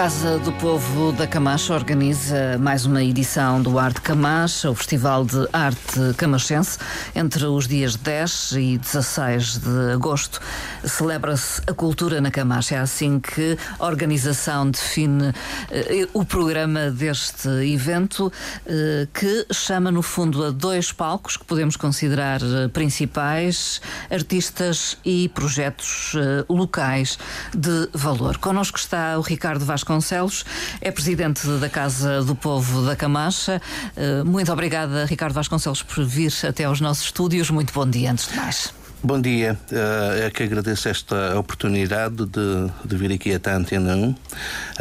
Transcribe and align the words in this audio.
Casa 0.00 0.38
do 0.38 0.50
Povo 0.52 1.12
da 1.12 1.26
Camacha 1.26 1.74
organiza 1.74 2.56
mais 2.58 2.86
uma 2.86 3.04
edição 3.04 3.60
do 3.60 3.78
Arte 3.78 4.00
Camacha, 4.00 4.70
o 4.70 4.74
Festival 4.74 5.26
de 5.26 5.46
Arte 5.52 6.14
Camachense. 6.16 6.78
Entre 7.14 7.44
os 7.44 7.68
dias 7.68 7.96
10 7.96 8.52
e 8.52 8.78
16 8.78 9.58
de 9.58 9.92
agosto 9.92 10.40
celebra-se 10.82 11.60
a 11.66 11.74
cultura 11.74 12.18
na 12.18 12.30
Camacha. 12.30 12.76
É 12.76 12.78
assim 12.78 13.20
que 13.20 13.58
a 13.78 13.84
organização 13.84 14.70
define 14.70 15.34
eh, 15.70 16.08
o 16.14 16.24
programa 16.24 16.90
deste 16.90 17.50
evento, 17.70 18.32
eh, 18.64 19.06
que 19.12 19.48
chama 19.52 19.90
no 19.90 20.00
fundo 20.00 20.42
a 20.46 20.50
dois 20.50 20.92
palcos 20.92 21.36
que 21.36 21.44
podemos 21.44 21.76
considerar 21.76 22.40
eh, 22.40 22.68
principais, 22.68 23.82
artistas 24.10 24.96
e 25.04 25.28
projetos 25.28 26.14
eh, 26.16 26.46
locais 26.48 27.18
de 27.54 27.86
valor. 27.92 28.38
Connosco 28.38 28.78
está 28.78 29.18
o 29.18 29.20
Ricardo 29.20 29.62
Vasco 29.62 29.89
Vasconcelos, 29.90 30.44
é 30.80 30.92
presidente 30.92 31.46
da 31.58 31.68
Casa 31.68 32.22
do 32.22 32.36
Povo 32.36 32.86
da 32.86 32.94
Camacha. 32.94 33.60
Eh, 33.96 34.22
muito 34.22 34.52
obrigada, 34.52 35.04
Ricardo 35.04 35.34
Vasconcelos, 35.34 35.82
por 35.82 36.04
vir 36.04 36.32
até 36.48 36.64
aos 36.64 36.80
nossos 36.80 37.06
estúdios. 37.06 37.50
Muito 37.50 37.72
bom 37.72 37.88
dia, 37.88 38.12
antes 38.12 38.28
de 38.28 38.36
mais. 38.36 38.72
Bom 39.02 39.20
dia, 39.20 39.58
eh, 39.72 40.26
é 40.26 40.30
que 40.30 40.44
agradeço 40.44 40.88
esta 40.88 41.36
oportunidade 41.36 42.24
de, 42.26 42.70
de 42.84 42.96
vir 42.96 43.12
aqui 43.12 43.34
até 43.34 43.50
a 43.50 43.56
Antena 43.56 43.96
1 43.96 44.10
uh, 44.10 44.16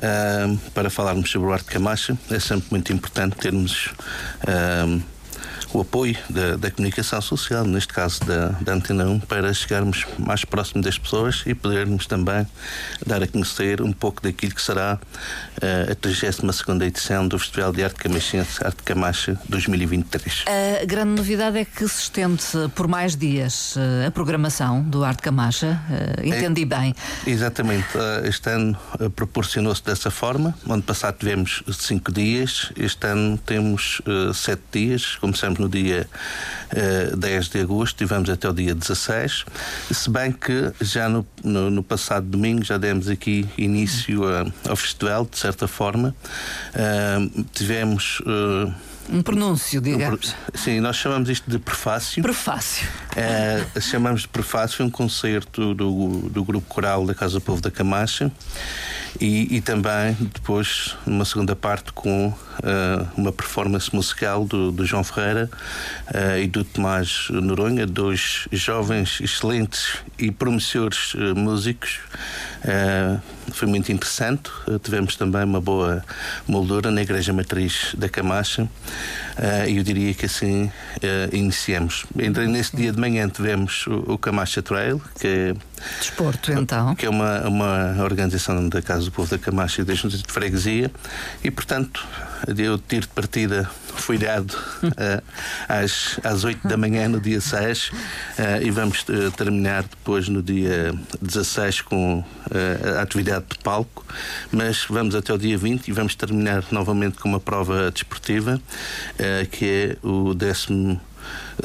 eh, 0.02 0.58
para 0.76 0.92
falarmos 0.92 1.32
sobre 1.32 1.50
o 1.50 1.54
Arte 1.54 1.66
Camacha. 1.66 2.16
É 2.30 2.40
sempre 2.40 2.68
muito 2.70 2.94
importante 2.94 3.36
termos. 3.38 3.88
Uh, 4.44 5.02
o 5.74 5.82
apoio 5.82 6.18
da, 6.30 6.56
da, 6.56 6.72
comunicação 6.72 7.22
social, 7.22 7.64
neste 7.64 7.94
caso 7.94 8.22
da, 8.26 8.48
da 8.62 8.74
Antena 8.74 9.06
1, 9.06 9.20
para 9.22 9.54
chegarmos 9.54 10.06
mais 10.18 10.44
próximo 10.44 10.82
das 10.82 10.98
pessoas 10.98 11.44
e 11.46 11.54
podermos 11.54 12.08
também 12.08 12.46
dar 13.06 13.22
a 13.22 13.28
conhecer 13.28 13.82
um 13.82 13.92
pouco 13.92 14.22
daquilo 14.22 14.54
que 14.54 14.62
será 14.62 14.96
uh, 14.98 15.92
a 15.92 15.96
32 15.96 16.82
edição 16.82 17.28
do 17.28 17.38
Festival 17.38 17.72
de 17.72 17.84
Arte 17.84 17.98
Camachense 17.98 18.64
Arte 18.64 18.82
Camacha 18.84 19.40
2023. 19.48 20.46
A 20.82 20.86
grande 20.86 21.12
novidade 21.12 21.58
é 21.60 21.66
que 21.66 21.88
se 21.88 22.04
estende 22.04 22.44
por 22.74 22.88
mais 22.88 23.16
dias 23.16 23.76
uh, 23.76 24.08
a 24.08 24.12
programação 24.12 24.82
do 24.82 25.04
Arte 25.04 25.22
Camacha, 25.22 25.80
uh, 25.90 26.26
entendi 26.26 26.64
é, 26.64 26.66
bem. 26.66 26.96
Exatamente, 27.28 27.88
este 28.24 28.50
ano 28.50 28.78
proporcionou-se 29.16 29.84
dessa 29.84 30.10
forma, 30.10 30.56
ano 30.68 30.82
passado 30.82 31.18
tivemos 31.20 31.64
cinco 31.74 32.12
dias, 32.12 32.72
este 32.76 33.08
ano 33.08 33.38
temos 33.38 34.02
sete 34.34 34.64
dias, 34.72 35.16
começamos 35.18 35.59
no 35.60 35.70
dia 35.70 36.08
uh, 36.74 37.14
eh, 37.14 37.16
10 37.16 37.50
de 37.50 37.60
agosto 37.62 38.02
e 38.02 38.06
vamos 38.06 38.30
até 38.30 38.50
o 38.50 38.54
dia 38.54 38.74
16. 38.74 39.46
Se 39.92 40.10
bem 40.10 40.32
que 40.32 40.72
já 40.82 41.10
no, 41.10 41.26
no, 41.44 41.70
no 41.70 41.84
passado 41.84 42.26
domingo 42.26 42.64
já 42.64 42.78
demos 42.78 43.08
aqui 43.08 43.48
início 43.58 44.28
a, 44.28 44.46
ao 44.68 44.76
festival, 44.76 45.28
de 45.30 45.38
certa 45.38 45.68
forma. 45.68 46.16
Uh, 46.74 47.44
tivemos. 47.54 48.20
Uh, 48.22 48.74
um 49.12 49.24
pronúncio, 49.24 49.82
digamos. 49.82 50.36
Um, 50.54 50.58
sim, 50.58 50.80
nós 50.80 50.96
chamamos 50.96 51.30
isto 51.30 51.50
de 51.50 51.58
prefácio. 51.58 52.22
Prefácio. 52.22 52.88
É, 53.16 53.66
chamamos 53.82 54.22
de 54.22 54.28
prefácio 54.28 54.86
um 54.86 54.90
concerto 54.90 55.74
do, 55.74 56.30
do 56.30 56.44
grupo 56.44 56.68
coral 56.68 57.06
da 57.08 57.16
Casa 57.16 57.34
do 57.34 57.42
Povo 57.42 57.60
da 57.60 57.72
Camacha 57.72 58.32
e, 59.20 59.58
e 59.58 59.62
também 59.62 60.16
depois 60.34 60.96
uma 61.06 61.26
segunda 61.26 61.56
parte 61.56 61.92
com 61.92 62.28
uh, 62.28 63.08
uma 63.18 63.32
performance 63.32 63.94
musical 63.94 64.46
do, 64.46 64.72
do 64.72 64.86
João 64.86 65.04
Ferreira 65.04 65.50
uh, 66.08 66.38
e 66.40 66.48
do 66.48 66.64
Tomás 66.64 67.28
Noronha, 67.30 67.86
dois 67.86 68.48
jovens 68.52 69.20
excelentes 69.22 69.98
e 70.18 70.32
promissores 70.32 71.14
uh, 71.16 71.36
músicos. 71.36 72.00
foi 73.52 73.68
muito 73.68 73.92
interessante. 73.92 74.50
tivemos 74.84 75.16
também 75.16 75.44
uma 75.44 75.62
boa 75.62 76.04
moldura 76.48 76.92
na 76.92 77.02
Igreja 77.02 77.34
Matriz 77.34 77.96
da 77.98 78.08
Camacha 78.08 78.70
e 79.68 79.78
eu 79.78 79.84
diria 79.84 80.14
que 80.14 80.26
assim 80.26 80.72
iniciamos. 81.32 82.06
Ainda 82.18 82.46
nesse 82.46 82.76
dia 82.76 82.92
de 82.92 83.00
manhã 83.00 83.28
tivemos 83.30 83.88
o, 83.88 84.14
o 84.14 84.18
Camacha 84.18 84.62
Trail, 84.62 85.02
que 85.20 85.28
é 85.28 85.56
Desporto, 86.00 86.52
então. 86.52 86.96
Que 86.96 87.06
é 87.06 87.10
uma, 87.10 87.48
uma 87.48 88.04
organização 88.04 88.68
da 88.70 88.82
Casa 88.82 89.06
do 89.06 89.12
Povo 89.12 89.30
da 89.30 89.38
Camacha 89.38 89.82
e 89.82 89.86
da 89.86 89.94
Junta 89.94 90.18
de 90.18 90.24
Freguesia 90.28 90.92
e, 91.44 91.52
portanto, 91.52 92.06
eu 92.48 92.78
tiro 92.78 93.02
de 93.02 93.08
partida 93.10 93.70
fui 94.00 94.18
dado 94.18 94.52
uh, 94.52 95.24
às, 95.68 96.20
às 96.24 96.44
8 96.44 96.68
da 96.68 96.78
manhã 96.78 97.08
no 97.08 97.20
dia 97.20 97.42
6 97.42 97.90
uh, 97.90 97.94
eh, 98.38 98.64
e 98.64 98.72
vamos 98.72 99.02
uh, 99.04 99.32
terminar 99.32 99.84
depois 99.84 100.30
no 100.30 100.42
dia 100.42 100.94
16 101.22 101.82
com 101.82 102.24
a 102.98 103.02
atividade 103.02 103.46
de 103.50 103.60
palco, 103.60 104.06
mas 104.52 104.86
vamos 104.90 105.14
até 105.14 105.34
o 105.34 105.38
dia 105.38 105.58
20 105.58 105.88
e 105.88 105.92
vamos 105.92 106.16
terminar 106.16 106.64
novamente 106.72 107.18
com 107.20 107.30
uma 107.30 107.40
prova 107.40 107.92
desportiva 107.92 108.60
que 109.52 109.98
é 110.02 110.08
o 110.08 110.34
décimo 110.34 111.00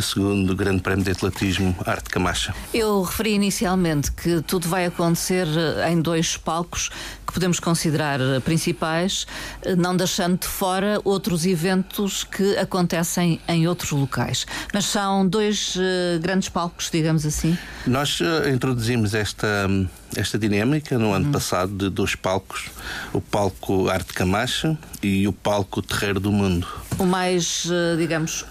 segundo 0.03 0.55
Grande 0.55 0.83
Prémio 0.83 1.05
de 1.05 1.11
Atletismo 1.11 1.75
Arte 1.85 2.11
Camacha. 2.11 2.55
Eu 2.73 3.03
referi 3.03 3.35
inicialmente 3.35 4.11
que 4.13 4.41
tudo 4.43 4.69
vai 4.69 4.87
acontecer 4.87 5.47
eh, 5.47 5.91
em 5.91 6.01
dois 6.01 6.37
palcos 6.37 6.91
que 7.27 7.33
podemos 7.33 7.59
considerar 7.59 8.21
eh, 8.21 8.41
principais, 8.41 9.27
eh, 9.63 9.75
não 9.77 9.97
deixando 9.97 10.39
de 10.39 10.47
fora 10.47 11.01
outros 11.05 11.47
eventos 11.47 12.25
que 12.25 12.57
acontecem 12.57 13.41
em 13.49 13.67
outros 13.67 13.91
locais. 13.91 14.47
Mas 14.73 14.87
são 14.87 15.27
dois 15.27 15.77
grandes 16.21 16.49
palcos, 16.49 16.91
digamos 16.91 17.27
assim? 17.27 17.57
Nós 17.87 18.19
introduzimos 18.53 19.15
esta 19.15 19.69
esta 20.17 20.39
dinâmica 20.39 20.97
no 20.97 21.13
ano 21.13 21.27
uhum. 21.27 21.33
passado 21.33 21.73
de 21.73 21.91
dois 21.91 22.15
palcos, 22.15 22.67
o 23.13 23.21
palco 23.21 23.89
Arte 23.89 24.13
Camacha 24.13 24.79
e 25.03 25.27
o 25.27 25.33
palco 25.33 25.83
Terreiro 25.83 26.21
do 26.21 26.31
Mundo. 26.31 26.69
O 26.99 27.05
mais, 27.05 27.67
digamos, 27.99 28.45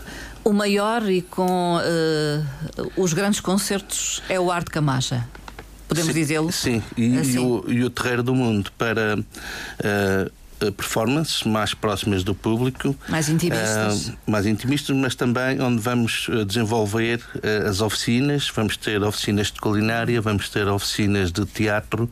o 0.43 0.51
maior 0.51 1.09
e 1.09 1.21
com 1.21 1.77
uh, 1.77 2.91
os 2.97 3.13
grandes 3.13 3.39
concertos 3.39 4.21
é 4.27 4.39
o 4.39 4.51
Arte 4.51 4.71
Camacha. 4.71 5.27
Podemos 5.87 6.13
dizê-lo? 6.13 6.51
Sim, 6.51 6.81
e, 6.97 7.17
assim. 7.17 7.35
e, 7.35 7.39
o, 7.39 7.65
e, 7.67 7.83
o, 7.83 7.89
Terreiro 7.89 8.23
do 8.23 8.33
Mundo 8.33 8.71
para. 8.77 9.17
Uh, 9.17 10.31
performances 10.71 11.43
mais 11.43 11.73
próximas 11.73 12.23
do 12.23 12.33
público, 12.33 12.95
mais 13.07 13.29
intimistas, 13.29 14.09
uh, 14.09 14.17
mais 14.27 14.45
intimistas, 14.45 14.95
mas 14.95 15.15
também 15.15 15.59
onde 15.61 15.81
vamos 15.81 16.27
eh, 16.29 16.45
desenvolver 16.45 17.19
uh, 17.35 17.69
as 17.69 17.81
oficinas. 17.81 18.49
Vamos 18.53 18.77
ter 18.77 19.01
oficinas 19.03 19.47
de 19.47 19.59
culinária, 19.59 20.21
vamos 20.21 20.49
ter 20.49 20.67
oficinas 20.67 21.31
de 21.31 21.45
teatro, 21.45 22.09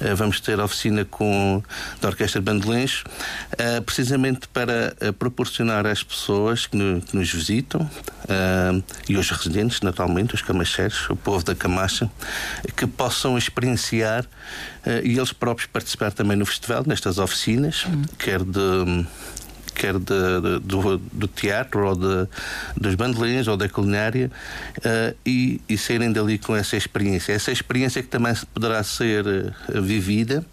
uh, 0.00 0.16
vamos 0.16 0.40
ter 0.40 0.60
oficina 0.60 1.04
com 1.04 1.62
da 2.00 2.08
orquestra 2.08 2.40
de 2.40 2.44
bandolins, 2.44 3.04
precisamente 3.84 4.48
para 4.48 4.94
proporcionar 5.18 5.86
às 5.86 6.02
pessoas 6.02 6.66
que, 6.66 6.76
no, 6.76 7.00
que 7.00 7.16
nos 7.16 7.32
visitam 7.32 7.88
e 9.08 9.16
aos 9.16 9.30
residentes, 9.30 9.80
naturalmente, 9.80 10.34
os 10.34 10.42
camacheiros, 10.42 11.08
o 11.10 11.16
povo 11.16 11.44
da 11.44 11.54
Camacha, 11.54 12.10
que 12.76 12.86
possam 12.86 13.36
experienciar 13.36 14.26
e 15.02 15.16
eles 15.16 15.32
próprios 15.32 15.68
participar 15.68 16.12
também 16.12 16.36
no 16.36 16.46
festival, 16.46 16.84
nestas 16.86 17.18
oficinas, 17.18 17.86
quer 18.18 18.42
de 18.42 19.06
quer 19.78 19.94
de, 19.94 20.58
do, 20.60 20.98
do, 20.98 21.28
teatro 21.28 21.86
ou 21.86 21.94
de, 21.94 22.28
dos 22.76 22.96
bandolins 22.96 23.46
ou 23.46 23.56
da 23.56 23.68
culinária 23.68 24.30
uh, 24.78 25.16
e, 25.24 25.60
e 25.68 25.78
saírem 25.78 26.12
dali 26.12 26.36
com 26.36 26.54
essa 26.56 26.76
experiência. 26.76 27.32
Essa 27.32 27.52
experiência 27.52 28.02
que 28.02 28.08
também 28.08 28.34
poderá 28.52 28.82
ser 28.82 29.24
uh, 29.24 29.80
vivida 29.80 30.44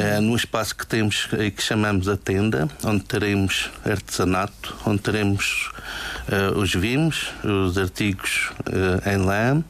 uh, 0.00 0.20
num 0.22 0.34
espaço 0.34 0.74
que 0.74 0.86
temos 0.86 1.28
que 1.54 1.62
chamamos 1.62 2.08
a 2.08 2.16
tenda, 2.16 2.68
onde 2.82 3.04
teremos 3.04 3.70
artesanato, 3.84 4.74
onde 4.86 5.00
teremos 5.00 5.70
os 6.56 6.72
vimos, 6.74 7.30
os 7.44 7.76
artigos 7.76 8.52
em 9.04 9.16
lã 9.18 9.62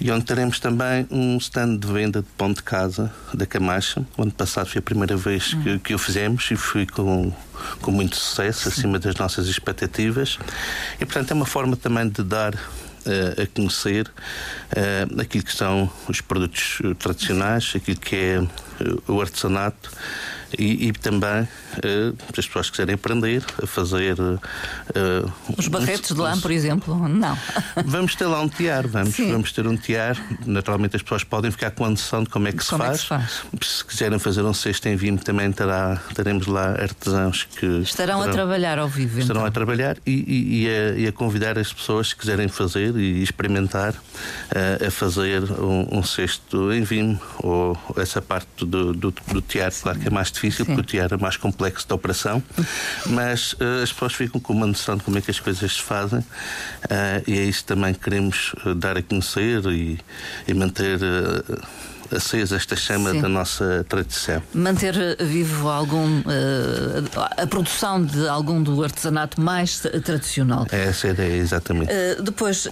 e 0.00 0.10
onde 0.10 0.24
teremos 0.24 0.58
também 0.58 1.06
um 1.10 1.36
stand 1.36 1.76
de 1.76 1.86
venda 1.86 2.22
de 2.22 2.28
pão 2.36 2.52
de 2.52 2.62
casa 2.62 3.12
da 3.34 3.44
Camacha. 3.44 4.04
O 4.16 4.22
ano 4.22 4.32
passado 4.32 4.66
foi 4.66 4.78
a 4.78 4.82
primeira 4.82 5.16
vez 5.16 5.52
que, 5.54 5.78
que 5.78 5.94
o 5.94 5.98
fizemos 5.98 6.50
e 6.50 6.56
fui 6.56 6.86
com, 6.86 7.30
com 7.82 7.90
muito 7.90 8.16
sucesso, 8.16 8.68
acima 8.68 8.98
das 8.98 9.14
nossas 9.16 9.46
expectativas. 9.46 10.38
E, 10.98 11.04
portanto, 11.04 11.32
é 11.32 11.34
uma 11.34 11.44
forma 11.44 11.76
também 11.76 12.08
de 12.08 12.22
dar 12.22 12.54
uh, 12.54 13.42
a 13.42 13.46
conhecer 13.46 14.08
uh, 14.08 15.20
aquilo 15.20 15.44
que 15.44 15.54
são 15.54 15.90
os 16.08 16.22
produtos 16.22 16.80
tradicionais, 16.98 17.72
aquilo 17.76 18.00
que 18.00 18.16
é 18.16 18.42
o 19.06 19.20
artesanato 19.20 19.90
e, 20.58 20.88
e 20.88 20.92
também 20.92 21.46
uh, 21.84 22.16
as 22.36 22.46
pessoas 22.46 22.70
quiserem 22.70 22.94
aprender 22.94 23.44
a 23.62 23.66
fazer. 23.66 24.18
Uh, 24.20 25.32
Os 25.56 25.68
barretos 25.68 26.10
um, 26.10 26.14
de 26.14 26.20
lã, 26.20 26.38
por 26.38 26.50
exemplo? 26.50 27.08
Não. 27.08 27.36
Vamos 27.84 28.14
ter 28.14 28.26
lá 28.26 28.40
um 28.40 28.48
tiar, 28.48 28.86
vamos, 28.86 29.16
vamos 29.16 29.52
ter 29.52 29.66
um 29.66 29.76
tiar. 29.76 30.16
Naturalmente 30.46 30.96
as 30.96 31.02
pessoas 31.02 31.24
podem 31.24 31.50
ficar 31.50 31.70
com 31.70 31.84
a 31.84 31.90
noção 31.90 32.22
de 32.22 32.30
como 32.30 32.48
é 32.48 32.52
que, 32.52 32.64
como 32.64 32.82
se, 32.82 32.88
faz. 32.88 32.90
É 32.90 32.92
que 32.92 33.02
se 33.02 33.08
faz. 33.08 33.76
Se 33.78 33.84
quiserem 33.84 34.18
fazer 34.18 34.42
um 34.42 34.54
cesto 34.54 34.88
em 34.88 34.96
vinho, 34.96 35.18
também 35.18 35.50
terá, 35.52 36.00
teremos 36.14 36.46
lá 36.46 36.70
artesãos 36.72 37.44
que. 37.44 37.66
Estarão 37.82 38.22
a 38.22 38.28
trabalhar 38.28 38.78
ao 38.78 38.88
vivo. 38.88 39.18
Estarão 39.18 39.40
então. 39.40 39.48
a 39.48 39.50
trabalhar 39.50 39.96
e, 40.06 40.12
e, 40.12 40.62
e, 40.62 40.68
a, 40.68 40.98
e, 40.98 41.06
a, 41.06 41.12
convidar 41.12 41.58
as 41.58 41.72
pessoas 41.72 42.12
que 42.12 42.20
quiserem 42.20 42.48
fazer 42.48 42.96
e 42.96 43.22
experimentar 43.22 43.92
uh, 43.92 44.86
a 44.86 44.90
fazer 44.90 45.42
um, 45.52 45.98
um 45.98 46.02
cesto 46.02 46.72
em 46.72 46.82
vinho 46.82 47.20
ou 47.38 47.78
essa 47.96 48.20
parte 48.20 48.64
do, 48.64 48.92
do, 48.92 49.14
do 49.32 49.40
tiar, 49.40 49.72
claro 49.72 49.98
que 49.98 50.08
é 50.08 50.10
mais 50.10 50.30
difícil 50.30 50.64
Sim. 50.64 50.74
porque 50.74 50.80
o 50.80 50.84
teatro 50.84 51.18
é 51.18 51.20
mais 51.20 51.36
complexo 51.36 51.69
da 51.88 51.94
operação, 51.94 52.42
mas 53.06 53.52
uh, 53.54 53.82
as 53.82 53.92
pessoas 53.92 54.14
ficam 54.14 54.40
com 54.40 54.52
uma 54.52 54.66
noção 54.66 54.96
de 54.96 55.04
como 55.04 55.18
é 55.18 55.20
que 55.20 55.30
as 55.30 55.40
coisas 55.40 55.72
se 55.72 55.82
fazem 55.82 56.20
uh, 56.20 56.24
e 57.26 57.38
é 57.38 57.44
isso 57.44 57.64
também 57.64 57.94
que 57.94 58.00
queremos 58.00 58.54
dar 58.76 58.96
a 58.96 59.02
conhecer 59.02 59.64
e, 59.66 59.98
e 60.46 60.54
manter 60.54 60.98
acesa 62.14 62.56
esta 62.56 62.76
chama 62.76 63.12
Sim. 63.12 63.20
da 63.22 63.28
nossa 63.28 63.84
tradição. 63.88 64.42
Manter 64.54 65.16
vivo 65.20 65.68
algum 65.68 66.20
uh, 66.20 66.24
a 67.36 67.46
produção 67.46 68.04
de 68.04 68.28
algum 68.28 68.62
do 68.62 68.82
artesanato 68.82 69.40
mais 69.40 69.80
tradicional. 70.04 70.66
É 70.72 70.84
essa 70.84 71.08
a 71.08 71.10
ideia, 71.10 71.36
exatamente. 71.36 71.92
Uh, 71.92 72.22
depois, 72.22 72.66
uh, 72.66 72.70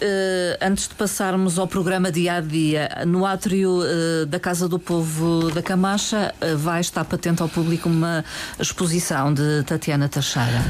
antes 0.60 0.88
de 0.88 0.94
passarmos 0.94 1.58
ao 1.58 1.66
programa 1.66 2.10
dia 2.10 2.34
a 2.34 2.40
dia, 2.40 2.88
no 3.06 3.24
átrio 3.24 3.80
da 4.28 4.38
Casa 4.38 4.68
do 4.68 4.78
Povo 4.78 5.50
da 5.50 5.62
Camacha 5.62 6.34
vai 6.56 6.80
estar 6.80 7.04
patente 7.04 7.42
ao 7.42 7.48
público 7.48 7.88
uma 7.88 8.24
exposição 8.58 9.32
de 9.32 9.62
Tatiana 9.64 10.08
Teixeira. 10.08 10.64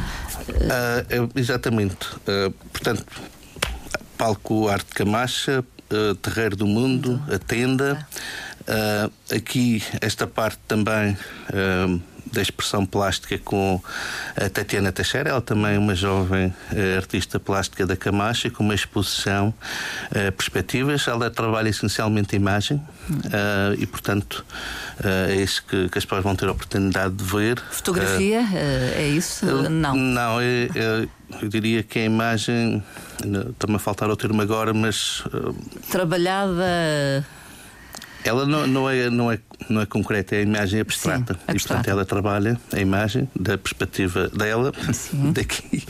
exatamente. 1.34 1.96
portanto, 2.72 3.04
palco 4.16 4.68
Arte 4.68 4.94
Camacha, 4.94 5.64
Terreiro 6.22 6.56
do 6.56 6.66
Mundo, 6.66 7.20
a 7.32 7.38
tenda. 7.38 8.06
Uh, 8.68 9.10
aqui, 9.34 9.82
esta 10.00 10.26
parte 10.26 10.58
também. 10.68 11.16
Uh, 11.48 12.00
da 12.30 12.42
expressão 12.42 12.84
plástica 12.84 13.38
com 13.38 13.80
a 14.36 14.50
Tatiana 14.50 14.92
Teixeira, 14.92 15.30
ela 15.30 15.40
também 15.40 15.76
é 15.76 15.78
uma 15.78 15.94
jovem 15.94 16.48
uh, 16.48 16.96
artista 16.98 17.40
plástica 17.40 17.86
da 17.86 17.96
Camacha, 17.96 18.50
com 18.50 18.62
uma 18.62 18.74
exposição 18.74 19.54
Perspectivas. 20.36 21.08
Ela 21.08 21.30
trabalha 21.30 21.70
essencialmente 21.70 22.36
imagem 22.36 22.82
e, 23.78 23.86
portanto, 23.86 24.44
é 25.02 25.36
isso 25.36 25.64
que, 25.64 25.88
que, 25.88 25.96
as 25.96 26.04
pessoas 26.04 26.22
vão 26.22 26.36
ter 26.36 26.48
a 26.48 26.52
oportunidade 26.52 27.14
de 27.14 27.24
ver. 27.24 27.58
Fotografia, 27.70 28.46
é 28.94 29.08
isso? 29.08 29.46
não. 29.70 29.94
Não, 29.96 30.38
é, 30.38 30.68
é, 30.74 31.08
eu 31.40 31.48
diria 31.48 31.82
que 31.82 31.98
a 31.98 32.04
imagem, 32.04 32.82
está-me 33.24 33.76
a 33.76 33.78
faltar 33.78 34.10
o 34.10 34.16
termo 34.16 34.42
agora, 34.42 34.74
mas. 34.74 35.24
Trabalhada 35.90 37.24
ela 38.24 38.46
não, 38.46 38.66
não, 38.66 38.90
é, 38.90 39.10
não, 39.10 39.30
é, 39.30 39.38
não 39.68 39.80
é 39.80 39.86
concreta, 39.86 40.34
é 40.34 40.40
a 40.40 40.42
imagem 40.42 40.80
abstrata. 40.80 41.34
Sim, 41.34 41.40
abstrata. 41.46 41.52
E, 41.56 41.60
portanto, 41.60 41.88
ela 41.88 42.04
trabalha 42.04 42.60
a 42.72 42.80
imagem 42.80 43.28
da 43.38 43.56
perspectiva 43.56 44.28
dela, 44.28 44.72
Sim. 44.92 45.32
daqui. 45.32 45.84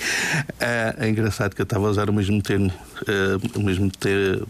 É, 0.60 0.94
é, 0.98 1.08
engraçado 1.08 1.54
que 1.54 1.60
eu 1.60 1.64
estava 1.64 1.86
a 1.86 1.90
usar 1.90 2.10
o 2.10 2.12
mesmo 2.12 2.42
termo, 2.42 2.72
uh, 3.02 3.58
o 3.58 3.62
mesmo 3.62 3.90
ter, 3.90 4.42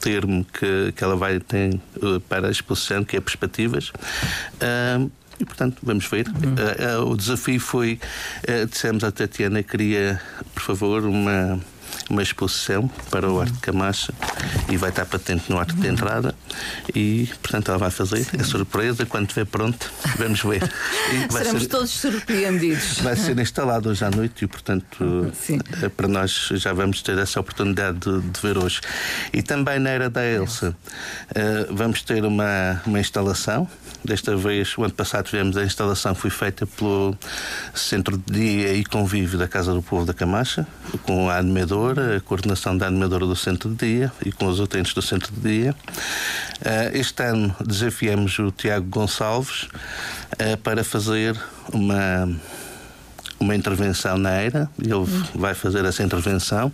termo 0.00 0.44
que, 0.44 0.92
que 0.92 1.04
ela 1.04 1.16
vai 1.16 1.40
ter 1.40 1.74
uh, 2.02 2.20
para 2.20 2.48
a 2.48 2.50
exposição, 2.50 3.04
que 3.04 3.16
é 3.16 3.20
perspectivas. 3.20 3.88
Uh, 3.88 5.10
e, 5.38 5.44
portanto, 5.44 5.78
vamos 5.82 6.06
ver. 6.06 6.28
Uhum. 6.28 7.10
o 7.10 7.16
desafio 7.16 7.58
foi, 7.58 7.98
dissemos 8.70 9.02
à 9.02 9.10
Tatiana, 9.10 9.64
queria, 9.64 10.20
por 10.54 10.62
favor, 10.62 11.04
uma 11.04 11.58
uma 12.10 12.22
exposição 12.22 12.88
para 13.10 13.30
o 13.30 13.40
Arte 13.40 13.52
de 13.52 13.60
Camacha 13.60 14.12
e 14.68 14.76
vai 14.76 14.90
estar 14.90 15.06
patente 15.06 15.50
no 15.50 15.58
Arte 15.58 15.74
de 15.74 15.88
Entrada 15.88 16.34
e, 16.94 17.28
portanto, 17.42 17.68
ela 17.68 17.78
vai 17.78 17.90
fazer 17.90 18.26
a 18.38 18.44
surpresa 18.44 19.06
quando 19.06 19.28
estiver 19.28 19.46
pronto. 19.46 19.90
Vamos 20.18 20.42
ver. 20.42 20.62
Seremos 21.30 21.62
ser, 21.62 21.68
todos 21.68 21.90
surpreendidos. 21.90 23.00
Vai 23.00 23.16
ser 23.16 23.38
instalado 23.38 23.88
hoje 23.88 24.04
à 24.04 24.10
noite 24.10 24.44
e, 24.44 24.48
portanto, 24.48 25.32
Sim. 25.34 25.58
Eh, 25.82 25.88
para 25.88 26.08
nós 26.08 26.50
já 26.52 26.72
vamos 26.72 27.02
ter 27.02 27.16
essa 27.18 27.40
oportunidade 27.40 27.98
de, 27.98 28.20
de 28.20 28.40
ver 28.40 28.58
hoje. 28.58 28.80
E 29.32 29.42
também 29.42 29.78
na 29.78 29.90
era 29.90 30.10
da 30.10 30.24
Elsa, 30.24 30.76
eh, 31.34 31.66
vamos 31.70 32.02
ter 32.02 32.24
uma, 32.24 32.82
uma 32.86 33.00
instalação. 33.00 33.68
Desta 34.04 34.36
vez, 34.36 34.76
o 34.76 34.84
ano 34.84 34.92
passado 34.92 35.26
tivemos 35.26 35.56
a 35.56 35.64
instalação, 35.64 36.14
foi 36.14 36.30
feita 36.30 36.66
pelo 36.66 37.16
Centro 37.74 38.18
de 38.18 38.32
Dia 38.32 38.74
e 38.74 38.84
Convívio 38.84 39.38
da 39.38 39.48
Casa 39.48 39.72
do 39.72 39.80
Povo 39.82 40.04
da 40.04 40.12
Camacha, 40.12 40.66
com 41.04 41.30
a 41.30 41.38
animadora 41.38 41.93
a 41.98 42.20
coordenação 42.20 42.76
da 42.76 42.86
animadora 42.86 43.26
do 43.26 43.36
Centro 43.36 43.70
de 43.70 43.76
Dia 43.76 44.12
e 44.24 44.32
com 44.32 44.46
os 44.46 44.60
utentes 44.60 44.92
do 44.94 45.02
Centro 45.02 45.32
de 45.32 45.40
Dia. 45.40 45.74
Eh, 46.64 46.90
este 46.94 47.22
ano 47.22 47.54
desafiamos 47.64 48.38
o 48.38 48.50
Tiago 48.50 48.86
Gonçalves 48.88 49.68
eh, 50.38 50.56
para 50.56 50.82
fazer 50.84 51.38
uma 51.72 52.28
uma 53.44 53.54
intervenção 53.54 54.16
na 54.16 54.30
ERA, 54.42 54.68
ele 54.78 54.94
hum. 54.94 55.24
vai 55.34 55.54
fazer 55.54 55.84
essa 55.84 56.02
intervenção, 56.02 56.72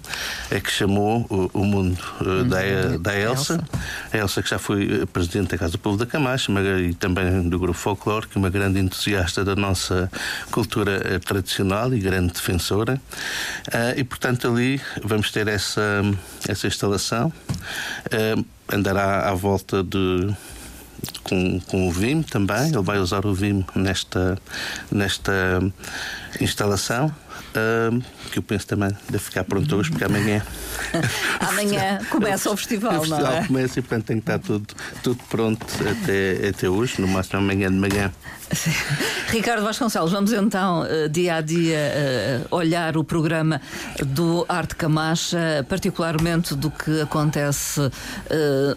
é 0.50 0.60
que 0.60 0.70
chamou 0.70 1.26
o, 1.28 1.50
o 1.60 1.64
mundo 1.64 1.98
uh, 2.20 2.44
da, 2.44 2.58
da 2.98 3.18
Elsa, 3.18 3.54
Elsa, 3.54 3.64
a 4.12 4.16
Elsa 4.16 4.42
que 4.42 4.50
já 4.50 4.58
foi 4.58 5.06
presidente 5.06 5.50
da 5.50 5.58
Casa 5.58 5.72
do 5.72 5.78
Povo 5.78 5.96
da 5.96 6.06
Camacha 6.06 6.50
e 6.80 6.94
também 6.94 7.48
do 7.48 7.58
Grupo 7.58 7.78
Folclore, 7.78 8.26
que 8.26 8.38
é 8.38 8.38
uma 8.38 8.50
grande 8.50 8.78
entusiasta 8.78 9.44
da 9.44 9.56
nossa 9.56 10.10
cultura 10.50 11.02
uh, 11.16 11.20
tradicional 11.20 11.92
e 11.92 11.98
grande 11.98 12.32
defensora. 12.32 13.00
Uh, 13.68 13.98
e, 13.98 14.04
portanto, 14.04 14.48
ali 14.48 14.80
vamos 15.02 15.30
ter 15.30 15.48
essa, 15.48 16.02
essa 16.48 16.66
instalação. 16.66 17.32
andará 18.72 19.28
à 19.28 19.34
volta 19.34 19.82
de 19.82 20.32
com, 21.24 21.60
com 21.60 21.88
o 21.88 21.90
Vim 21.90 22.22
também. 22.22 22.68
Ele 22.68 22.82
vai 22.82 22.98
usar 22.98 23.26
o 23.26 23.34
Vim 23.34 23.64
nesta, 23.74 24.38
nesta 24.90 25.32
instalação. 26.40 27.14
Uh, 27.50 28.00
que 28.30 28.38
eu 28.38 28.42
penso 28.44 28.64
também 28.64 28.90
deve 29.08 29.24
ficar 29.24 29.42
pronto 29.42 29.74
hoje, 29.74 29.90
porque 29.90 30.04
amanhã. 30.04 30.40
amanhã 31.40 31.98
começa 32.08 32.48
o 32.48 32.56
festival, 32.56 32.92
o 32.92 33.00
festival 33.00 33.22
não 33.22 33.38
é? 33.38 33.46
começa 33.46 33.78
e, 33.78 33.82
portanto, 33.82 34.06
tem 34.06 34.20
que 34.20 34.22
estar 34.22 34.38
tudo, 34.38 34.66
tudo 35.02 35.20
pronto 35.28 35.66
até, 35.80 36.48
até 36.48 36.68
hoje, 36.68 37.00
no 37.00 37.08
máximo 37.08 37.40
amanhã 37.40 37.68
de 37.68 37.76
manhã. 37.76 38.12
Ricardo 39.30 39.62
Vasconcelos, 39.62 40.12
vamos 40.12 40.32
então 40.32 40.84
eh, 40.84 41.08
dia 41.08 41.36
a 41.36 41.40
dia 41.40 41.76
eh, 41.76 42.40
olhar 42.50 42.96
o 42.96 43.04
programa 43.04 43.60
do 44.04 44.44
Arte 44.48 44.74
Camacha, 44.74 45.64
particularmente 45.68 46.54
do 46.54 46.70
que 46.70 47.00
acontece 47.00 47.80
eh, 48.28 48.76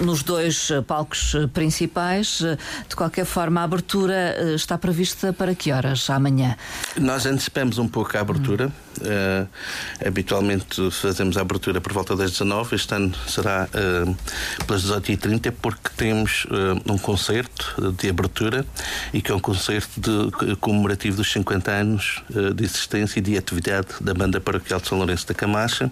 nos 0.00 0.22
dois 0.22 0.70
palcos 0.86 1.34
principais. 1.52 2.42
De 2.88 2.96
qualquer 2.96 3.24
forma, 3.24 3.60
a 3.60 3.64
abertura 3.64 4.54
está 4.54 4.78
prevista 4.78 5.32
para 5.32 5.54
que 5.54 5.72
horas 5.72 6.08
amanhã? 6.10 6.56
Nós 6.96 7.26
antecipamos 7.26 7.78
um 7.78 7.88
pouco 7.88 8.16
a 8.16 8.20
abertura. 8.20 8.70
Uh, 8.98 9.48
habitualmente 10.04 10.90
fazemos 10.90 11.36
a 11.36 11.42
abertura 11.42 11.80
por 11.80 11.92
volta 11.92 12.16
das 12.16 12.32
19. 12.32 12.74
Este 12.74 12.94
ano 12.94 13.14
será 13.26 13.68
uh, 13.68 14.16
pelas 14.66 14.84
18h30, 14.84 15.52
porque 15.60 15.90
temos 15.96 16.44
uh, 16.46 16.92
um 16.92 16.98
concerto 16.98 17.92
de 17.92 18.10
abertura 18.10 18.66
e 19.12 19.22
que 19.22 19.30
é 19.30 19.34
um 19.34 19.40
concerto 19.40 20.00
de, 20.00 20.56
comemorativo 20.56 21.16
dos 21.16 21.30
50 21.30 21.70
anos 21.70 22.22
de 22.54 22.64
existência 22.64 23.18
e 23.18 23.22
de 23.22 23.36
atividade 23.36 23.88
da 24.00 24.12
Banda 24.12 24.40
Paroquial 24.40 24.80
de 24.80 24.88
São 24.88 24.98
Lourenço 24.98 25.26
da 25.26 25.34
Camacha. 25.34 25.90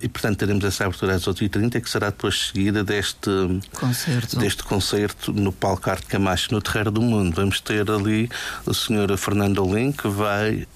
e, 0.00 0.08
portanto, 0.08 0.38
teremos 0.38 0.64
essa 0.64 0.84
abertura 0.84 1.14
às 1.14 1.22
18h30, 1.22 1.80
que 1.80 1.90
será 1.90 2.10
depois 2.10 2.50
seguida 2.52 2.82
deste 2.84 3.30
concerto, 3.72 4.36
deste 4.38 4.62
concerto 4.62 5.32
no 5.32 5.52
Palco 5.52 5.90
Arte 5.90 6.06
Camacha, 6.06 6.48
no 6.50 6.60
Terreiro 6.60 6.90
do 6.90 7.02
Mundo. 7.02 7.34
Vamos 7.36 7.60
ter 7.60 7.90
ali 7.90 8.28
o 8.66 8.72
Sr. 8.72 9.16
Fernando 9.16 9.64
Olim, 9.64 9.92
que 9.92 10.08
vai 10.08 10.66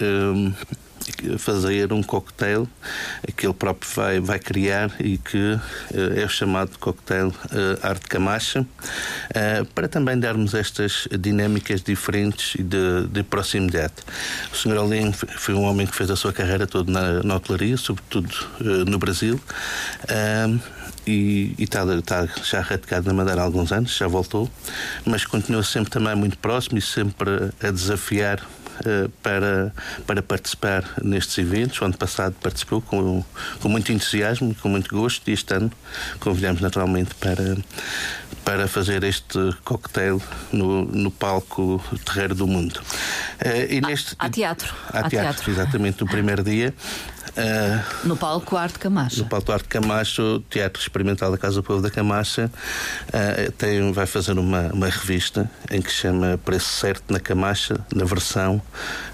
fazer 1.39 1.93
um 1.93 2.03
cocktail 2.03 2.69
que 3.37 3.47
ele 3.47 3.55
próprio 3.55 3.91
vai, 3.95 4.21
vai 4.21 4.39
criar 4.39 4.91
e 5.01 5.19
que 5.19 5.59
eh, 5.95 6.23
é 6.23 6.25
o 6.25 6.29
chamado 6.29 6.79
cocktail 6.79 7.29
uh, 7.29 7.87
Arte 7.87 8.07
Camacha, 8.09 8.63
uh, 8.63 9.65
para 9.75 9.89
também 9.89 10.19
darmos 10.19 10.55
estas 10.55 11.09
dinâmicas 11.19 11.83
diferentes 11.83 12.55
e 12.55 12.63
de, 12.63 13.07
de 13.09 13.23
proximidade. 13.23 13.95
O 14.53 14.57
Sr. 14.57 14.79
Alim 14.79 15.13
foi 15.13 15.55
um 15.55 15.63
homem 15.63 15.87
que 15.87 15.95
fez 15.95 16.11
a 16.11 16.17
sua 16.17 16.33
carreira 16.33 16.67
toda 16.67 16.91
na, 16.91 17.23
na 17.23 17.37
hotelaria, 17.37 17.77
sobretudo 17.77 18.35
no 18.61 18.99
Brasil. 18.99 19.41
e, 21.07 21.55
está, 21.59 21.85
está, 21.95 22.27
já 22.43 22.61
radicado 22.61 23.07
na 23.07 23.15
Madeira 23.15 23.41
há 23.41 23.45
alguns 23.45 23.73
anos, 23.73 23.97
já 23.97 24.09
voltou, 24.09 24.51
mas 25.05 25.25
continua 25.25 25.63
sempre 25.63 25.91
também 25.91 26.15
muito 26.15 26.39
próximo 26.39 26.79
e 26.79 26.83
sempre 26.83 27.51
a 27.63 27.71
desafiar 27.71 28.41
eh, 28.41 28.66
para, 29.23 29.73
para 30.07 30.23
participar 30.23 30.85
nestes 31.03 31.39
eventos. 31.39 31.81
O 31.81 31.85
ano 31.85 31.97
passado 31.97 32.35
participou 32.43 32.81
com, 32.81 33.25
com 33.61 33.69
muito 33.69 33.93
entusiasmo, 33.93 34.55
com 34.57 34.69
muito 34.69 34.95
gosto, 34.95 35.29
e 35.29 35.33
este 35.33 35.55
ano 35.55 35.71
convidamos 36.21 36.61
naturalmente 36.61 37.15
para, 37.17 37.57
para 38.45 38.69
fazer 38.69 39.05
este 39.05 39.39
cocktail 39.65 40.21
no, 40.53 40.85
no 40.85 41.11
palco 41.11 41.83
Terreiro 42.05 42.35
do 42.35 42.47
Mundo. 42.47 42.81
Uh, 43.45 43.73
e 43.73 43.81
neste, 43.81 44.15
há, 44.19 44.27
há 44.27 44.31
teatro. 44.31 44.75
Há, 44.89 44.99
há 45.01 45.09
teatro, 45.09 45.11
teatro, 45.11 45.51
exatamente, 45.51 46.01
no 46.01 46.07
primeiro 46.07 46.43
dia. 46.43 46.75
Uh, 47.37 48.07
no 48.07 48.17
palco 48.17 48.57
Arte 48.57 48.79
Camacha. 48.79 49.23
No 49.23 49.29
palco 49.29 49.53
Arte 49.53 49.69
Camacha, 49.69 50.23
o 50.23 50.41
Teatro 50.41 50.81
Experimental 50.81 51.31
da 51.31 51.37
Casa 51.37 51.57
do 51.57 51.63
Povo 51.63 51.83
da 51.83 51.91
Camacha 51.91 52.51
uh, 53.09 53.53
tem, 53.53 53.93
vai 53.93 54.07
fazer 54.07 54.39
uma, 54.39 54.73
uma 54.73 54.89
revista 54.89 55.51
em 55.71 55.83
que 55.83 55.91
chama 55.91 56.41
Preço 56.43 56.69
Certo 56.69 57.13
na 57.13 57.21
Camacha, 57.21 57.79
na 57.95 58.07
versão 58.07 58.63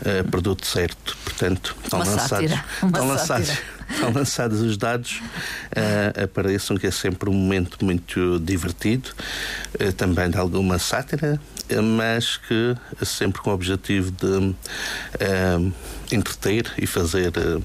uh, 0.02 0.30
Produto 0.30 0.64
Certo. 0.64 1.16
Portanto, 1.24 1.76
estão 1.82 2.00
uma 2.00 2.08
lançados. 2.08 2.28
Sátira. 2.28 2.64
Uma 2.80 2.88
estão 2.88 3.08
lançados. 3.08 3.50
Estão 3.90 4.10
lançados 4.10 4.60
os 4.62 4.76
dados, 4.78 5.20
uh, 5.76 6.24
apareçam 6.24 6.78
que 6.78 6.86
é 6.86 6.90
sempre 6.90 7.28
um 7.28 7.32
momento 7.34 7.84
muito 7.84 8.40
divertido, 8.40 9.10
uh, 9.74 9.92
também 9.92 10.30
de 10.30 10.38
alguma 10.38 10.78
sátira, 10.78 11.38
mas 11.98 12.38
que 12.38 12.74
sempre 13.04 13.42
com 13.42 13.50
o 13.50 13.52
objetivo 13.52 14.10
de 14.10 14.26
uh, 14.26 15.72
entreter 16.10 16.72
e 16.78 16.86
fazer 16.86 17.32
uh, 17.36 17.62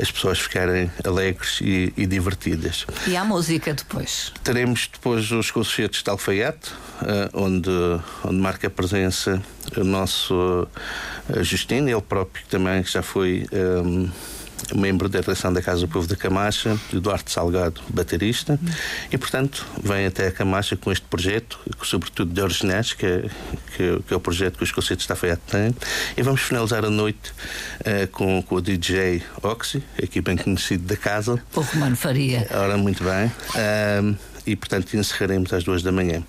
as 0.00 0.10
pessoas 0.10 0.38
ficarem 0.38 0.90
alegres 1.04 1.60
e, 1.60 1.92
e, 1.96 2.06
divertidas. 2.06 2.86
E 3.06 3.16
há 3.16 3.24
música 3.24 3.74
depois? 3.74 4.32
Teremos 4.42 4.88
depois 4.92 5.30
os 5.30 5.50
concertos 5.50 6.02
de 6.02 6.10
Alfaiate, 6.10 6.70
uh, 7.02 7.30
onde, 7.32 7.70
onde 8.24 8.36
marca 8.36 8.66
a 8.66 8.70
presença 8.70 9.42
o 9.76 9.84
nosso 9.84 10.68
Justino, 11.40 11.88
ele 11.88 12.02
próprio 12.02 12.44
também 12.48 12.82
já 12.84 13.02
foi. 13.02 13.46
Um, 13.52 14.10
membro 14.74 15.08
da 15.08 15.20
direção 15.20 15.52
da 15.52 15.62
Casa 15.62 15.80
do 15.82 15.88
Povo 15.88 16.06
da 16.06 16.16
Camacha, 16.16 16.78
Eduardo 16.92 17.30
Salgado, 17.30 17.80
baterista, 17.88 18.58
e 19.10 19.18
portanto 19.18 19.66
vem 19.82 20.06
até 20.06 20.28
a 20.28 20.32
Camacha 20.32 20.76
com 20.76 20.90
este 20.90 21.04
projeto, 21.06 21.58
sobretudo 21.82 22.32
de 22.32 22.40
originais, 22.40 22.92
que 22.92 23.06
é, 23.06 23.30
que, 23.76 24.02
que 24.06 24.14
é 24.14 24.16
o 24.16 24.20
projeto 24.20 24.58
que 24.58 24.64
os 24.64 24.72
conceitos 24.72 25.06
da 25.06 25.14
FEAT 25.16 25.40
têm, 25.46 25.74
e 26.16 26.22
vamos 26.22 26.40
finalizar 26.40 26.84
a 26.84 26.90
noite 26.90 27.32
uh, 27.80 28.06
com, 28.10 28.42
com 28.42 28.56
o 28.56 28.60
DJ 28.60 29.22
Oxy, 29.42 29.82
aqui 30.02 30.20
bem 30.20 30.36
conhecido 30.36 30.84
da 30.84 30.96
casa. 30.96 31.42
O 31.54 31.60
Romano 31.60 31.96
Faria. 31.96 32.46
Ora, 32.50 32.76
muito 32.76 33.02
bem. 33.04 33.26
Uh, 33.26 34.16
e, 34.46 34.56
portanto, 34.56 34.94
encerraremos 34.96 35.52
às 35.52 35.64
duas 35.64 35.82
da 35.82 35.92
manhã. 35.92 36.22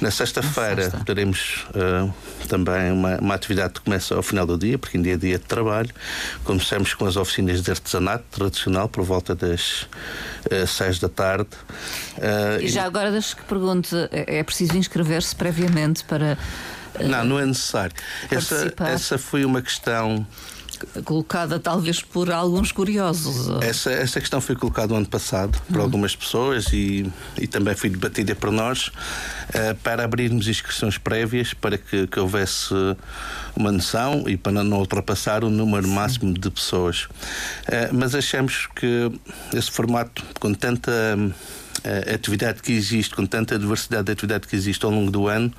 Na 0.00 0.10
sexta-feira 0.10 0.90
teremos 1.04 1.66
uh, 1.70 2.12
também 2.50 2.90
uma, 2.90 3.16
uma, 3.18 3.34
atividade 3.36 3.74
que 3.74 3.80
começa 3.82 4.16
ao 4.16 4.24
final 4.24 4.44
do 4.44 4.58
dia, 4.58 4.76
porque 4.76 4.96
ainda 4.96 5.08
é 5.08 5.16
dia 5.16 5.38
de 5.38 5.44
trabalho. 5.44 5.90
Começamos 6.42 6.92
com 6.94 7.06
as 7.06 7.16
oficinas 7.16 7.62
de 7.62 7.70
artesanato 7.70 8.24
tradicional 8.28 8.88
por 8.88 9.04
volta 9.04 9.36
das 9.36 9.82
uh, 10.50 10.66
seis 10.66 10.98
da 10.98 11.08
tarde. 11.08 11.50
Uh, 12.18 12.60
e 12.60 12.68
já 12.68 12.82
e... 12.82 12.84
agora 12.86 13.12
deixo 13.12 13.36
que 13.36 13.44
pergunte: 13.44 13.94
é, 14.10 14.38
é 14.38 14.42
preciso 14.42 14.76
inscrever-se 14.76 15.34
previamente 15.36 16.02
para. 16.02 16.36
Não, 16.98 17.24
não 17.24 17.38
é 17.38 17.46
necessário. 17.46 17.94
Essa, 18.28 18.74
essa 18.80 19.16
foi 19.16 19.44
uma 19.44 19.62
questão 19.62 20.26
colocada 21.04 21.58
talvez 21.58 22.02
por 22.02 22.30
alguns 22.30 22.72
curiosos. 22.72 23.48
Essa, 23.62 23.90
essa 23.92 24.20
questão 24.20 24.40
foi 24.40 24.56
colocada 24.56 24.88
no 24.88 24.96
ano 24.96 25.06
passado 25.06 25.60
por 25.68 25.76
uhum. 25.76 25.82
algumas 25.82 26.14
pessoas 26.16 26.72
e, 26.72 27.10
e 27.38 27.46
também 27.46 27.74
foi 27.74 27.90
debatida 27.90 28.34
por 28.34 28.50
nós 28.50 28.88
uh, 28.88 29.74
para 29.82 30.04
abrirmos 30.04 30.48
inscrições 30.48 30.98
prévias 30.98 31.54
para 31.54 31.78
que, 31.78 32.06
que 32.06 32.20
houvesse 32.20 32.74
uma 33.56 33.72
noção 33.72 34.24
e 34.26 34.36
para 34.36 34.52
não 34.52 34.78
ultrapassar 34.78 35.44
o 35.44 35.50
número 35.50 35.86
Sim. 35.86 35.94
máximo 35.94 36.34
de 36.34 36.50
pessoas. 36.50 37.04
Uh, 37.04 37.92
mas 37.92 38.14
achamos 38.14 38.68
que 38.74 39.10
esse 39.54 39.70
formato, 39.70 40.22
com 40.38 40.52
tanta 40.54 40.90
a 41.84 42.14
atividade 42.14 42.62
que 42.62 42.72
existe, 42.72 43.14
com 43.14 43.26
tanta 43.26 43.58
diversidade 43.58 44.04
de 44.04 44.12
atividade 44.12 44.46
que 44.46 44.56
existe 44.56 44.84
ao 44.84 44.90
longo 44.90 45.10
do 45.10 45.28
ano, 45.28 45.52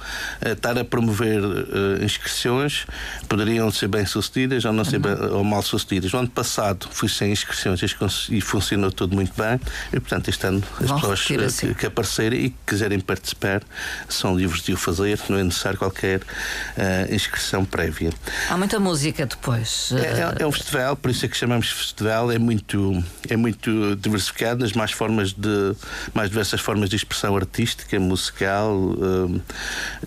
estar 0.46 0.78
a 0.78 0.86
promover 0.86 1.42
uh, 1.42 2.04
inscrições 2.04 2.86
poderiam 3.28 3.72
ser 3.72 3.88
bem 3.88 4.06
sucedidas 4.06 4.66
ou 4.66 4.74
não 4.74 4.84
ser 4.84 5.00
bem, 5.00 5.13
ou 5.13 5.44
mal 5.44 5.62
sucedidas. 5.62 6.12
No 6.12 6.20
ano 6.20 6.30
passado 6.30 6.88
fui 6.92 7.10
sem 7.10 7.32
inscrições 7.32 7.82
e 8.30 8.42
funcionou 8.42 8.92
tudo 8.92 9.16
muito 9.16 9.34
bem 9.36 9.60
e, 9.92 10.00
portanto, 10.00 10.30
este 10.30 10.46
ano 10.48 10.63
as 10.80 10.88
Vão 10.88 11.00
pessoas 11.00 11.44
assim. 11.46 11.68
que, 11.70 11.75
que, 11.75 11.86
aparecerem 11.86 12.46
e 12.46 12.50
que 12.50 12.58
quiserem 12.68 13.00
participar 13.00 13.62
são 14.08 14.36
livres 14.36 14.62
de 14.63 14.74
o 14.74 14.78
fazer, 14.78 15.20
não 15.30 15.38
é 15.38 15.44
necessário 15.44 15.78
qualquer 15.78 16.20
uh, 16.20 17.13
inscrição 17.13 17.66
prévia. 17.66 18.12
Há 18.50 18.58
muita 18.58 18.80
música 18.80 19.25
depois. 19.25 19.92
É, 19.94 20.40
é, 20.40 20.44
é, 20.44 20.48
um 20.48 20.51
festival, 20.51 20.96
por 20.96 21.12
isso 21.12 21.25
é 21.25 21.30
que 21.30 21.38
chamamos 21.38 21.70
festival, 21.70 22.32
é 22.32 22.38
muito, 22.38 23.04
é 23.30 23.36
muito 23.36 23.96
diversificado 23.96 24.62
nas 24.62 24.74
mais 24.74 24.92
formas 24.92 25.34
de 25.34 25.75
mais 26.13 26.30
diversas 26.30 26.60
formas 26.62 26.89
de 26.89 26.96
expressão 26.96 27.36
artística, 27.36 28.00
musical, 28.00 28.74
hum, 28.75 29.39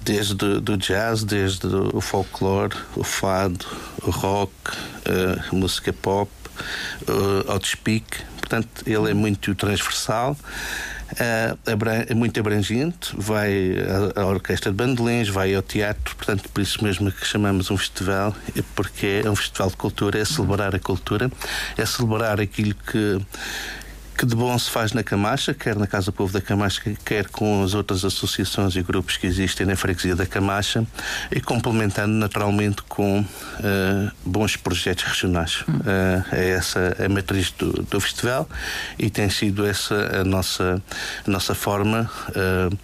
desde 0.03 0.61
do 0.61 0.77
jazz, 0.77 1.25
desde 1.25 1.67
o 1.67 2.01
folclore, 2.01 2.75
o 2.97 3.05
fado, 3.05 3.65
o 4.03 4.11
rock, 4.11 4.53
a 5.07 5.55
música 5.55 5.93
pop, 5.93 6.31
ao 7.49 7.63
speak. 7.65 8.23
Portanto, 8.39 8.69
ele 8.87 9.11
é 9.11 9.15
muito 9.15 9.55
transversal. 9.55 10.37
é 12.09 12.15
muito 12.15 12.39
abrangente, 12.41 13.15
vai 13.17 13.77
à 14.17 14.27
orquestra 14.27 14.71
de 14.71 14.77
bandolins, 14.77 15.29
vai 15.29 15.55
ao 15.55 15.63
teatro, 15.63 16.15
portanto, 16.17 16.49
por 16.49 16.61
isso 16.61 16.83
mesmo 16.83 17.11
que 17.13 17.27
chamamos 17.27 17.71
um 17.71 17.77
festival, 17.77 18.35
porque 18.75 19.23
é 19.25 19.31
um 19.31 19.37
festival 19.37 19.71
de 19.71 19.77
cultura, 19.77 20.19
é 20.19 20.25
celebrar 20.25 20.75
a 20.75 20.79
cultura, 20.79 21.31
é 21.77 21.87
celebrar 21.87 22.41
aquilo 22.41 22.75
que 22.75 23.21
que 24.17 24.25
de 24.25 24.35
bom 24.37 24.57
se 24.59 24.71
faz 24.71 24.93
na 24.93 25.03
Camacha, 25.03 25.53
quer 25.53 25.77
na 25.77 25.87
Casa 25.87 26.13
Povo 26.13 26.33
da 26.33 26.41
Camacha, 26.41 26.81
quer 27.05 27.29
com 27.29 27.63
as 27.63 27.75
outras 27.75 28.05
associações 28.05 28.77
e 28.77 28.83
grupos 28.83 29.17
que 29.17 29.27
existem 29.27 29.67
na 29.67 29.77
freguesia 29.77 30.15
da 30.15 30.25
Camacha 30.25 30.87
e 31.31 31.41
complementando 31.41 32.13
naturalmente 32.13 32.83
com 32.83 33.21
uh, 33.21 34.11
bons 34.25 34.57
projetos 34.57 35.05
regionais. 35.05 35.63
Uh, 35.63 36.25
é 36.33 36.51
essa 36.51 36.97
a 37.05 37.09
matriz 37.09 37.51
do, 37.51 37.73
do, 37.83 38.01
festival 38.01 38.49
e 38.99 39.11
tem 39.11 39.29
sido 39.29 39.67
essa 39.67 40.21
a 40.21 40.25
nossa, 40.25 40.83
a 41.27 41.31
nossa 41.31 41.55
forma 41.55 42.11
uh, 42.29 42.79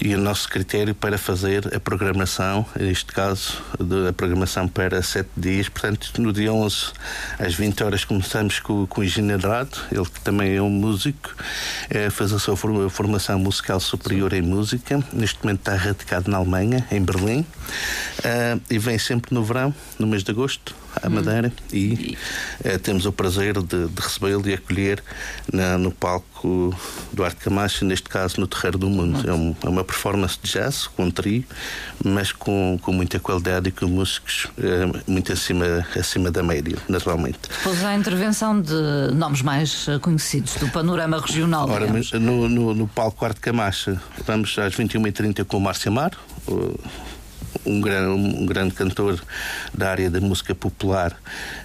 e 0.00 0.14
o 0.14 0.18
nosso 0.18 0.48
critério 0.48 0.94
para 0.94 1.18
fazer 1.18 1.74
a 1.74 1.80
programação, 1.80 2.64
neste 2.78 3.12
caso, 3.12 3.62
a 4.08 4.12
programação 4.12 4.66
para 4.66 5.02
sete 5.02 5.30
dias. 5.36 5.68
Portanto, 5.68 6.20
no 6.20 6.32
dia 6.32 6.52
11 6.52 6.92
às 7.38 7.54
20 7.54 7.84
horas 7.84 8.04
começamos 8.04 8.60
com, 8.60 8.86
com 8.86 9.00
o 9.02 9.04
Higiene 9.04 9.32
ele 9.32 10.04
que 10.04 10.20
também 10.20 10.56
é 10.56 10.62
um 10.62 10.69
músico, 10.70 11.34
é, 11.88 12.08
fez 12.10 12.32
a 12.32 12.38
sua 12.38 12.56
formação 12.56 13.38
musical 13.38 13.80
superior 13.80 14.32
em 14.32 14.42
música. 14.42 15.02
Neste 15.12 15.42
momento 15.42 15.60
está 15.60 15.74
radicado 15.74 16.30
na 16.30 16.38
Alemanha, 16.38 16.86
em 16.90 17.02
Berlim, 17.02 17.40
uh, 17.40 18.60
e 18.70 18.78
vem 18.78 18.98
sempre 18.98 19.34
no 19.34 19.42
verão, 19.42 19.74
no 19.98 20.06
mês 20.06 20.22
de 20.22 20.30
agosto, 20.30 20.74
à 21.02 21.06
hum. 21.06 21.10
Madeira, 21.10 21.48
hum. 21.48 21.76
e 21.76 22.16
uh, 22.64 22.78
temos 22.78 23.06
o 23.06 23.12
prazer 23.12 23.60
de, 23.62 23.88
de 23.88 24.00
recebê-lo 24.00 24.48
e 24.48 24.54
acolher 24.54 25.02
na, 25.52 25.78
no 25.78 25.90
palco 25.90 26.74
do 27.12 27.24
Arte 27.24 27.36
Camacho, 27.36 27.84
neste 27.84 28.08
caso 28.08 28.40
no 28.40 28.46
Terreiro 28.46 28.78
do 28.78 28.88
Mundo. 28.88 29.28
É, 29.28 29.32
um, 29.32 29.54
é, 29.62 29.68
uma 29.68 29.84
performance 29.84 30.38
de 30.42 30.50
jazz, 30.50 30.86
com 30.86 31.04
um 31.04 31.10
trio, 31.10 31.44
mas 32.04 32.32
com, 32.32 32.78
com 32.82 32.92
muita 32.92 33.18
qualidade 33.18 33.68
e 33.68 33.72
com 33.72 33.86
músicos 33.86 34.46
uh, 34.58 35.10
muito 35.10 35.32
acima, 35.32 35.86
acima 35.98 36.30
da 36.30 36.42
média, 36.42 36.76
naturalmente. 36.88 37.40
Depois 37.48 37.84
há 37.84 37.90
a 37.90 37.96
intervenção 37.96 38.60
de 38.60 39.14
nomes 39.14 39.42
mais 39.42 39.86
conhecidos 40.00 40.54
do 40.56 40.68
panorama 40.68 41.20
regional. 41.20 41.68
Ora, 41.68 41.86
no, 42.14 42.48
no, 42.48 42.74
no, 42.74 42.88
palco 42.88 43.24
Arte 43.24 43.40
Camacha, 43.40 44.00
vamos 44.26 44.58
às 44.58 44.74
21h30 44.74 45.44
com 45.44 45.56
o 45.56 45.60
Márcio 45.60 45.90
Amaro, 45.90 46.18
um, 47.64 47.80
grande, 47.80 48.08
um 48.08 48.46
grande 48.46 48.74
cantor 48.74 49.20
da 49.72 49.90
área 49.90 50.10
da 50.10 50.20
música 50.20 50.54
popular 50.54 51.16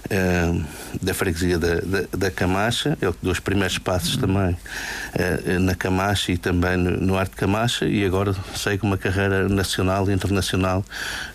uh, 0.04 0.64
da 1.02 1.14
freguesia 1.14 1.58
da, 1.58 1.76
da, 1.76 2.04
da, 2.16 2.30
Camacha. 2.30 2.96
Ele 3.00 3.14
deu 3.22 3.32
os 3.32 3.40
primeiros 3.40 3.78
passos 3.78 4.16
também 4.16 4.52
uh, 4.52 5.60
na 5.60 5.74
Camacha 5.74 6.32
e 6.32 6.38
também 6.38 6.76
no, 6.76 6.90
no 6.90 7.18
Arte 7.18 7.36
Camacha 7.36 7.86
e 7.86 8.04
agora 8.04 8.34
segue 8.54 8.82
uma 8.82 8.98
carreira 8.98 9.48
nacional 9.48 10.08
e 10.10 10.12
internacional 10.12 10.84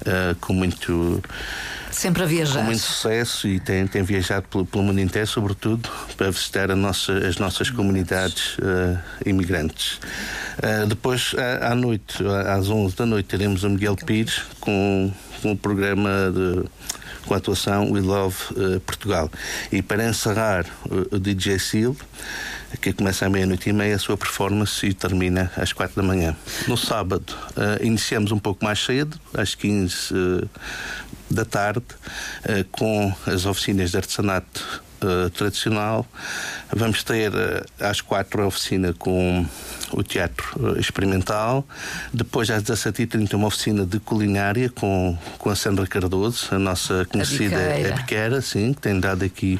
uh, 0.01 0.35
com 0.39 0.53
muito 0.53 1.21
Sempre 1.91 2.23
a 2.23 2.25
viajar. 2.25 2.59
Com 2.59 2.65
muito 2.65 2.81
sucesso 2.81 3.47
e 3.47 3.59
tem, 3.59 3.85
tem 3.85 4.01
viajado 4.03 4.47
pelo, 4.47 4.65
pelo 4.65 4.83
mundo 4.83 4.99
inteiro, 4.99 5.27
sobretudo 5.27 5.89
para 6.15 6.31
visitar 6.31 6.73
nossa, 6.75 7.13
as 7.27 7.37
nossas 7.37 7.69
comunidades 7.69 8.57
uh, 8.57 8.97
imigrantes. 9.25 9.99
Uh, 10.57 10.87
depois, 10.87 11.35
à, 11.37 11.71
à, 11.71 11.75
noite, 11.75 12.23
às 12.47 12.69
11 12.69 12.95
da 12.95 13.05
noite, 13.05 13.27
teremos 13.27 13.63
o 13.63 13.69
Miguel 13.69 13.95
Pires 13.95 14.43
com, 14.59 15.11
com 15.41 15.55
programa 15.55 16.31
de 16.33 16.63
com 17.25 17.33
a 17.33 17.37
atuação 17.37 17.91
We 17.91 18.01
Love 18.01 18.35
uh, 18.51 18.79
Portugal. 18.81 19.29
E 19.71 19.81
para 19.81 20.07
encerrar 20.07 20.65
o, 20.85 21.15
o 21.15 21.19
DJ 21.19 21.59
Seal, 21.59 21.95
que 22.81 22.93
começa 22.93 23.25
à 23.25 23.29
meia-noite 23.29 23.69
e 23.69 23.73
meia 23.73 23.95
a 23.95 23.99
sua 23.99 24.17
performance 24.17 24.85
e 24.85 24.93
termina 24.93 25.51
às 25.55 25.73
quatro 25.73 25.95
da 25.95 26.03
manhã. 26.03 26.35
No 26.67 26.77
sábado, 26.77 27.33
uh, 27.51 27.85
iniciamos 27.85 28.31
um 28.31 28.39
pouco 28.39 28.63
mais 28.63 28.79
cedo, 28.79 29.19
às 29.33 29.55
15 29.55 30.13
uh, 30.13 30.49
da 31.33 31.45
tarde, 31.45 31.81
uh, 31.81 32.65
com 32.71 33.13
as 33.25 33.45
oficinas 33.45 33.91
de 33.91 33.97
artesanato 33.97 34.83
tradicional. 35.33 36.05
Vamos 36.71 37.03
ter 37.03 37.31
às 37.79 38.01
quatro 38.01 38.43
a 38.43 38.45
oficina 38.45 38.93
com 38.93 39.43
o 39.93 40.03
teatro 40.03 40.79
experimental. 40.79 41.65
Depois, 42.13 42.49
às 42.49 42.63
17h30, 42.63 43.33
uma 43.33 43.47
oficina 43.47 43.85
de 43.85 43.99
culinária 43.99 44.69
com, 44.69 45.17
com 45.37 45.49
a 45.49 45.55
Sandra 45.55 45.85
Cardoso, 45.87 46.47
a 46.51 46.59
nossa 46.59 47.05
conhecida 47.05 47.57
a 47.89 47.95
biqueira, 47.95 48.41
sim, 48.41 48.73
que 48.73 48.81
tem 48.81 48.99
dado 48.99 49.23
aqui 49.23 49.59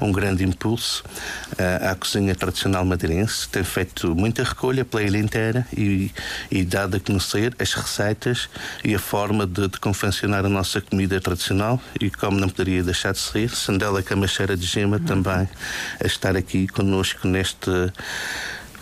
um 0.00 0.12
grande 0.12 0.44
impulso 0.44 1.04
uh, 1.52 1.90
à 1.90 1.94
cozinha 1.94 2.34
tradicional 2.34 2.84
madeirense. 2.84 3.48
Tem 3.48 3.64
feito 3.64 4.14
muita 4.14 4.42
recolha 4.42 4.84
pela 4.84 5.02
ilha 5.02 5.18
inteira 5.18 5.66
e, 5.76 6.10
e 6.50 6.64
dado 6.64 6.96
a 6.96 7.00
conhecer 7.00 7.54
as 7.58 7.72
receitas 7.74 8.48
e 8.84 8.94
a 8.94 8.98
forma 8.98 9.46
de, 9.46 9.68
de 9.68 9.80
confeccionar 9.80 10.44
a 10.44 10.48
nossa 10.48 10.80
comida 10.80 11.20
tradicional. 11.20 11.80
E 12.00 12.10
como 12.10 12.38
não 12.38 12.48
poderia 12.48 12.82
deixar 12.82 13.12
de 13.12 13.18
ser, 13.18 13.50
Sandela 13.50 14.02
Camacheira 14.02 14.56
de 14.56 14.66
Gema 14.66 14.98
também 14.98 15.48
a 16.02 16.06
estar 16.06 16.36
aqui 16.36 16.66
conosco 16.68 17.26
neste 17.26 17.70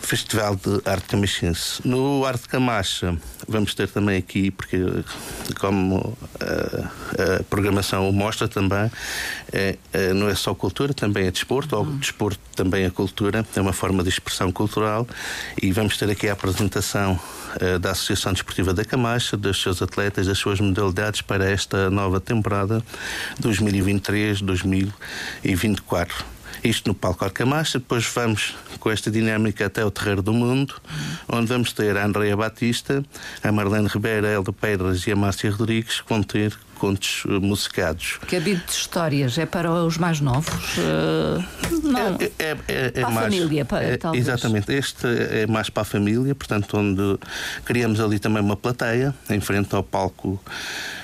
Festival 0.01 0.55
de 0.55 0.81
Arte 0.85 1.07
Camachense. 1.07 1.85
No 1.85 2.25
Arte 2.25 2.47
Camacha 2.47 3.17
vamos 3.47 3.73
ter 3.75 3.87
também 3.89 4.17
aqui, 4.17 4.51
porque 4.51 4.77
como 5.59 6.17
a, 6.39 6.45
eh, 6.45 6.85
a 7.39 7.43
programação 7.43 8.09
mostra 8.11 8.47
também, 8.47 8.91
é, 9.51 9.77
é, 9.91 10.13
não 10.13 10.29
é 10.29 10.35
só 10.35 10.53
cultura, 10.55 10.93
também 10.93 11.27
é 11.27 11.31
desporto, 11.31 11.75
ou 11.75 11.85
desporto 11.85 12.39
também 12.55 12.85
é 12.85 12.89
cultura, 12.89 13.45
é 13.55 13.61
uma 13.61 13.73
forma 13.73 14.03
de 14.03 14.09
expressão 14.09 14.51
cultural 14.51 15.07
e 15.61 15.71
vamos 15.71 15.97
ter 15.97 16.09
aqui 16.09 16.29
a 16.29 16.33
apresentação 16.33 17.19
é, 17.59 17.77
da 17.77 17.91
Associação 17.91 18.33
Desportiva 18.33 18.73
da 18.73 18.85
Camacha, 18.85 19.35
dos 19.35 19.61
seus 19.61 19.81
atletas, 19.81 20.27
das 20.27 20.37
suas 20.37 20.59
modalidades 20.59 21.21
para 21.21 21.49
esta 21.49 21.89
nova 21.89 22.19
temporada 22.19 22.83
2023-2024 23.41 26.11
isto 26.63 26.87
no 26.87 26.93
palco 26.93 27.25
Arcamacha. 27.25 27.79
Depois 27.79 28.05
vamos 28.05 28.53
com 28.81 28.91
esta 28.91 29.09
dinâmica 29.09 29.67
até 29.67 29.85
o 29.85 29.91
Terreiro 29.91 30.21
do 30.21 30.33
Mundo, 30.33 30.73
onde 31.29 31.45
vamos 31.45 31.71
ter 31.71 31.95
a 31.95 32.05
Andrea 32.05 32.35
Batista, 32.35 33.05
a 33.41 33.51
Marlene 33.51 33.87
Ribeira, 33.87 34.27
a 34.27 34.31
Elda 34.31 34.51
Pedras 34.51 35.05
e 35.07 35.11
a 35.11 35.15
Márcia 35.15 35.51
Rodrigues, 35.51 36.01
que 36.01 36.09
vão 36.09 36.23
ter 36.23 36.57
contos 36.79 37.23
uh, 37.25 37.39
musicados. 37.39 38.19
Cabide 38.27 38.63
de 38.65 38.71
histórias 38.71 39.37
é 39.37 39.45
para 39.45 39.71
os 39.71 39.99
mais 39.99 40.19
novos? 40.19 40.77
Uh, 40.77 41.43
não. 41.83 42.17
É, 42.19 42.31
é, 42.39 42.57
é, 42.67 42.85
é 42.87 42.89
para 42.89 43.09
mais, 43.11 43.17
a 43.17 43.21
família, 43.21 43.65
para, 43.65 43.83
é, 43.83 43.97
talvez. 43.97 44.27
Exatamente. 44.27 44.73
Este 44.73 45.05
é 45.05 45.45
mais 45.45 45.69
para 45.69 45.83
a 45.83 45.85
família, 45.85 46.33
portanto, 46.33 46.75
onde 46.75 47.19
criamos 47.63 47.99
ali 47.99 48.17
também 48.17 48.41
uma 48.41 48.57
plateia, 48.57 49.13
em 49.29 49.39
frente 49.39 49.75
ao 49.75 49.83
palco 49.83 50.41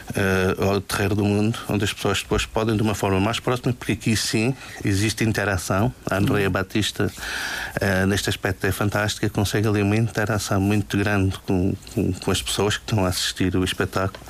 uh, 0.09 0.63
ao 0.63 0.81
Terreiro 0.81 1.15
do 1.15 1.25
Mundo, 1.25 1.57
onde 1.67 1.83
as 1.83 1.93
pessoas 1.93 2.21
depois 2.21 2.45
podem, 2.45 2.75
de 2.75 2.81
uma 2.81 2.95
forma 2.95 3.19
mais 3.19 3.39
próxima, 3.39 3.73
porque 3.73 3.93
aqui 3.93 4.15
sim 4.15 4.55
existe 4.83 5.23
interação. 5.23 5.93
A 6.09 6.17
Andrea 6.17 6.49
Batista, 6.49 7.11
uh, 7.11 8.05
neste 8.07 8.29
aspecto, 8.29 8.65
é 8.65 8.71
fantástica, 8.71 9.29
consegue 9.29 9.67
ali 9.67 9.81
uma 9.81 9.95
interação 9.95 10.59
muito 10.61 10.97
grande 10.97 11.37
com, 11.39 11.73
com, 11.93 12.13
com, 12.13 12.31
as 12.31 12.41
pessoas 12.41 12.77
que 12.77 12.83
estão 12.83 13.05
a 13.05 13.09
assistir 13.09 13.55
o 13.55 13.63
espetáculo 13.63 14.23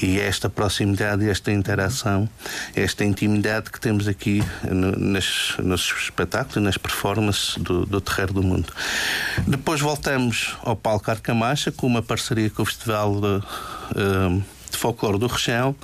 e 0.00 0.18
é 0.18 0.26
esta 0.26 0.48
proximidade, 0.48 1.28
esta 1.28 1.52
interação, 1.52 2.28
esta 2.74 3.04
intimidade 3.04 3.70
que 3.70 3.80
temos 3.80 4.08
aqui 4.08 4.42
no, 4.64 4.92
nas, 4.92 5.54
nos 5.58 5.92
espetáculos 6.02 6.56
e 6.56 6.60
nas 6.60 6.76
performances 6.76 7.56
do, 7.58 7.84
do 7.84 8.00
Terreiro 8.00 8.34
do 8.34 8.42
Mundo. 8.42 8.72
Depois 9.46 9.80
voltamos 9.80 10.56
ao 10.62 10.76
Palco 10.76 11.10
Arcamacha 11.10 11.70
com 11.72 11.86
uma 11.86 12.02
parceria 12.02 12.50
com 12.50 12.62
o 12.62 12.66
Festival 12.66 13.20
de, 13.20 13.42
de 14.70 14.78
Folclore 14.78 15.18
do 15.18 15.26
Rechão. 15.26 15.74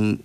Um, 0.00 0.18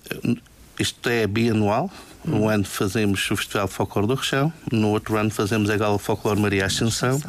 isto 0.79 1.09
é 1.09 1.27
bianual. 1.27 1.89
Um 2.25 2.47
ano 2.47 2.63
fazemos 2.63 3.29
o 3.31 3.35
Festival 3.35 3.67
de 3.67 3.73
Folclore 3.73 4.07
do 4.07 4.13
Rechão, 4.13 4.53
no 4.71 4.89
outro 4.89 5.17
ano 5.17 5.31
fazemos 5.31 5.71
a 5.71 5.77
Gala 5.77 5.97
Folclore 5.97 6.39
Maria 6.39 6.67
Ascensão. 6.67 7.19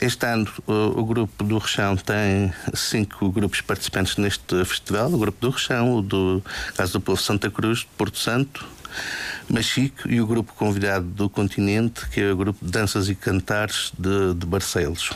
Este 0.00 0.24
ano 0.24 0.48
o, 0.68 1.00
o, 1.00 1.04
grupo 1.04 1.42
do 1.42 1.58
Rechão 1.58 1.96
tem 1.96 2.52
cinco 2.72 3.28
grupos 3.32 3.60
participantes 3.60 4.16
neste 4.16 4.64
festival: 4.64 5.12
o 5.12 5.18
grupo 5.18 5.40
do 5.40 5.50
Rechão, 5.50 5.96
o 5.96 6.02
do 6.02 6.42
Caso 6.76 6.92
do 6.92 7.00
Povo 7.00 7.20
Santa 7.20 7.50
Cruz, 7.50 7.80
de 7.80 7.86
Porto 7.98 8.18
Santo, 8.18 8.64
Machico 9.48 10.08
e 10.08 10.20
o 10.20 10.26
grupo 10.28 10.52
convidado 10.54 11.06
do 11.06 11.28
continente, 11.28 12.08
que 12.10 12.20
é 12.20 12.30
o 12.30 12.36
grupo 12.36 12.64
de 12.64 12.70
Danças 12.70 13.08
e 13.08 13.16
Cantares 13.16 13.92
de, 13.98 14.34
de 14.34 14.46
Barcelos. 14.46 15.10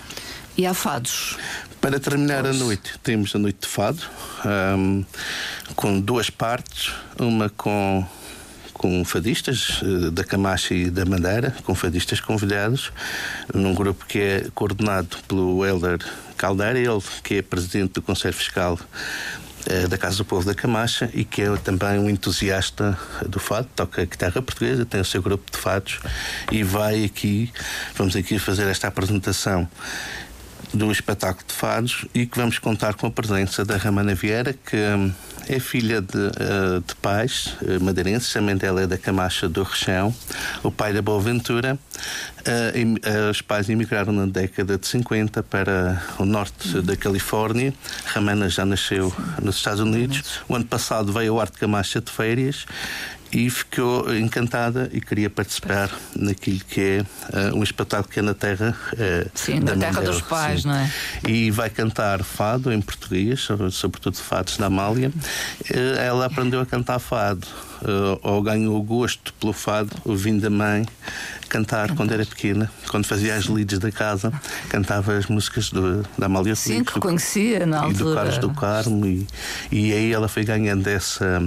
E 0.56 0.66
há 0.66 0.74
fados? 0.74 1.36
Para 1.84 2.00
terminar 2.00 2.46
a 2.46 2.52
noite, 2.54 2.98
temos 3.02 3.36
a 3.36 3.38
noite 3.38 3.58
de 3.60 3.68
fado, 3.68 4.00
um, 4.74 5.04
com 5.76 6.00
duas 6.00 6.30
partes, 6.30 6.94
uma 7.18 7.50
com 7.50 8.02
com 8.72 9.04
fadistas 9.04 9.82
uh, 9.82 10.10
da 10.10 10.24
Camacha 10.24 10.72
e 10.72 10.88
da 10.90 11.04
Madeira, 11.04 11.54
com 11.62 11.74
fadistas 11.74 12.20
convidados, 12.20 12.90
num 13.52 13.74
grupo 13.74 14.06
que 14.06 14.18
é 14.18 14.46
coordenado 14.54 15.18
pelo 15.28 15.62
Helder 15.62 15.98
Caldeira, 16.38 16.78
ele 16.78 17.02
que 17.22 17.34
é 17.34 17.42
presidente 17.42 17.92
do 17.92 18.02
Conselho 18.02 18.32
Fiscal 18.32 18.78
uh, 18.80 19.88
da 19.88 19.98
Casa 19.98 20.16
do 20.16 20.24
Povo 20.24 20.46
da 20.46 20.54
Camacha 20.54 21.10
e 21.12 21.22
que 21.22 21.42
é 21.42 21.56
também 21.58 21.98
um 21.98 22.08
entusiasta 22.08 22.98
do 23.28 23.38
fado, 23.38 23.68
toca 23.76 24.06
guitarra 24.06 24.40
portuguesa, 24.40 24.86
tem 24.86 25.02
o 25.02 25.04
seu 25.04 25.20
grupo 25.20 25.52
de 25.52 25.58
fados 25.58 26.00
e 26.50 26.62
vai 26.62 27.04
aqui, 27.04 27.52
vamos 27.94 28.16
aqui 28.16 28.38
fazer 28.38 28.66
esta 28.68 28.88
apresentação 28.88 29.68
do 30.74 30.90
espetáculo 30.90 31.46
de 31.46 31.54
fados 31.54 32.04
e 32.12 32.26
que 32.26 32.36
vamos 32.36 32.58
contar 32.58 32.94
com 32.94 33.06
a 33.06 33.10
presença 33.10 33.64
da 33.64 33.76
Ramana 33.76 34.14
Vieira, 34.14 34.52
que 34.52 34.76
hum, 34.76 35.12
é 35.48 35.60
filha 35.60 36.00
de, 36.00 36.16
uh, 36.16 36.80
de 36.84 36.94
pais 36.96 37.56
uh, 37.62 37.82
madeirenses, 37.82 38.32
também 38.32 38.56
dela 38.56 38.82
é 38.82 38.86
da 38.86 38.98
Camacha 38.98 39.48
do 39.48 39.62
Rechão, 39.62 40.14
o 40.62 40.70
pai 40.70 40.92
da 40.92 41.00
Boaventura. 41.00 41.78
Uh, 42.40 43.30
os 43.30 43.40
pais 43.40 43.70
emigraram 43.70 44.12
na 44.12 44.26
década 44.26 44.76
de 44.76 44.86
50 44.86 45.42
para 45.44 46.02
o 46.18 46.24
norte 46.24 46.82
da 46.82 46.96
Califórnia. 46.96 47.72
Ramana 48.06 48.48
já 48.48 48.66
nasceu 48.66 49.14
nos 49.40 49.56
Estados 49.56 49.80
Unidos. 49.80 50.40
O 50.48 50.54
ano 50.54 50.64
passado 50.64 51.12
veio 51.12 51.34
ao 51.34 51.40
Arte 51.40 51.58
Camacha 51.58 52.00
de 52.00 52.10
férias 52.10 52.66
e 53.34 53.50
ficou 53.50 54.14
encantada 54.14 54.88
e 54.92 55.00
queria 55.00 55.28
participar 55.28 55.90
naquilo 56.14 56.60
que 56.60 56.80
é 56.80 57.50
uh, 57.50 57.56
um 57.56 57.64
espetáculo 57.64 58.08
que 58.08 58.20
é 58.20 58.22
na 58.22 58.32
terra 58.32 58.76
uh, 58.92 59.30
sim, 59.34 59.60
da 59.60 59.74
na 59.74 59.80
terra 59.80 60.02
dos 60.02 60.20
pais, 60.20 60.62
sim. 60.62 60.68
não 60.68 60.76
é? 60.76 60.90
E 61.26 61.50
vai 61.50 61.68
cantar 61.68 62.22
fado 62.22 62.72
em 62.72 62.80
português, 62.80 63.48
sobretudo 63.72 64.16
fados 64.18 64.56
da 64.56 64.66
Amália. 64.66 65.08
Uh, 65.08 65.98
ela 65.98 66.26
aprendeu 66.26 66.60
a 66.60 66.66
cantar 66.66 67.00
fado. 67.00 67.46
ou 68.22 68.40
ganhou 68.40 68.80
gosto 68.82 69.34
pelo 69.34 69.52
fado, 69.52 69.90
ouvindo 70.04 70.46
a 70.46 70.50
mãe 70.50 70.86
cantar 71.48 71.94
quando 71.94 72.12
era 72.12 72.24
pequena, 72.24 72.70
quando 72.88 73.04
fazia 73.04 73.34
as 73.34 73.46
leads 73.46 73.78
da 73.78 73.92
casa, 73.92 74.32
cantava 74.68 75.16
as 75.16 75.26
músicas 75.26 75.70
do, 75.70 76.02
da 76.16 76.26
Amália 76.26 76.56
Sim, 76.56 76.82
que 76.82 76.98
conhecia 76.98 77.66
na 77.66 77.80
altura. 77.80 77.94
E 77.94 78.04
do 78.04 78.14
Carlos 78.14 78.38
do 78.38 78.50
Carmo, 78.50 79.06
e, 79.06 79.26
e 79.70 79.92
aí 79.92 80.12
ela 80.12 80.28
foi 80.28 80.44
ganhando 80.44 80.86
essa 80.86 81.42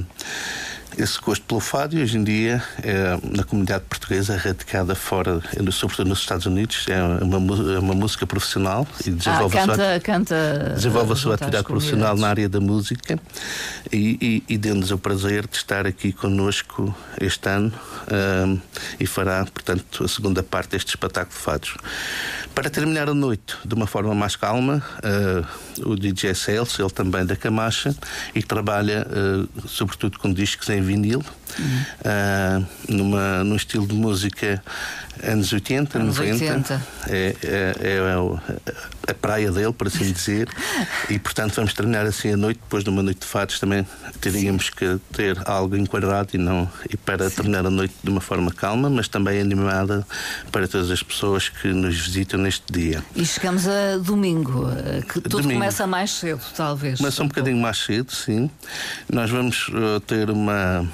esse 0.98 1.20
gosto 1.20 1.44
pelo 1.46 1.60
fado 1.60 1.98
e 1.98 2.02
hoje 2.02 2.18
em 2.18 2.24
dia 2.24 2.64
é, 2.84 3.18
na 3.36 3.44
comunidade 3.44 3.84
portuguesa 3.90 4.38
radicada 4.38 4.96
fora, 4.96 5.42
sobretudo 5.72 6.10
nos 6.10 6.20
Estados 6.20 6.46
Unidos, 6.46 6.86
é 6.88 7.02
uma, 7.24 7.74
é 7.74 7.80
uma 7.80 7.94
música 7.94 8.26
profissional 8.26 8.88
e 9.06 9.12
desenvolve 9.12 9.58
ah, 9.58 9.62
canta, 9.62 9.74
a 9.74 9.76
sua, 9.76 10.00
canta, 10.00 10.74
desenvolve 10.76 11.14
a 11.14 11.16
sua 11.16 11.36
atividade 11.36 11.64
profissional 11.66 12.16
na 12.16 12.30
área 12.30 12.50
da 12.50 12.60
música 12.60 13.20
e, 13.92 14.44
e, 14.50 14.54
e 14.54 14.58
deu-nos 14.58 14.92
o 14.92 14.98
prazer 14.98 15.48
de 15.48 15.58
estar 15.58 15.86
aqui 15.86 16.12
connosco 16.12 16.96
este 17.20 17.50
ano 17.50 17.74
um, 18.12 18.60
e 19.00 19.06
fará, 19.06 19.46
portanto, 19.46 20.04
a 20.04 20.08
segunda 20.08 20.42
parte 20.42 20.72
deste 20.72 20.90
espetáculo 20.90 21.36
de 21.36 21.44
fados. 21.44 21.76
Para 22.56 22.70
terminar 22.70 23.10
a 23.10 23.14
noite 23.14 23.56
de 23.64 23.74
uma 23.74 23.86
forma 23.86 24.16
mais 24.16 24.36
calma, 24.36 24.84
uh, 25.04 25.90
o 25.90 25.96
DJ 25.96 26.34
Celso, 26.34 26.82
ele 26.82 26.90
também 26.90 27.26
da 27.26 27.36
Camacha, 27.36 27.96
e 28.34 28.42
trabalha 28.42 29.06
uh, 29.08 29.68
sobretudo 29.68 30.18
com 30.20 30.32
discos 30.32 30.70
em 30.70 30.82
vinil, 30.82 31.24
uhum. 31.60 31.86
uh, 32.02 32.66
numa, 32.88 33.44
num 33.44 33.56
estilo 33.56 33.88
de 33.88 33.96
música 33.96 34.62
anos 35.24 35.52
80, 35.52 35.98
anos 35.98 36.18
90. 36.18 36.44
80. 36.46 36.88
É, 37.08 37.36
é, 37.44 37.76
é, 37.82 38.72
a 39.08 39.14
praia 39.14 39.52
dele, 39.52 39.74
por 39.74 39.88
assim 39.88 40.12
dizer. 40.12 40.50
e 41.10 41.18
portanto 41.18 41.56
vamos 41.56 41.74
terminar 41.74 42.06
assim 42.06 42.34
a 42.34 42.38
noite, 42.38 42.60
depois 42.62 42.84
de 42.84 42.90
uma 42.90 43.02
noite 43.02 43.22
de 43.22 43.26
fados 43.26 43.60
também 43.60 43.86
teríamos 44.20 44.70
que 44.70 45.00
ter 45.12 45.38
algo 45.46 45.76
enquadrado 45.76 46.30
e 46.34 46.38
não 46.38 46.70
e 46.90 46.98
para 46.98 47.30
Sim. 47.30 47.36
terminar 47.36 47.66
a 47.66 47.70
noite 47.70 47.94
de 48.04 48.10
uma 48.10 48.22
forma 48.22 48.52
calma, 48.52 48.90
mas 48.90 49.08
também 49.08 49.40
animada 49.40 50.06
para 50.52 50.68
todas 50.68 50.92
as 50.92 51.02
pessoas 51.02 51.50
que 51.50 51.70
nos 51.70 51.98
visitam 51.98 52.40
neste 52.40 52.72
dia. 52.72 53.04
E 53.16 53.26
chegamos 53.26 53.68
a 53.68 53.98
domingo, 53.98 54.70
eh, 54.70 55.02
que 55.02 55.22
tudo 55.22 55.42
domingo. 55.42 55.54
começa 55.54 55.88
mais 55.88 56.12
cedo, 56.12 56.42
talvez. 56.56 57.00
Começa 57.00 57.24
um 57.24 57.28
bocadinho 57.28 57.58
mais 57.58 57.78
cedo, 57.78 58.12
sim. 58.12 58.50
Nós 59.12 59.30
vamos 59.30 59.70
uh, 59.70 60.00
ter 60.02 60.30
uma 60.30 60.88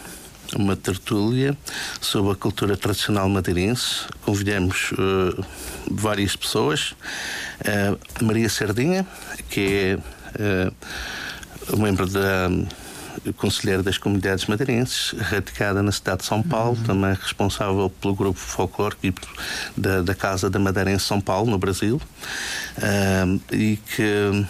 uma 0.56 0.76
tertúlia 0.76 1.58
sobre 2.02 2.32
a 2.32 2.36
cultura 2.36 2.78
tradicional 2.78 3.28
madeirense. 3.30 4.06
Convidamos 4.22 4.92
uh, 4.94 5.46
várias 5.90 6.36
pessoas. 6.36 6.96
Uh, 7.62 8.24
Maria 8.24 8.50
Sardinha, 8.50 9.06
que 9.50 10.00
é 10.38 10.72
uh, 11.72 11.78
membro 11.78 12.08
da 12.08 12.50
conselheira 13.38 13.82
das 13.82 13.98
comunidades 13.98 14.46
madeirenses, 14.48 15.14
radicada 15.18 15.82
na 15.82 15.92
cidade 15.92 16.20
de 16.22 16.26
São 16.26 16.42
Paulo, 16.42 16.78
uhum. 16.78 16.84
também 16.84 17.14
responsável 17.14 17.90
pelo 17.90 18.16
grupo 18.16 18.40
folclórico 18.40 19.02
da, 19.78 20.02
da 20.02 20.16
Casa 20.16 20.50
da 20.50 20.60
Madeira 20.60 20.92
em 20.92 21.00
São 21.00 21.22
Paulo, 21.22 21.50
no 21.50 21.58
Brasil, 21.58 22.02
uh, 22.78 23.56
e 23.56 23.78
que 23.78 24.04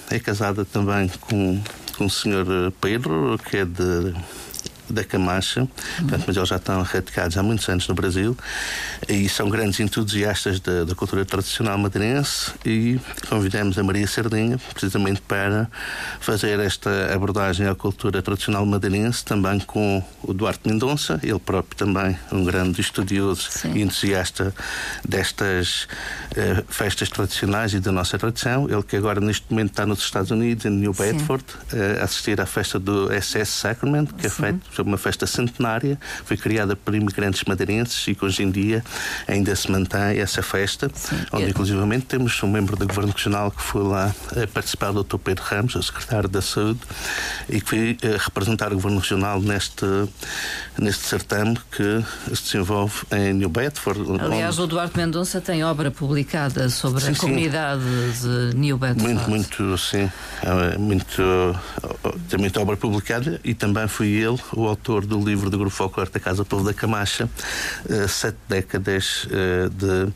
é 0.10 0.20
casada 0.20 0.66
também 0.66 1.10
com, 1.22 1.62
com 1.98 2.06
o 2.06 2.10
senhor 2.10 2.46
Pedro, 2.82 3.40
que 3.50 3.58
é 3.58 3.66
de 3.66 4.14
da 4.94 5.04
Camacha, 5.04 5.68
portanto, 5.98 6.24
mas 6.28 6.38
eles 6.38 6.50
já 6.50 6.56
estão 6.56 6.82
radicados 6.84 7.38
há 7.38 7.44
muitos 7.44 7.68
anos 7.68 7.88
no 7.88 7.96
Brasil. 7.96 8.38
E 9.10 9.28
são 9.28 9.50
grandes 9.50 9.80
entusiastas 9.80 10.60
da, 10.60 10.84
da 10.84 10.96
cultura 10.96 11.26
tradicional 11.26 11.78
madeirense. 11.78 12.52
E 12.66 13.00
convidamos 13.28 13.78
a 13.78 13.84
Maria 13.84 14.08
Sardinha 14.08 14.58
precisamente 14.74 15.22
para 15.22 15.70
fazer 16.20 16.60
esta 16.60 17.14
abordagem 17.14 17.68
à 17.68 17.76
cultura 17.76 18.22
tradicional 18.22 18.66
madeirense 18.66 19.26
também 19.26 19.60
com 19.60 20.04
o 20.22 20.34
Duarte 20.34 20.68
Mendonça, 20.68 21.20
ele 21.24 21.40
próprio 21.40 21.76
também 21.78 22.18
um 22.32 22.44
grande 22.44 22.80
estudioso 22.82 23.48
Sim. 23.50 23.74
e 23.74 23.82
entusiasta 23.82 24.54
destas 25.08 25.88
uh, 26.32 26.64
festas 26.68 27.10
tradicionais 27.10 27.74
e 27.74 27.80
da 27.80 27.92
nossa 27.92 28.18
tradição, 28.18 28.70
ele 28.70 28.84
que 28.84 28.96
agora 28.96 29.20
neste 29.20 29.46
momento 29.50 29.72
está 29.72 29.86
nos 29.86 30.00
Estados 30.00 30.32
Unidos, 30.32 30.66
em 30.66 30.70
New 30.70 30.94
Bedford, 30.94 31.44
uh, 31.44 32.04
assistir 32.04 32.40
à 32.40 32.46
festa 32.46 32.80
do 32.80 33.10
SS 33.10 33.52
Sacrament, 33.52 34.08
que 34.18 34.28
é 34.28 34.30
feita 34.30 34.60
uma 34.84 34.98
festa 34.98 35.26
centenária, 35.26 36.00
foi 36.26 36.38
criada 36.38 36.76
por 36.76 36.94
imigrantes 36.96 37.44
madeirenses 37.46 38.08
e 38.08 38.16
que 38.16 38.26
hoje 38.26 38.44
em 38.44 38.52
dia 38.52 38.84
ainda 39.28 39.56
se 39.56 39.72
mantém 39.72 40.20
essa 40.20 40.42
festa, 40.42 40.90
Sim. 40.94 41.16
onde 41.32 41.50
inclusivamente 41.50 42.06
temos 42.06 42.42
um 42.44 42.48
membro 42.48 42.76
do 42.76 42.88
Governo 42.88 43.12
Regional 43.12 43.52
que 43.52 43.62
foi 43.62 43.84
lá 43.84 44.14
a 44.32 44.48
participar, 44.48 44.92
o 44.92 45.04
Dr. 45.04 45.18
Pedro 45.18 45.44
Ramos, 45.44 45.76
o 45.76 45.84
secretário 45.84 46.30
da 46.30 46.42
Saúde, 46.42 46.80
e 47.50 47.62
que 47.62 47.70
foi 47.70 47.92
uh, 47.92 48.18
representar 48.18 48.72
o 48.72 48.76
Governo 48.76 49.00
Regional 49.00 49.42
neste, 49.42 49.86
neste 50.78 51.06
certame 51.06 51.58
que 51.72 52.04
se 52.36 52.44
desenvolve 52.44 53.06
em 53.12 53.34
New 53.34 53.50
Bedford. 53.50 54.02
Aliás, 54.20 54.56
onde... 54.56 54.64
o 54.64 54.68
Duarte 54.68 54.98
Mendonça 54.98 55.40
tem 55.40 55.64
obra 55.64 55.92
publicada 55.92 56.70
sobre 56.70 57.02
sim, 57.02 57.12
a 57.12 57.16
comunidade 57.16 57.84
sim. 58.16 58.50
de 58.50 58.56
New 58.56 58.78
Bedford. 58.78 59.04
Muito, 59.04 59.30
muito, 59.30 59.78
sim. 59.78 60.10
É 60.42 60.78
muito, 60.78 61.22
tem 62.30 62.40
muita 62.40 62.62
obra 62.62 62.76
publicada 62.78 63.40
e 63.44 63.54
também 63.54 63.88
fui 63.88 64.10
ele 64.10 64.40
o 64.54 64.68
autor 64.68 65.06
do 65.06 65.24
livro 65.24 65.50
do 65.50 65.58
Grupo 65.58 65.76
Folclore 65.76 66.10
da 66.10 66.20
Casa 66.20 66.44
Povo 66.44 66.64
da 66.64 66.74
Camacha, 66.74 67.30
uh, 67.90 68.08
Sete 68.08 68.38
Décadas 68.48 69.26
uh, 69.26 69.70
de 69.70 70.14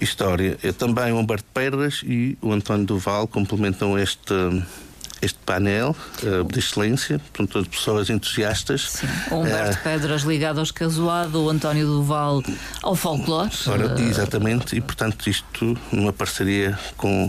História. 0.00 0.58
Eu 0.62 0.72
também 0.72 1.12
o 1.12 1.18
Humberto 1.18 1.46
Perras 1.52 2.02
e 2.04 2.36
o 2.40 2.52
António 2.52 2.86
Duval 2.86 3.26
complementam 3.26 3.98
este 3.98 4.34
este 5.22 5.38
painel 5.44 5.94
uh, 6.22 6.44
de 6.44 6.58
excelência, 6.58 7.18
portanto, 7.18 7.52
todas 7.52 7.68
pessoas 7.68 8.10
entusiastas. 8.10 8.90
Sim. 8.90 9.08
O 9.30 9.36
Humberto 9.36 9.78
uh, 9.78 9.82
Pedras 9.82 10.22
ligado 10.22 10.60
aos 10.60 10.70
Casuado, 10.70 11.42
o 11.42 11.50
António 11.50 11.86
Duval 11.86 12.42
ao 12.82 12.94
folclore. 12.94 13.50
Ora, 13.66 13.94
uh, 13.94 14.00
exatamente, 14.00 14.76
e 14.76 14.80
portanto 14.80 15.28
isto 15.28 15.76
numa 15.92 16.12
parceria 16.12 16.78
com 16.96 17.28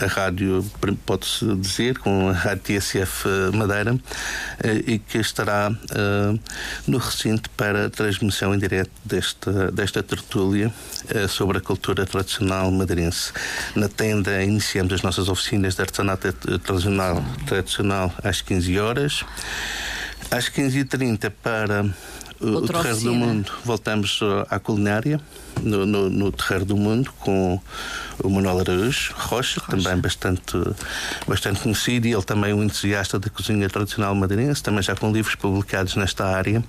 a 0.00 0.06
rádio, 0.06 0.64
pode-se 1.06 1.54
dizer, 1.56 1.98
com 1.98 2.28
a 2.28 2.32
rádio 2.32 2.62
TSF 2.62 3.28
Madeira, 3.54 3.98
e 4.86 4.98
que 4.98 5.18
estará 5.18 5.70
no 6.86 6.98
recinto 6.98 7.50
para 7.50 7.90
transmissão 7.90 8.54
em 8.54 8.58
direto 8.58 8.90
desta, 9.04 9.70
desta 9.72 10.02
tertúlia 10.02 10.72
sobre 11.28 11.58
a 11.58 11.60
cultura 11.60 12.04
tradicional 12.06 12.70
madeirense. 12.70 13.32
Na 13.74 13.88
tenda 13.88 14.42
iniciamos 14.42 14.92
as 14.92 15.02
nossas 15.02 15.28
oficinas 15.28 15.74
de 15.74 15.82
artesanato 15.82 16.28
tradicional, 16.72 17.22
tradicional 17.46 18.12
às 18.22 18.40
15 18.40 18.78
horas. 18.78 19.24
Às 20.30 20.48
15h30 20.48 21.30
para 21.42 21.84
o 22.40 22.62
Terreiro 22.62 23.00
do 23.00 23.14
Mundo 23.14 23.52
voltamos 23.64 24.20
à 24.48 24.58
culinária 24.58 25.20
no, 25.60 25.86
no, 25.86 26.08
no 26.08 26.32
Terreiro 26.32 26.64
do 26.64 26.76
Mundo 26.76 27.12
com 27.20 27.60
o 28.22 28.30
Manuel 28.30 28.60
Araújo 28.60 29.12
Rocha, 29.16 29.60
Rocha, 29.60 29.62
também 29.68 29.96
bastante, 29.96 30.56
bastante 31.26 31.60
conhecido 31.60 32.06
e 32.06 32.12
ele 32.12 32.22
também 32.22 32.52
um 32.52 32.62
entusiasta 32.62 33.18
da 33.18 33.28
cozinha 33.28 33.68
tradicional 33.68 34.14
madeirense, 34.14 34.62
também 34.62 34.82
já 34.82 34.94
com 34.94 35.12
livros 35.12 35.34
publicados 35.34 35.96
nesta 35.96 36.26
área. 36.26 36.62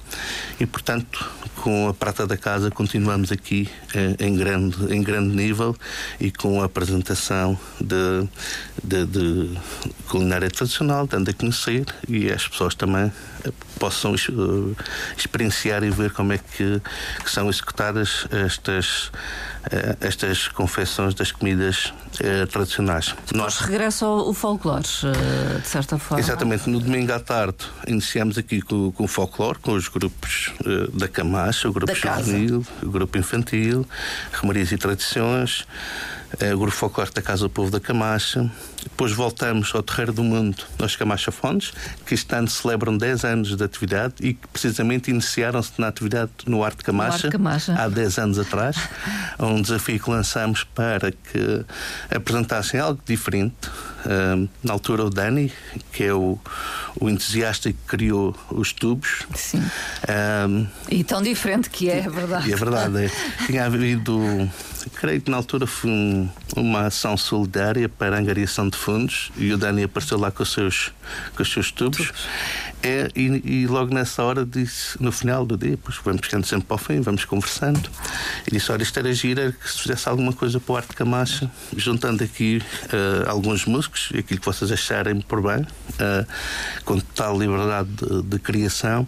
E 0.60 0.66
portanto 0.66 1.30
com 1.64 1.88
a 1.88 1.94
prata 1.94 2.28
da 2.28 2.36
casa 2.36 2.70
continuamos 2.70 3.32
aqui 3.32 3.70
eh, 3.94 4.16
em, 4.20 4.36
grande, 4.36 4.94
em 4.94 5.02
grande 5.02 5.34
nível 5.34 5.76
e 6.20 6.32
com 6.32 6.62
a 6.62 6.66
apresentação 6.66 7.58
de, 7.80 8.28
de, 8.84 9.06
de 9.06 9.58
culinária 10.10 10.50
tradicional, 10.50 11.08
dando 11.08 11.30
a 11.30 11.34
conhecer 11.34 11.86
e 12.08 12.30
as 12.30 12.48
pessoas 12.48 12.76
também 12.76 13.12
eh, 13.46 13.52
possam 13.80 14.14
uh, 14.14 14.76
experienciar 15.18 15.84
e 15.84 15.90
ver 15.90 16.12
como 16.12 16.34
é 16.34 16.38
que, 16.38 16.82
que 17.24 17.32
são 17.32 17.50
executadas 17.50 18.28
estas, 18.32 18.73
uh, 18.80 19.98
estas 20.02 20.48
confecções 20.48 21.14
das 21.14 21.32
comidas 21.32 21.94
uh, 22.20 22.48
tradicionais. 22.48 23.16
Nós 23.34 23.60
regressa 23.60 24.08
o 24.08 24.34
folclore, 24.34 24.84
de 25.62 25.68
certa 25.68 25.98
forma. 25.98 26.20
Exatamente. 26.20 26.70
No 26.70 26.80
domingo 26.80 27.12
à 27.12 27.20
tarde 27.20 27.58
iniciamos 27.88 28.38
aqui 28.38 28.62
com, 28.62 28.92
com 28.92 29.04
o 29.04 29.08
folclore, 29.08 29.60
com 29.60 29.74
os 29.74 29.88
grupos 29.88 30.52
da 30.94 31.08
Camacha, 31.08 31.70
o 31.70 31.74
grupo 31.74 31.94
juvenil, 31.94 32.66
o 32.82 32.90
grupo 32.90 33.18
infantil, 33.18 33.86
Remarias 34.34 34.72
e 34.72 34.78
Tradições 34.78 35.66
o 36.54 36.58
Grupo 36.58 36.72
Folclore 36.72 37.12
da 37.12 37.22
Casa 37.22 37.44
do 37.44 37.50
Povo 37.50 37.70
da 37.70 37.80
Camacha. 37.80 38.50
Depois 38.84 39.12
voltamos 39.12 39.74
ao 39.74 39.82
Terreiro 39.82 40.14
do 40.14 40.24
Mundo, 40.24 40.64
aos 40.80 40.96
Camacha 40.96 41.32
Fontes, 41.32 41.74
que 42.06 42.14
este 42.14 42.34
ano 42.36 42.48
celebram 42.48 42.98
10 42.98 43.24
anos 43.26 43.56
de 43.56 43.64
atividade 43.64 44.16
e 44.20 44.34
que 44.34 44.48
precisamente 44.48 45.10
iniciaram-se 45.10 45.72
na 45.78 45.88
atividade 45.88 46.32
no 46.46 46.64
Arte 46.64 46.84
Camacha, 46.84 47.30
Camacha, 47.30 47.74
há 47.76 47.88
10 47.88 48.18
anos 48.20 48.40
atrás. 48.40 48.78
um 49.40 49.62
desafio 49.62 50.00
que 50.00 50.10
lançamos 50.10 50.64
para 50.64 51.12
que 51.12 51.66
apresentassem 52.14 52.80
algo 52.80 53.02
diferente. 53.06 53.56
Uh, 54.06 54.50
na 54.62 54.74
altura, 54.74 55.06
o 55.06 55.10
Dani, 55.10 55.50
que 55.94 56.04
é 56.04 56.14
o, 56.14 56.38
o 57.00 57.10
entusiasta 57.10 57.72
que 57.72 57.80
criou 57.88 58.36
os 58.52 58.74
tubos. 58.74 59.26
Sim. 59.34 59.60
Uh, 59.60 60.68
e 60.90 61.06
tão 61.06 61.22
diferente 61.22 61.70
que 61.70 61.90
é, 61.90 62.00
é 62.00 62.10
verdade. 62.10 62.50
E 62.50 62.54
é 62.54 62.56
verdade. 62.56 63.06
É. 63.06 63.46
Tinha 63.46 63.66
havido 63.66 64.20
creio 64.90 65.22
que 65.22 65.32
na 65.32 65.38
altura 65.38 65.68
foi 65.68 65.90
um, 65.90 66.30
uma 66.56 66.88
ação 66.88 67.16
solidária 67.18 67.88
para 67.88 68.16
a 68.16 68.20
angariação 68.20 68.70
de 68.74 68.78
fundos 68.78 69.32
e 69.38 69.54
o 69.54 69.58
Dani 69.58 69.84
apareceu 69.84 70.18
lá 70.18 70.32
com 70.32 70.44
os 70.44 70.52
seus, 70.52 70.92
com 71.36 71.44
os 71.44 71.52
seus 71.52 71.72
tubos. 71.72 72.12
É, 72.82 73.08
e, 73.16 73.62
e, 73.64 73.68
logo 73.68 73.94
nessa 73.94 74.22
hora 74.24 74.46
disse, 74.46 75.02
no 75.02 75.10
final 75.10 75.46
do 75.46 75.58
dia, 75.58 75.80
pois 75.82 75.98
vamos 76.04 76.20
ficando 76.22 76.46
sempre 76.46 76.68
para 76.68 76.76
o 76.76 76.78
fim, 76.78 77.00
vamos 77.00 77.24
conversando. 77.24 77.90
E 78.46 78.52
disse: 78.52 78.72
Olha, 78.72 78.84
isto 78.84 79.00
era 79.00 79.14
gira 79.14 79.54
que 79.54 79.72
se 79.72 79.84
fizesse 79.84 80.10
alguma 80.10 80.34
coisa 80.34 80.60
para 80.60 80.74
o 80.74 80.78
Arte 80.78 80.94
Camacha, 80.94 81.50
juntando 81.78 82.24
aqui 82.24 82.62
uh, 82.86 83.30
alguns 83.30 83.66
músicos, 83.66 84.10
aquilo 84.10 84.40
que 84.40 84.46
vocês 84.46 84.70
acharem 84.70 85.22
por 85.22 85.42
bem, 85.42 85.62
uh, 85.62 86.28
com 86.84 87.00
total 87.00 87.40
liberdade 87.40 87.90
de, 87.90 88.22
de 88.24 88.40
criação. 88.40 89.08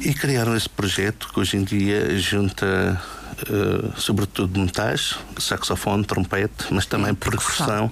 E 0.00 0.14
criaram 0.14 0.56
esse 0.56 0.68
projeto 0.68 1.28
que 1.32 1.38
hoje 1.38 1.56
em 1.56 1.64
dia 1.64 2.18
junta 2.18 3.00
uh, 3.48 4.00
sobretudo 4.00 4.58
metais, 4.58 5.16
saxofone, 5.38 6.04
trompete, 6.04 6.66
mas 6.70 6.86
também 6.86 7.14
percussão. 7.14 7.90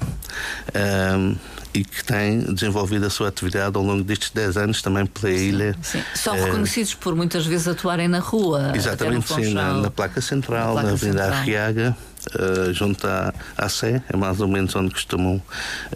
Uh, 0.68 1.37
e 1.75 1.85
que 1.85 2.03
tem 2.03 2.40
desenvolvido 2.55 3.07
a 3.07 3.11
sua 3.11 3.29
atividade 3.29 3.77
ao 3.77 3.83
longo 3.83 4.03
destes 4.03 4.31
10 4.31 4.57
anos 4.57 4.83
também 4.83 5.05
pela 5.05 5.33
sim, 5.33 5.49
ilha. 5.49 5.77
Sim. 5.83 6.03
São 6.14 6.35
uh, 6.35 6.44
reconhecidos 6.44 6.94
por 6.94 7.14
muitas 7.14 7.44
vezes 7.44 7.68
atuarem 7.68 8.09
na 8.09 8.21
rua. 8.21 8.73
Exatamente, 8.75 9.33
sim, 9.33 9.53
na, 9.53 9.75
na, 9.75 9.90
placa 9.90 10.21
central, 10.21 10.68
na, 10.68 10.73
placa 10.73 10.88
na 10.88 10.92
Avenida 10.94 11.23
Central. 11.25 11.40
Arriaga 11.40 11.97
uh, 12.35 12.72
junto 12.72 13.07
à, 13.07 13.33
à 13.57 13.68
Sé, 13.68 14.02
é 14.09 14.16
mais 14.16 14.40
ou 14.40 14.48
menos 14.48 14.74
onde 14.74 14.92
costumam 14.92 15.42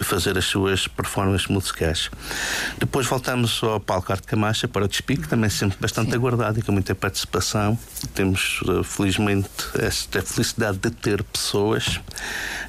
fazer 0.00 0.36
as 0.38 0.44
suas 0.44 0.86
performances 0.86 1.46
musicais. 1.46 2.10
Depois 2.78 3.06
voltamos 3.06 3.62
ao 3.62 3.80
palco 3.80 4.12
Arte 4.12 4.26
Camacha 4.26 4.68
para 4.68 4.84
o 4.84 4.88
Despique, 4.88 5.28
também 5.28 5.50
sempre 5.50 5.78
bastante 5.80 6.10
Sim. 6.10 6.16
aguardado 6.16 6.58
e 6.58 6.62
com 6.62 6.72
muita 6.72 6.94
participação. 6.94 7.78
Temos, 8.14 8.60
uh, 8.62 8.84
felizmente, 8.84 9.48
esta 9.78 10.22
felicidade 10.22 10.78
de 10.78 10.90
ter 10.90 11.22
pessoas. 11.24 12.00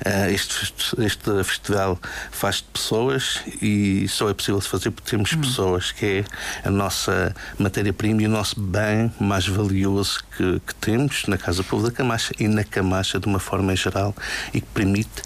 Uh, 0.06 0.30
este, 0.32 0.74
este 1.00 1.44
festival 1.44 2.00
faz 2.32 2.58
de 2.58 2.64
pessoas 2.74 3.42
e 3.62 4.08
só 4.08 4.30
é 4.30 4.34
possível 4.34 4.62
fazer 4.62 4.92
porque 4.92 5.10
temos 5.10 5.34
hum. 5.34 5.42
pessoas, 5.42 5.92
que 5.92 6.06
é 6.06 6.68
a 6.68 6.72
nossa 6.72 7.36
matéria-prima 7.58 8.22
e 8.22 8.26
o 8.26 8.30
nosso 8.30 8.60
bem 8.60 9.12
mais 9.20 9.48
valioso 9.48 10.24
que, 10.38 10.60
que 10.60 10.76
temos 10.76 11.26
na 11.28 11.38
Casa 11.38 11.64
Povo 11.64 11.84
da 11.84 11.92
Camacha 11.92 12.34
e 12.40 12.48
na 12.48 12.64
Camacha 12.64 13.20
de 13.20 13.28
uma 13.28 13.40
forma 13.40 13.76
geral 13.76 14.16
e 14.54 14.62
que 14.62 14.68
permite 14.74 15.22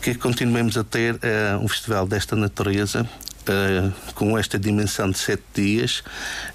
que 0.00 0.14
continuemos 0.14 0.76
a 0.76 0.84
ter 0.84 1.14
uh, 1.14 1.62
um 1.62 1.68
festival 1.68 2.06
desta 2.06 2.36
natureza 2.36 3.08
uh, 3.42 4.12
com 4.14 4.38
esta 4.38 4.58
dimensão 4.58 5.10
de 5.10 5.18
sete 5.18 5.42
dias, 5.54 6.02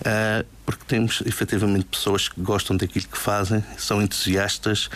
uh, 0.01 0.45
porque 0.67 0.83
temos 0.85 1.23
efetivamente 1.25 1.85
pessoas 1.85 2.27
que 2.27 2.41
gostam 2.41 2.75
daquilo 2.75 3.05
que 3.07 3.17
fazem, 3.17 3.63
são 3.77 4.01
entusiastas 4.01 4.89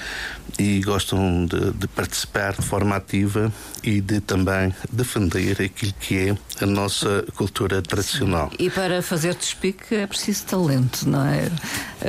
e 0.60 0.82
gostam 0.82 1.46
de, 1.46 1.72
de, 1.72 1.88
participar 1.88 2.52
de 2.52 2.62
forma 2.62 2.94
ativa 2.94 3.50
e 3.82 4.02
de 4.02 4.20
também 4.20 4.76
defender 4.92 5.62
aquilo 5.62 5.94
que 5.94 6.28
é 6.28 6.38
a 6.62 6.66
nossa 6.66 7.24
cultura 7.38 7.82
tradicional. 7.82 8.50
Sim. 8.50 8.66
E 8.66 8.70
para 8.70 9.02
fazer 9.02 9.34
despique 9.34 9.96
é 9.96 10.06
preciso 10.06 10.46
talento, 10.46 11.08
não 11.08 11.26
é? 11.26 11.50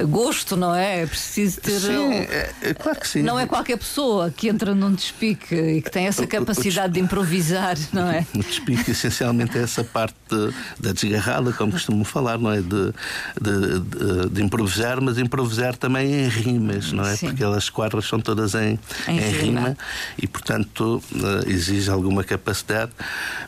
gosto, 0.08 0.56
não 0.56 0.74
é? 0.74 1.02
É 1.02 1.06
preciso 1.06 1.60
ter. 1.60 1.78
Sim, 1.78 2.12
é, 2.14 2.50
é, 2.62 2.74
claro 2.74 2.98
que 2.98 3.06
sim. 3.06 3.22
Não 3.22 3.38
é 3.38 3.46
qualquer 3.46 3.76
pessoa 3.76 4.30
que 4.30 4.48
entra 4.48 4.74
num 4.74 4.92
despique 4.92 5.54
e 5.54 5.82
que 5.82 5.90
tem 5.90 6.06
essa 6.06 6.26
capacidade 6.26 6.94
de 6.94 7.00
improvisar, 7.00 7.76
não 7.92 8.10
é? 8.10 8.26
O 8.34 8.38
despique 8.38 8.90
essencialmente 8.90 9.58
é 9.58 9.62
essa 9.62 9.84
parte 9.84 10.16
da 10.80 10.92
desgarrada, 10.92 11.52
como 11.52 11.72
costumo 11.72 12.04
falar, 12.04 12.38
não 12.38 12.50
é? 12.50 12.60
De, 12.60 12.92
de, 13.60 14.28
de, 14.30 14.42
improvisar, 14.42 15.00
mas 15.00 15.18
improvisar 15.18 15.76
também 15.76 16.12
em 16.12 16.28
rimas, 16.28 16.92
não 16.92 17.04
é? 17.04 17.16
Sim. 17.16 17.28
Porque 17.28 17.44
as 17.44 17.68
quadras 17.68 18.06
são 18.06 18.20
todas 18.20 18.54
em, 18.54 18.78
em, 19.08 19.18
em 19.18 19.30
rima. 19.30 19.76
e, 20.20 20.26
portanto, 20.26 21.02
eh, 21.14 21.50
exige 21.50 21.90
alguma 21.90 22.24
capacidade, 22.24 22.92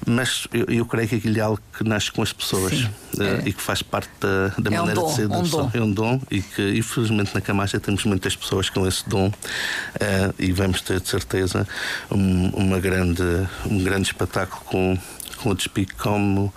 mas 0.07 0.47
eu, 0.53 0.67
eu 0.69 0.87
creio 0.87 1.09
que 1.09 1.17
aquilo 1.17 1.39
é 1.39 1.41
algo 1.41 1.61
que 1.77 1.85
nasce 1.85 2.11
com 2.11 2.23
as 2.23 2.33
pessoas 2.33 2.73
uh, 2.73 3.23
é. 3.23 3.49
e 3.49 3.53
que 3.53 3.61
faz 3.61 3.83
parte 3.83 4.11
da, 4.21 4.49
da 4.59 4.75
é 4.75 4.79
maneira 4.79 5.01
um 5.01 5.05
dom, 5.05 5.11
de 5.11 5.17
ser 5.17 5.29
da 5.29 5.39
um 5.39 5.43
pessoa. 5.43 5.71
É 5.75 5.81
um 5.81 5.93
dom 5.93 6.21
e 6.31 6.43
que, 6.43 6.77
infelizmente, 6.77 7.35
na 7.35 7.41
Camacha 7.41 7.81
temos 7.81 8.05
muitas 8.05 8.37
pessoas 8.37 8.71
com 8.71 8.87
esse 8.87 9.09
dom 9.09 9.29
uh, 9.29 10.35
e 10.39 10.53
vamos 10.53 10.81
ter, 10.81 11.01
de 11.01 11.09
certeza, 11.09 11.67
um, 12.11 12.49
uma 12.51 12.79
grande, 12.79 13.23
um 13.67 13.83
grande 13.83 14.09
espetáculo 14.09 14.63
com 14.65 14.99
com 15.45 15.51
o 15.51 15.55
despique 15.55 15.95
como 15.97 16.53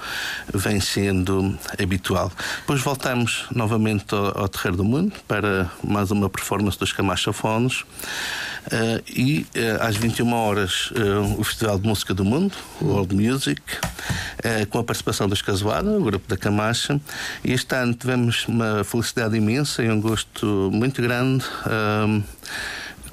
vem 0.54 0.80
sendo 0.80 1.60
habitual. 1.78 2.32
Depois 2.60 2.82
voltamos 2.82 3.46
novamente 3.54 4.16
ao, 4.16 4.44
ao 4.44 4.48
Terreiro 4.48 4.78
do 4.78 4.86
Mundo 4.86 5.12
para 5.28 5.70
mais 5.84 6.10
uma 6.10 6.30
performance 6.30 6.80
dos 6.80 6.94
Camachofones. 6.94 7.82
Uh, 7.82 9.02
e 9.08 9.46
uh, 9.56 9.84
às 9.84 9.98
21 9.98 10.34
horas 10.34 10.92
uh, 10.92 11.40
o 11.40 11.44
Festival 11.44 11.80
de 11.80 11.88
Música 11.88 12.14
do 12.14 12.24
Mundo, 12.24 12.54
World 12.82 13.14
Music, 13.14 13.62
com 14.70 14.80
a 14.80 14.84
participação 14.84 15.28
dos 15.28 15.42
Casuada, 15.42 15.90
o 15.90 16.04
grupo 16.04 16.28
da 16.30 16.38
Camacha. 16.38 17.00
E 17.44 17.52
este 17.52 17.76
ano 17.76 17.94
tivemos 17.94 18.48
uma 18.48 18.84
felicidade 18.84 19.36
imensa 19.36 19.84
e 19.84 19.90
um 19.90 20.00
gosto 20.00 20.70
muito 20.72 21.02
grande 21.02 21.44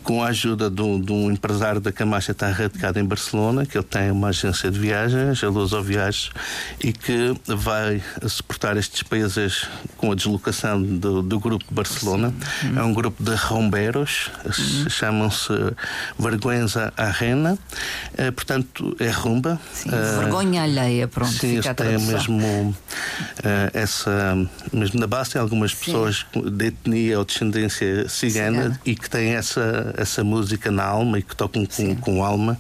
com 0.05 0.23
a 0.23 0.29
ajuda 0.29 0.71
de 0.71 0.83
um, 0.83 1.01
de 1.01 1.11
um 1.11 1.31
empresário 1.31 1.81
da 1.81 1.91
Camacha 1.91 2.33
está 2.33 2.49
radicado 2.49 2.99
em 3.01 3.05
Barcelona, 3.05 3.65
que 3.65 3.77
ele 3.77 3.85
tem 3.85 4.11
uma 4.11 4.29
agência 4.29 4.71
de 4.71 4.79
viagens, 4.79 5.43
a 5.43 5.49
Luz 5.49 5.73
ao 5.73 5.83
Viagens, 5.83 6.31
e 6.79 6.93
que 6.93 7.35
vai 7.47 8.03
suportar 8.29 8.77
as 8.77 8.87
despesas 8.87 9.67
com 9.97 10.13
a 10.13 10.15
deslocação 10.15 10.81
do, 10.81 11.23
do 11.23 11.41
grupo 11.41 11.65
de 11.67 11.75
Barcelona. 11.75 12.33
Uhum. 12.63 12.79
É 12.79 12.83
um 12.83 12.93
grupo 12.93 13.23
de 13.23 13.35
romberos, 13.35 14.31
uhum. 14.45 14.91
chamam-se 14.91 15.53
Vergüenza 16.19 16.93
Arena, 16.97 17.59
uh, 18.13 18.33
portanto 18.33 18.95
é 19.01 19.09
rumba. 19.09 19.59
Sim, 19.73 19.89
uh, 19.89 20.21
vergonha 20.21 20.63
alheia, 20.65 21.09
pronto. 21.09 21.33
Sim, 21.33 21.55
eles 21.55 21.67
têm 21.75 21.99
mesmo 21.99 22.45
uh, 22.45 22.77
essa, 23.73 24.37
mesmo 24.71 25.01
na 25.01 25.07
base 25.07 25.31
tem 25.31 25.41
algumas 25.41 25.71
sim. 25.71 25.87
pessoas 25.87 26.27
de 26.35 26.67
etnia 26.67 27.19
ou 27.19 27.25
descendência 27.25 28.07
cigana, 28.09 28.63
cigana. 28.63 28.81
e 28.85 28.95
que 28.95 29.09
têm 29.09 29.35
essa 29.35 29.94
essa 29.97 30.25
música 30.25 30.71
na 30.71 30.85
alma 30.85 31.19
e 31.19 31.23
que 31.23 31.35
tocam 31.35 31.67
com, 31.67 31.97
com 31.97 32.25
alma. 32.25 32.59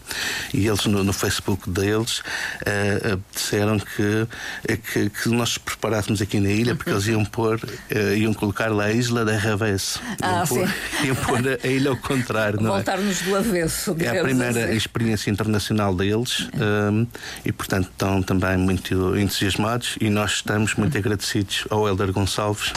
E 0.52 0.66
eles, 0.66 0.84
no, 0.86 1.02
no 1.02 1.12
Facebook 1.12 1.68
deles, 1.68 2.20
uh, 2.20 3.20
disseram 3.34 3.78
que, 3.78 4.26
eh, 4.68 4.76
que, 4.76 5.10
que, 5.10 5.28
nós 5.28 5.58
preparássemos 5.58 6.20
aqui 6.22 6.40
na 6.40 6.50
ilha, 6.50 6.74
porque 6.74 6.90
eles 6.90 7.06
iam 7.06 7.24
pôr, 7.24 7.56
uh, 7.56 8.14
iam 8.16 8.32
colocar 8.34 8.70
lá 8.70 8.84
a 8.84 8.92
Isla 8.92 9.24
da 9.24 9.36
Ravesse. 9.36 9.98
Ah, 10.22 10.38
iam, 10.38 10.46
pôr, 10.46 10.68
iam 11.04 11.16
pôr 11.16 11.58
a 11.62 11.66
ilha 11.66 11.90
ao 11.90 11.96
contrário. 11.96 12.60
É? 12.60 12.62
Voltar-nos 12.62 13.20
é? 13.22 13.24
do 13.24 13.36
avesso. 13.36 13.96
É 13.98 14.18
a 14.18 14.22
primeira 14.22 14.64
assim. 14.64 14.76
experiência 14.76 15.30
internacional 15.30 15.94
deles 15.94 16.48
um, 16.54 17.06
e, 17.44 17.52
portanto, 17.52 17.88
estão 17.90 18.22
também 18.22 18.56
muito 18.56 19.16
entusiasmados 19.18 19.96
e 20.00 20.10
nós 20.10 20.32
estamos 20.32 20.74
muito 20.74 20.96
agradecidos 20.96 21.64
ao 21.70 21.86
Helder 21.86 22.12
Gonçalves, 22.12 22.72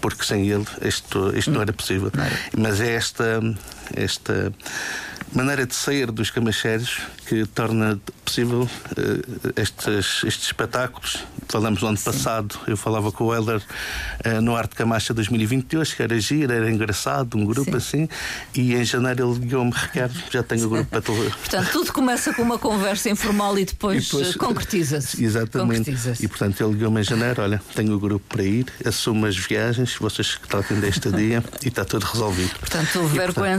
porque 0.00 0.24
sem 0.24 0.48
ele 0.48 0.66
isto, 0.82 1.36
isto 1.36 1.50
não 1.50 1.60
era 1.60 1.72
possível. 1.72 2.10
Mas 2.56 2.80
é 2.80 2.94
esta 2.94 3.40
esta 3.96 4.52
maneira 5.32 5.66
de 5.66 5.74
sair 5.74 6.10
dos 6.12 6.30
camacheiros 6.30 7.00
que 7.28 7.44
torna 7.46 7.98
possível 8.24 8.62
uh, 8.62 9.52
estes, 9.56 10.24
estes 10.24 10.46
espetáculos. 10.46 11.24
Falamos 11.48 11.80
no 11.80 11.88
ano 11.88 11.96
Sim. 11.96 12.04
passado, 12.04 12.58
eu 12.66 12.76
falava 12.76 13.12
com 13.12 13.24
o 13.24 13.34
Helder 13.34 13.60
uh, 13.60 14.40
no 14.40 14.56
Arte 14.56 14.74
Camacha 14.74 15.14
2022, 15.14 15.94
que 15.94 16.02
era 16.02 16.18
giro, 16.18 16.52
era 16.52 16.70
engraçado, 16.70 17.36
um 17.36 17.44
grupo 17.44 17.70
Sim. 17.70 17.76
assim, 17.76 18.08
e 18.54 18.74
em 18.74 18.84
janeiro 18.84 19.30
ele 19.30 19.40
ligou-me, 19.40 19.72
Ricardo, 19.72 20.14
já 20.30 20.42
tenho 20.42 20.66
o 20.66 20.70
grupo 20.70 20.90
para 20.90 21.00
te 21.00 21.06
Portanto, 21.46 21.70
tudo 21.72 21.92
começa 21.92 22.34
com 22.34 22.42
uma 22.42 22.58
conversa 22.58 23.08
informal 23.08 23.58
e 23.58 23.64
depois, 23.64 24.04
depois 24.04 24.30
eh, 24.30 24.38
concretiza-se. 24.38 25.22
Exatamente. 25.22 25.84
Concretiza 25.90 26.14
e 26.20 26.28
portanto 26.28 26.60
ele 26.60 26.72
ligou-me 26.72 27.00
em 27.00 27.04
janeiro, 27.04 27.42
olha, 27.42 27.62
tenho 27.74 27.94
o 27.94 28.00
grupo 28.00 28.24
para 28.28 28.42
ir, 28.42 28.66
assumo 28.84 29.26
as 29.26 29.36
viagens, 29.36 29.94
vocês 29.96 30.34
que 30.34 30.48
tratem 30.48 30.80
deste 30.80 31.10
dia 31.10 31.42
e 31.64 31.68
está 31.68 31.84
tudo 31.84 32.04
resolvido. 32.04 32.58
Portanto, 32.58 33.06
vergonha 33.06 33.56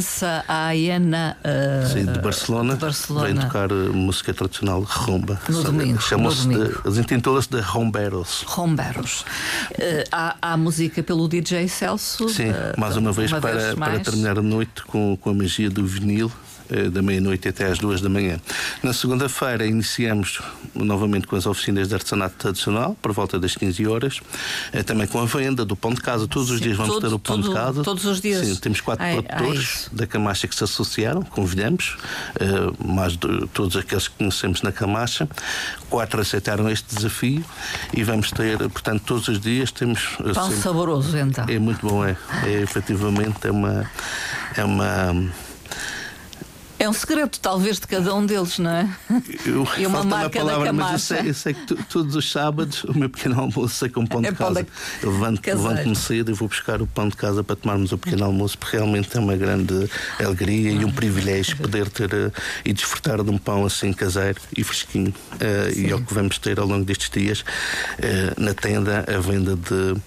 a 0.47 0.75
Iana 0.75 1.37
uh, 1.39 1.93
Sim, 1.93 2.05
de 2.05 2.19
Barcelona, 2.19 2.75
de 2.75 2.81
Barcelona. 2.81 3.49
Tocar 3.57 3.73
música 3.93 4.33
tradicional 4.33 4.81
rumba. 4.81 5.39
No 5.49 5.63
domingo. 5.63 5.99
Chamam-se 6.01 6.47
eles 6.85 6.97
intitulam-se 6.97 7.49
de 7.49 7.59
Romberos. 7.59 8.43
Romberos. 8.45 9.21
Uh, 9.71 10.03
há, 10.11 10.35
há, 10.41 10.57
música 10.57 11.01
pelo 11.01 11.27
DJ 11.27 11.67
Celso. 11.67 12.29
Sim, 12.29 12.49
uh, 12.49 12.53
mais 12.77 12.95
uma 12.95 13.11
vez, 13.11 13.31
uma 13.31 13.41
para, 13.41 13.57
vez 13.57 13.75
para 13.75 13.99
terminar 13.99 14.37
a 14.37 14.41
noite 14.41 14.83
com, 14.83 15.17
com 15.19 15.29
a 15.31 15.33
magia 15.33 15.69
do 15.69 15.85
vinil. 15.85 16.31
Eh, 16.69 16.89
da 16.89 17.01
meia-noite 17.01 17.47
até 17.47 17.65
às 17.65 17.79
duas 17.79 18.01
da 18.01 18.09
manhã. 18.09 18.39
Na 18.83 18.91
segunda-feira 18.91 19.65
iniciamos 19.65 20.41
novamente 20.75 21.25
com 21.25 21.37
as 21.37 21.45
oficinas 21.45 21.87
de 21.87 21.95
artesanato 21.95 22.35
tradicional, 22.35 22.95
por 23.01 23.13
volta 23.13 23.39
das 23.39 23.55
15 23.55 23.87
horas, 23.87 24.19
eh, 24.73 24.83
também 24.83 25.07
com 25.07 25.19
a 25.19 25.25
venda 25.25 25.63
do 25.63 25.77
pão 25.77 25.93
de 25.93 26.01
casa. 26.01 26.27
Todos 26.27 26.49
os 26.49 26.57
Sim, 26.57 26.65
dias 26.65 26.77
vamos 26.77 26.95
todo, 26.95 27.07
ter 27.07 27.15
o 27.15 27.19
pão 27.19 27.39
de 27.39 27.53
casa. 27.53 27.83
Todos 27.83 28.03
os 28.03 28.19
dias. 28.19 28.45
Sim, 28.45 28.55
temos 28.55 28.81
quatro 28.81 29.05
ai, 29.05 29.21
produtores 29.21 29.87
ai, 29.89 29.97
da 29.97 30.07
Camacha 30.07 30.47
que 30.47 30.55
se 30.55 30.63
associaram, 30.63 31.21
convidamos, 31.21 31.97
eh, 32.37 32.45
mais 32.85 33.13
de 33.13 33.47
todos 33.53 33.77
aqueles 33.77 34.09
que 34.09 34.15
conhecemos 34.15 34.61
na 34.61 34.71
Camacha. 34.71 35.27
Quatro 35.89 36.19
aceitaram 36.19 36.69
este 36.69 36.93
desafio 36.93 37.45
e 37.93 38.03
vamos 38.03 38.29
ter, 38.31 38.57
portanto, 38.57 39.03
todos 39.05 39.27
os 39.29 39.39
dias 39.39 39.71
temos. 39.71 40.17
Pão 40.33 40.49
sempre... 40.49 40.57
saboroso, 40.57 41.17
então. 41.17 41.45
É 41.47 41.57
muito 41.59 41.87
bom, 41.87 42.03
é. 42.03 42.17
é 42.43 42.61
efetivamente 42.61 43.47
é 43.47 43.51
uma. 43.51 43.89
É 44.57 44.65
uma 44.65 45.46
é 46.79 46.87
um 46.87 46.93
segredo, 46.93 47.37
talvez, 47.39 47.79
de 47.79 47.87
cada 47.87 48.13
um 48.13 48.25
deles, 48.25 48.59
não 48.59 48.69
é? 48.69 48.89
Eu, 49.45 49.67
e 49.77 49.85
uma 49.85 50.03
marca 50.03 50.39
palavra, 50.39 50.59
da 50.59 50.65
Camacha. 50.65 50.91
Mas 50.91 51.11
eu 51.11 51.17
sei, 51.17 51.29
eu 51.29 51.33
sei 51.33 51.53
que 51.53 51.65
tu, 51.65 51.75
todos 51.89 52.15
os 52.15 52.31
sábados 52.31 52.83
o 52.83 52.93
meu 52.93 53.09
pequeno 53.09 53.39
almoço 53.39 53.69
sei 53.69 53.89
com 53.89 54.05
pão 54.05 54.21
de 54.21 54.27
é 54.27 54.31
casa. 54.31 54.63
De... 54.63 54.69
Eu 55.01 55.11
levanto-me 55.11 55.53
levanto 55.53 55.95
cedo 55.95 56.31
e 56.31 56.33
vou 56.35 56.47
buscar 56.47 56.81
o 56.81 56.87
pão 56.87 57.09
de 57.09 57.15
casa 57.15 57.43
para 57.43 57.55
tomarmos 57.55 57.91
o 57.91 57.97
pequeno 57.97 58.25
almoço, 58.25 58.57
porque 58.57 58.75
realmente 58.75 59.15
é 59.15 59.19
uma 59.19 59.35
grande 59.35 59.89
alegria 60.19 60.71
e 60.71 60.85
um 60.85 60.91
privilégio 60.91 61.57
poder 61.57 61.89
ter 61.89 62.13
uh, 62.13 62.31
e 62.63 62.71
desfrutar 62.73 63.23
de 63.23 63.29
um 63.31 63.37
pão 63.37 63.65
assim 63.65 63.91
caseiro 63.91 64.39
e 64.55 64.63
fresquinho. 64.63 65.13
Uh, 65.33 65.79
e 65.79 65.89
é 65.89 65.95
o 65.95 66.01
que 66.01 66.13
vamos 66.13 66.37
ter 66.37 66.59
ao 66.59 66.67
longo 66.67 66.85
destes 66.85 67.09
dias 67.09 67.41
uh, 67.41 68.39
na 68.39 68.53
tenda, 68.53 69.03
a 69.07 69.19
venda 69.19 69.55
de, 69.55 69.99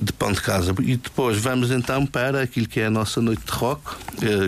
de 0.00 0.12
pão 0.12 0.32
de 0.32 0.40
casa. 0.40 0.72
E 0.82 0.96
depois 0.96 1.38
vamos 1.38 1.72
então 1.72 2.06
para 2.06 2.42
aquilo 2.42 2.68
que 2.68 2.78
é 2.78 2.86
a 2.86 2.90
nossa 2.90 3.20
noite 3.20 3.42
de 3.44 3.52
rock, 3.52 3.82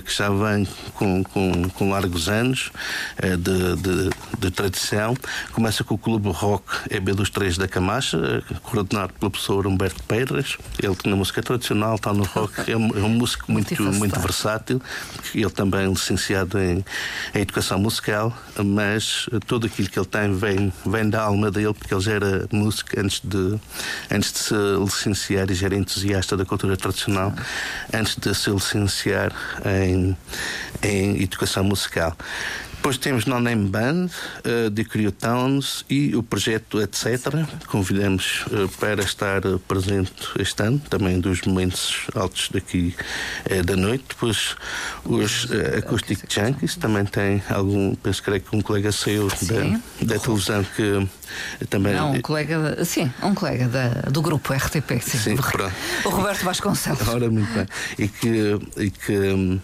que 0.05 0.14
já 0.14 0.31
vem 0.31 0.66
com, 0.94 1.24
com 1.24 1.56
com, 1.64 1.90
largos 1.90 2.29
anos 2.29 2.71
eh, 3.19 3.37
de, 3.37 3.77
de, 3.77 4.11
de, 4.38 4.51
tradição. 4.51 5.16
Começa 5.53 5.83
com 5.85 5.95
o 5.95 5.99
Clube 5.99 6.29
Rock 6.31 6.64
EB 6.90 7.12
dos 7.12 7.31
Três 7.31 7.57
da 7.57 7.69
Camacha, 7.69 8.16
eh, 8.16 8.55
coordenado 8.62 9.12
pelo 9.14 9.31
professor 9.31 9.66
Humberto 9.66 10.03
Peiras. 10.05 10.57
Ele 10.83 10.97
na 11.05 11.16
música 11.16 11.42
tradicional 11.42 11.97
está 11.97 12.12
no 12.12 12.25
rock, 12.25 12.71
é 12.71 12.77
um, 12.77 12.88
é 12.97 13.03
um 13.03 13.09
músico 13.09 13.51
muito, 13.51 13.81
muito 13.83 14.19
versátil. 14.21 14.81
Ele 15.35 15.51
também 15.51 15.87
é 15.87 15.88
licenciado 15.88 16.59
em, 16.59 16.85
em, 17.35 17.40
educação 17.40 17.79
musical, 17.79 18.37
mas 18.64 19.29
tudo 19.47 19.66
aquilo 19.66 19.88
que 19.88 19.99
ele 19.99 20.07
tem 20.07 20.35
vem, 20.35 20.73
vem 20.85 21.09
da 21.09 21.23
alma 21.23 21.51
dele, 21.51 21.75
porque 21.75 21.95
ele 21.95 22.01
já 22.01 22.12
era 22.12 22.47
músico 22.53 22.90
antes 22.99 23.21
de, 23.23 23.59
antes 24.11 24.33
de 24.33 24.38
se 24.38 24.55
licenciar 24.79 25.51
e 25.51 25.55
já 25.55 25.66
era 25.66 25.77
entusiasta 25.77 26.37
da 26.37 26.45
cultura 26.45 26.77
tradicional, 26.77 27.33
antes 27.92 28.16
de 28.16 28.35
se 28.35 28.51
licenciar 28.51 29.33
em, 29.64 30.16
em 30.83 31.23
educação 31.23 31.45
educação 31.46 31.64
musical. 31.64 32.16
Depois 32.74 32.98
temos 32.98 33.24
No 33.24 33.40
Name 33.40 33.68
Band, 33.68 34.06
uh, 34.44 34.70
de 34.70 35.11
Towns 35.11 35.85
e 35.90 36.14
o 36.14 36.22
projeto 36.22 36.80
Etc. 36.80 37.04
Convidamos 37.66 38.44
uh, 38.46 38.68
para 38.78 39.02
estar 39.02 39.44
uh, 39.44 39.59
presente 39.59 40.12
este 40.38 40.62
ano, 40.62 40.78
também 40.88 41.18
dos 41.18 41.40
momentos 41.42 42.06
altos 42.14 42.48
daqui 42.52 42.94
uh, 43.50 43.64
da 43.64 43.74
noite. 43.74 44.04
Depois 44.11 44.54
os 45.04 45.48
Acoustic 45.76 46.32
Junkies 46.32 46.76
também 46.76 47.04
tem 47.04 47.42
algum, 47.48 47.92
penso 47.96 48.22
que 48.22 48.30
um 48.52 48.61
colega 48.61 48.92
seu 48.92 49.26
da, 49.26 49.80
da 50.02 50.18
televisão 50.20 50.62
que 50.62 51.09
também. 51.68 51.92
Não, 51.92 52.12
um 52.12 52.20
colega, 52.20 52.85
sim, 52.85 53.11
um 53.20 53.35
colega 53.35 53.66
da, 53.66 53.88
do 54.11 54.22
grupo 54.22 54.52
RTP, 54.52 55.00
sim. 55.02 55.18
sim 55.18 55.35
o, 56.04 56.09
Roberto 56.09 56.44
Vasconcelos. 56.44 57.09
Ora, 57.09 57.28
muito 57.28 57.52
bem. 57.52 57.66
E 57.98 58.06
que. 58.06 58.61
E 58.76 58.90
que 58.90 59.12
um, 59.12 59.61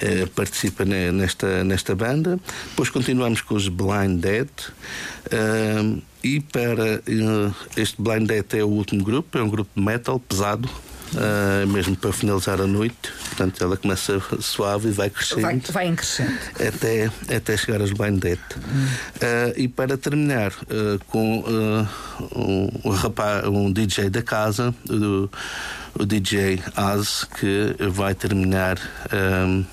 eh, 0.00 0.26
participa 0.34 0.84
nesta, 0.84 1.64
nesta 1.64 1.94
banda. 1.94 2.38
Depois 2.70 2.90
continuamos 2.90 3.40
com 3.40 3.54
os 3.54 3.68
Blind 3.68 4.20
Dead. 4.20 4.48
Uh, 5.26 6.02
e 6.22 6.40
para 6.40 6.96
uh, 6.96 7.54
este 7.76 8.00
Blind 8.00 8.26
Dead 8.26 8.54
é 8.54 8.64
o 8.64 8.68
último 8.68 9.04
grupo, 9.04 9.38
é 9.38 9.42
um 9.42 9.48
grupo 9.48 9.70
de 9.76 9.80
metal 9.82 10.18
pesado, 10.18 10.68
uh, 11.14 11.66
mesmo 11.66 11.96
para 11.96 12.12
finalizar 12.12 12.60
a 12.60 12.66
noite. 12.66 13.12
Portanto, 13.28 13.62
ela 13.62 13.76
começa 13.76 14.20
suave 14.40 14.88
e 14.88 14.92
vai 14.92 15.10
crescendo. 15.10 15.42
Vai, 15.42 15.58
vai 15.58 15.92
crescendo. 15.94 16.38
Até, 16.54 17.10
até 17.34 17.56
chegar 17.56 17.80
aos 17.80 17.92
blind. 17.92 18.24
Hum. 18.24 18.86
Uh, 19.16 19.52
e 19.56 19.68
para 19.68 19.96
terminar 19.96 20.52
uh, 20.52 20.98
com 21.06 21.44
um, 22.34 22.70
um, 22.84 22.90
rapaz, 22.90 23.46
um 23.46 23.72
DJ 23.72 24.10
da 24.10 24.22
casa, 24.22 24.74
o, 24.90 25.28
o 25.94 26.04
DJ 26.04 26.62
Az, 26.76 27.24
que 27.24 27.76
vai 27.90 28.14
terminar. 28.14 28.78
Um, 29.12 29.64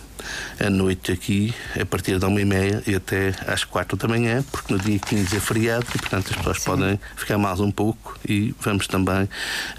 a 0.60 0.70
noite 0.70 1.12
aqui, 1.12 1.54
a 1.80 1.86
partir 1.86 2.18
da 2.20 2.28
uma 2.28 2.42
e 2.42 2.46
meia 2.46 2.82
e 2.88 2.96
até 2.96 3.34
às 3.48 3.64
quatro 3.64 3.98
da 3.98 4.08
manhã, 4.08 4.44
porque 4.52 4.74
no 4.74 4.80
dia 4.80 4.98
15 5.00 5.36
é 5.36 5.40
feriado 5.40 5.86
e, 5.94 5.98
portanto, 6.00 6.32
as 6.32 6.38
pessoas 6.38 6.58
Sim. 6.58 6.66
podem 6.66 7.00
ficar 7.16 7.38
mais 7.38 7.60
um 7.60 7.72
pouco 7.72 8.18
e 8.28 8.54
vamos 8.60 8.88
também 8.88 9.30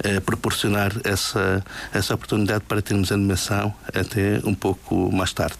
eh, 0.02 0.20
proporcionar 0.20 0.92
essa, 1.04 1.64
essa 1.92 2.14
oportunidade 2.14 2.64
para 2.64 2.82
termos 2.82 3.10
animação 3.10 3.74
até 3.88 4.40
um 4.44 4.54
pouco 4.54 5.10
mais 5.12 5.32
tarde. 5.32 5.58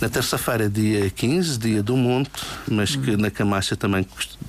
Na 0.00 0.08
terça-feira, 0.08 0.68
dia 0.68 1.08
15, 1.10 1.58
dia 1.58 1.82
do 1.82 1.96
Monte, 1.96 2.42
mas 2.68 2.96
que 2.96 3.12
hum. 3.12 3.16
na 3.16 3.30
Camacha 3.30 3.76
também 3.76 4.06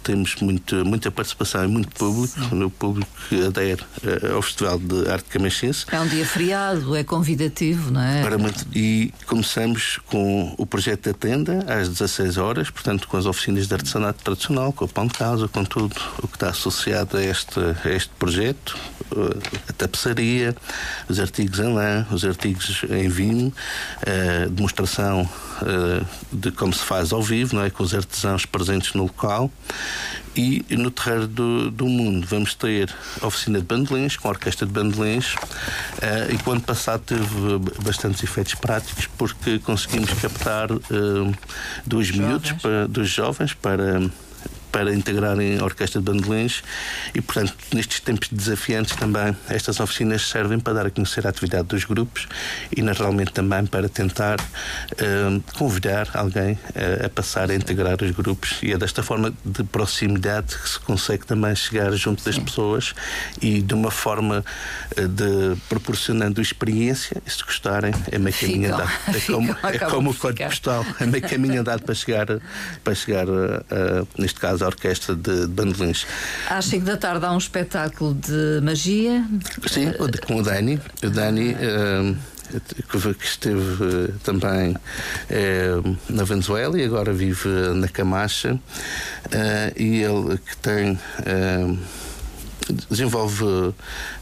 temos 0.07 0.35
muito, 0.37 0.85
muita 0.85 1.11
participação 1.11 1.65
e 1.65 1.67
muito 1.67 1.89
público, 1.89 2.39
Sim. 2.39 2.55
no 2.55 2.69
público 2.69 3.11
que 3.27 3.45
adere 3.45 3.83
eh, 4.05 4.31
ao 4.31 4.41
Festival 4.41 4.79
de 4.79 5.09
Arte 5.09 5.25
Camachense. 5.25 5.85
É 5.91 5.99
um 5.99 6.07
dia 6.07 6.25
feriado, 6.25 6.95
é 6.95 7.03
convidativo, 7.03 7.91
não 7.91 8.01
é? 8.01 8.21
Para 8.21 8.37
muito, 8.37 8.65
e 8.73 9.13
começamos 9.25 9.99
com 10.05 10.55
o 10.57 10.65
projeto 10.65 11.11
da 11.11 11.13
tenda 11.13 11.65
às 11.67 11.89
16 11.89 12.37
horas, 12.37 12.69
portanto, 12.69 13.05
com 13.09 13.17
as 13.17 13.25
oficinas 13.25 13.67
de 13.67 13.73
artesanato 13.73 14.23
tradicional, 14.23 14.71
com 14.71 14.85
o 14.85 14.87
pão 14.87 15.07
de 15.07 15.13
casa, 15.13 15.49
com 15.49 15.65
tudo 15.65 15.93
o 16.23 16.27
que 16.27 16.37
está 16.37 16.51
associado 16.51 17.17
a 17.17 17.23
este, 17.23 17.59
a 17.59 17.89
este 17.89 18.11
projeto, 18.17 18.77
eh, 19.11 19.59
a 19.67 19.73
tapeçaria, 19.73 20.55
os 21.09 21.19
artigos 21.19 21.59
em 21.59 21.73
lã, 21.73 22.07
os 22.09 22.23
artigos 22.23 22.81
em 22.89 23.09
vinho, 23.09 23.53
a 24.01 24.47
demonstração 24.47 25.29
eh, 25.61 26.05
de 26.31 26.51
como 26.51 26.71
se 26.71 26.83
faz 26.83 27.11
ao 27.11 27.21
vivo, 27.21 27.55
não 27.55 27.63
é? 27.63 27.69
com 27.69 27.83
os 27.83 27.93
artesãos 27.93 28.45
presentes 28.45 28.93
no 28.93 29.03
local. 29.03 29.51
E 30.35 30.63
no 30.69 30.91
Terreiro 30.91 31.27
do, 31.27 31.71
do 31.71 31.85
Mundo 31.87 32.27
vamos 32.27 32.53
ter 32.53 32.93
oficina 33.21 33.59
de 33.59 33.65
bandolins, 33.65 34.17
com 34.17 34.29
orquestra 34.29 34.67
de 34.67 34.71
bandolins, 34.71 35.33
uh, 35.33 36.31
e 36.31 36.47
o 36.47 36.51
ano 36.51 36.61
passado 36.61 37.01
teve 37.05 37.23
bastantes 37.83 38.23
efeitos 38.23 38.55
práticos 38.55 39.07
porque 39.17 39.59
conseguimos 39.59 40.11
captar 40.13 40.71
uh, 40.71 40.79
dois 41.85 42.11
miúdos, 42.11 42.51
para, 42.53 42.87
dos 42.87 43.09
jovens, 43.09 43.53
para 43.53 44.01
para 44.71 44.93
integrarem 44.93 45.59
a 45.59 45.63
orquestra 45.63 46.01
de 46.01 46.05
bandolins 46.05 46.63
e, 47.13 47.21
portanto, 47.21 47.55
nestes 47.73 47.99
tempos 47.99 48.29
desafiantes 48.31 48.95
também 48.95 49.35
estas 49.49 49.79
oficinas 49.79 50.27
servem 50.27 50.59
para 50.59 50.73
dar 50.73 50.85
a 50.87 50.91
conhecer 50.91 51.25
a 51.25 51.29
atividade 51.29 51.67
dos 51.67 51.85
grupos 51.85 52.27
e, 52.75 52.81
naturalmente, 52.81 53.31
também 53.31 53.65
para 53.65 53.89
tentar 53.89 54.39
uh, 54.39 55.43
convidar 55.57 56.09
alguém 56.13 56.53
uh, 56.53 57.05
a 57.05 57.09
passar 57.09 57.49
a 57.49 57.55
integrar 57.55 57.97
os 58.01 58.11
grupos. 58.11 58.59
E 58.61 58.71
é 58.71 58.77
desta 58.77 59.01
forma 59.01 59.33
de 59.43 59.63
proximidade 59.63 60.55
que 60.55 60.69
se 60.69 60.79
consegue 60.79 61.25
também 61.25 61.55
chegar 61.55 61.91
junto 61.93 62.23
das 62.23 62.35
Sim. 62.35 62.41
pessoas 62.41 62.93
e 63.41 63.61
de 63.61 63.73
uma 63.73 63.91
forma 63.91 64.43
uh, 64.97 65.07
de 65.07 65.59
proporcionando 65.69 66.41
experiência 66.41 67.21
e 67.25 67.29
se 67.29 67.43
gostarem 67.43 67.93
é 68.11 68.17
meio 68.17 68.35
caminho 68.35 68.73
andado. 68.73 68.91
É 69.07 69.19
como, 69.31 69.55
é 69.63 69.79
como 69.79 70.09
o 70.11 70.13
código 70.13 70.49
postal. 70.49 70.85
É 70.99 71.05
meio 71.05 71.27
caminho 71.27 71.61
andado 71.61 71.83
para 71.83 71.95
chegar 71.95 72.27
para 72.83 72.95
chegar 72.95 73.25
neste 74.17 74.39
caso 74.39 74.56
a 74.61 74.67
orquestra 74.67 75.15
de 75.15 75.47
bandolins. 75.47 76.05
Às 76.49 76.65
5 76.65 76.85
da 76.85 76.97
tarde 76.97 77.25
há 77.25 77.31
um 77.31 77.37
espetáculo 77.37 78.13
de 78.13 78.61
magia. 78.61 79.25
Sim, 79.67 79.91
com 80.25 80.35
o 80.37 80.43
Dani. 80.43 80.79
O 81.03 81.09
Dani. 81.09 81.53
Uh, 81.53 82.15
que 82.87 83.25
esteve 83.25 83.83
uh, 83.83 84.13
também 84.23 84.71
uh, 84.71 85.97
na 86.07 86.23
Venezuela 86.23 86.79
e 86.79 86.85
agora 86.85 87.11
vive 87.11 87.49
na 87.75 87.89
Camacha 87.89 88.57
e 89.75 90.01
ele 90.01 90.37
que 90.37 90.55
tem 90.55 90.97
desenvolve 92.73 93.73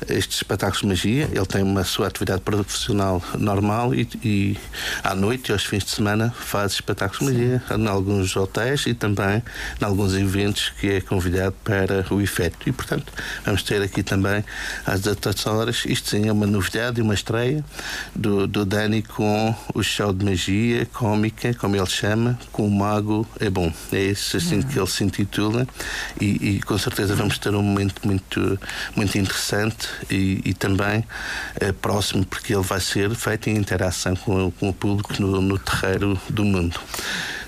eh, 0.08 0.16
estes 0.18 0.38
espetáculos 0.38 0.82
de 0.82 0.88
magia. 0.88 1.30
Ele 1.32 1.46
tem 1.46 1.64
uma 1.64 1.84
sua 1.84 2.08
atividade 2.08 2.42
profissional 2.42 3.22
normal 3.38 3.94
e, 3.94 4.08
e 4.24 4.58
à 5.04 5.16
noite 5.16 5.50
e 5.50 5.54
aos 5.54 5.64
fins 5.64 5.84
de 5.84 5.92
semana 5.92 6.34
faz 6.38 6.74
espetáculos 6.74 7.20
de 7.20 7.26
magia 7.26 7.64
em 7.78 7.88
alguns 7.88 8.36
hotéis 8.36 8.86
e 8.86 8.94
também 8.94 9.44
em 9.82 9.86
alguns 9.86 10.14
eventos 10.14 10.72
que 10.80 10.88
é 10.88 11.02
convidado 11.02 11.56
para 11.64 12.06
o 12.12 12.22
efeito. 12.22 12.58
E, 12.68 12.72
portanto, 12.72 13.12
vamos 13.44 13.64
ter 13.64 13.82
aqui 13.82 14.04
também 14.04 14.44
às 14.86 15.02
18 15.02 15.50
horas. 15.50 15.84
Isto 15.86 16.10
sim 16.10 16.28
é 16.28 16.32
uma 16.32 16.48
novidade 16.48 17.00
e 17.00 17.04
uma 17.04 17.14
estreia 17.14 17.64
do, 18.16 18.48
do 18.48 18.66
Dani 18.66 19.02
com 19.02 19.56
o 19.74 19.84
show 19.84 20.14
de 20.14 20.26
magia 20.26 20.86
cómica, 20.88 21.54
como 21.54 21.76
ele 21.76 21.86
chama, 21.86 22.40
com 22.52 22.68
o 22.68 22.72
Mago 22.72 23.28
é 23.40 23.50
bom. 23.50 23.72
É 23.92 24.02
esse 24.02 24.38
assim 24.38 24.62
que 24.62 24.78
ele 24.78 24.88
se 24.88 25.04
intitula 25.04 25.68
e, 26.20 26.56
e 26.56 26.62
com 26.62 26.78
certeza 26.78 27.16
vamos 27.16 27.38
ter 27.38 27.54
um 27.54 27.62
momento 27.62 28.02
muito 28.06 28.35
muito, 28.36 28.60
muito 28.96 29.18
interessante 29.18 29.88
e, 30.10 30.42
e 30.46 30.54
também 30.54 31.04
é, 31.60 31.72
próximo, 31.72 32.26
porque 32.26 32.54
ele 32.54 32.64
vai 32.64 32.80
ser 32.80 33.14
feito 33.16 33.50
em 33.50 33.56
interação 33.56 34.16
com, 34.16 34.52
com 34.52 34.70
o 34.70 34.74
público 34.74 35.14
no, 35.20 35.42
no 35.42 35.58
terreiro 35.58 36.20
do 36.30 36.44
mundo. 36.44 36.80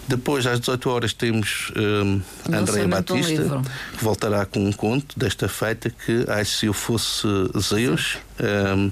Depois, 0.07 0.47
às 0.47 0.61
18 0.61 0.89
horas, 0.89 1.13
temos 1.13 1.69
um, 1.75 2.21
a 2.49 2.59
Andréa 2.59 2.87
Batista, 2.87 3.57
um 3.57 3.61
que 3.61 4.03
voltará 4.03 4.45
com 4.45 4.65
um 4.65 4.71
conto 4.71 5.19
desta 5.19 5.49
feita 5.49 5.89
que, 5.89 6.23
ai, 6.29 6.45
se 6.45 6.67
eu 6.67 6.73
fosse 6.73 7.27
Zeus, 7.59 8.17
um, 8.39 8.89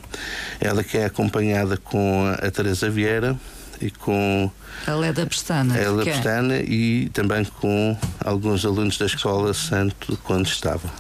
ela 0.60 0.84
que 0.84 0.98
é 0.98 1.06
acompanhada 1.06 1.78
com 1.78 2.26
a 2.28 2.52
Teresa 2.52 2.90
Vieira 2.90 3.38
e 3.82 3.90
com 3.92 4.52
a 4.88 5.12
da 5.12 5.26
Pestana. 5.26 5.74
A 5.74 5.92
da 5.92 6.02
é? 6.02 6.06
Pestana 6.06 6.58
e 6.58 7.10
também 7.10 7.44
com 7.46 7.98
alguns 8.24 8.66
alunos 8.66 8.98
da 8.98 9.06
Escola 9.06 9.54
Santo 9.54 10.18
quando 10.24 10.48
estavam. 10.48 10.92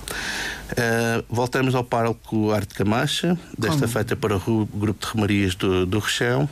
Uh, 0.75 1.23
voltamos 1.29 1.73
ao 1.73 1.85
Parque 1.85 2.51
Arte 2.53 2.75
Camacha, 2.75 3.37
desta 3.57 3.79
Como? 3.79 3.87
feita 3.87 4.15
para 4.15 4.35
o 4.35 4.65
Grupo 4.73 5.05
de 5.05 5.13
Remarias 5.13 5.55
do, 5.55 5.85
do 5.85 5.99
Rechão, 5.99 6.49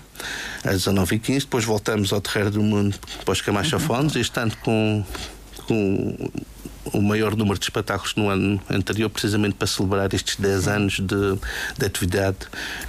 às 0.63 0.86
19h15. 0.86 1.39
Depois 1.41 1.65
voltamos 1.65 2.13
ao 2.13 2.21
Terreiro 2.21 2.51
do 2.51 2.63
Mundo 2.63 2.97
para 3.25 3.31
os 3.33 3.41
Camacha 3.41 3.75
uhum. 3.75 3.81
Fones, 3.81 4.15
este 4.15 4.39
ano 4.39 4.53
com, 4.63 5.03
com 5.67 6.31
o 6.93 7.01
maior 7.01 7.36
número 7.36 7.58
de 7.58 7.65
espetáculos 7.65 8.15
no 8.15 8.29
ano 8.29 8.62
anterior, 8.69 9.10
precisamente 9.10 9.56
para 9.56 9.67
celebrar 9.67 10.13
estes 10.13 10.36
10 10.36 10.67
anos 10.67 10.99
de, 10.99 11.39
de 11.77 11.86
atividade 11.86 12.38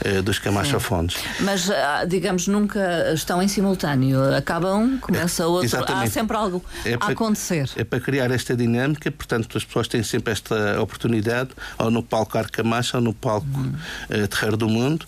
uh, 0.04 0.22
dos 0.22 0.38
camachofones. 0.38 1.16
Mas, 1.40 1.70
ah, 1.70 2.04
digamos, 2.04 2.46
nunca 2.46 3.12
estão 3.14 3.42
em 3.42 3.48
simultâneo. 3.48 4.34
Acaba 4.34 4.74
um, 4.74 4.98
começa 4.98 5.46
outro. 5.46 5.66
Exatamente. 5.66 6.08
Há 6.08 6.10
sempre 6.10 6.36
algo 6.36 6.62
é 6.84 6.96
para, 6.96 7.08
a 7.08 7.12
acontecer. 7.12 7.70
É 7.76 7.84
para 7.84 8.00
criar 8.00 8.30
esta 8.30 8.54
dinâmica, 8.54 9.10
portanto, 9.10 9.56
as 9.56 9.64
pessoas 9.64 9.88
têm 9.88 10.02
sempre 10.02 10.32
esta 10.32 10.80
oportunidade, 10.80 11.50
ou 11.78 11.90
no 11.90 12.02
palco 12.02 12.36
Arcamacha, 12.36 12.98
ou 12.98 13.02
no 13.02 13.14
palco 13.14 13.46
hum. 13.56 13.72
uh, 14.10 14.28
Terreiro 14.28 14.56
do 14.56 14.68
Mundo, 14.68 15.06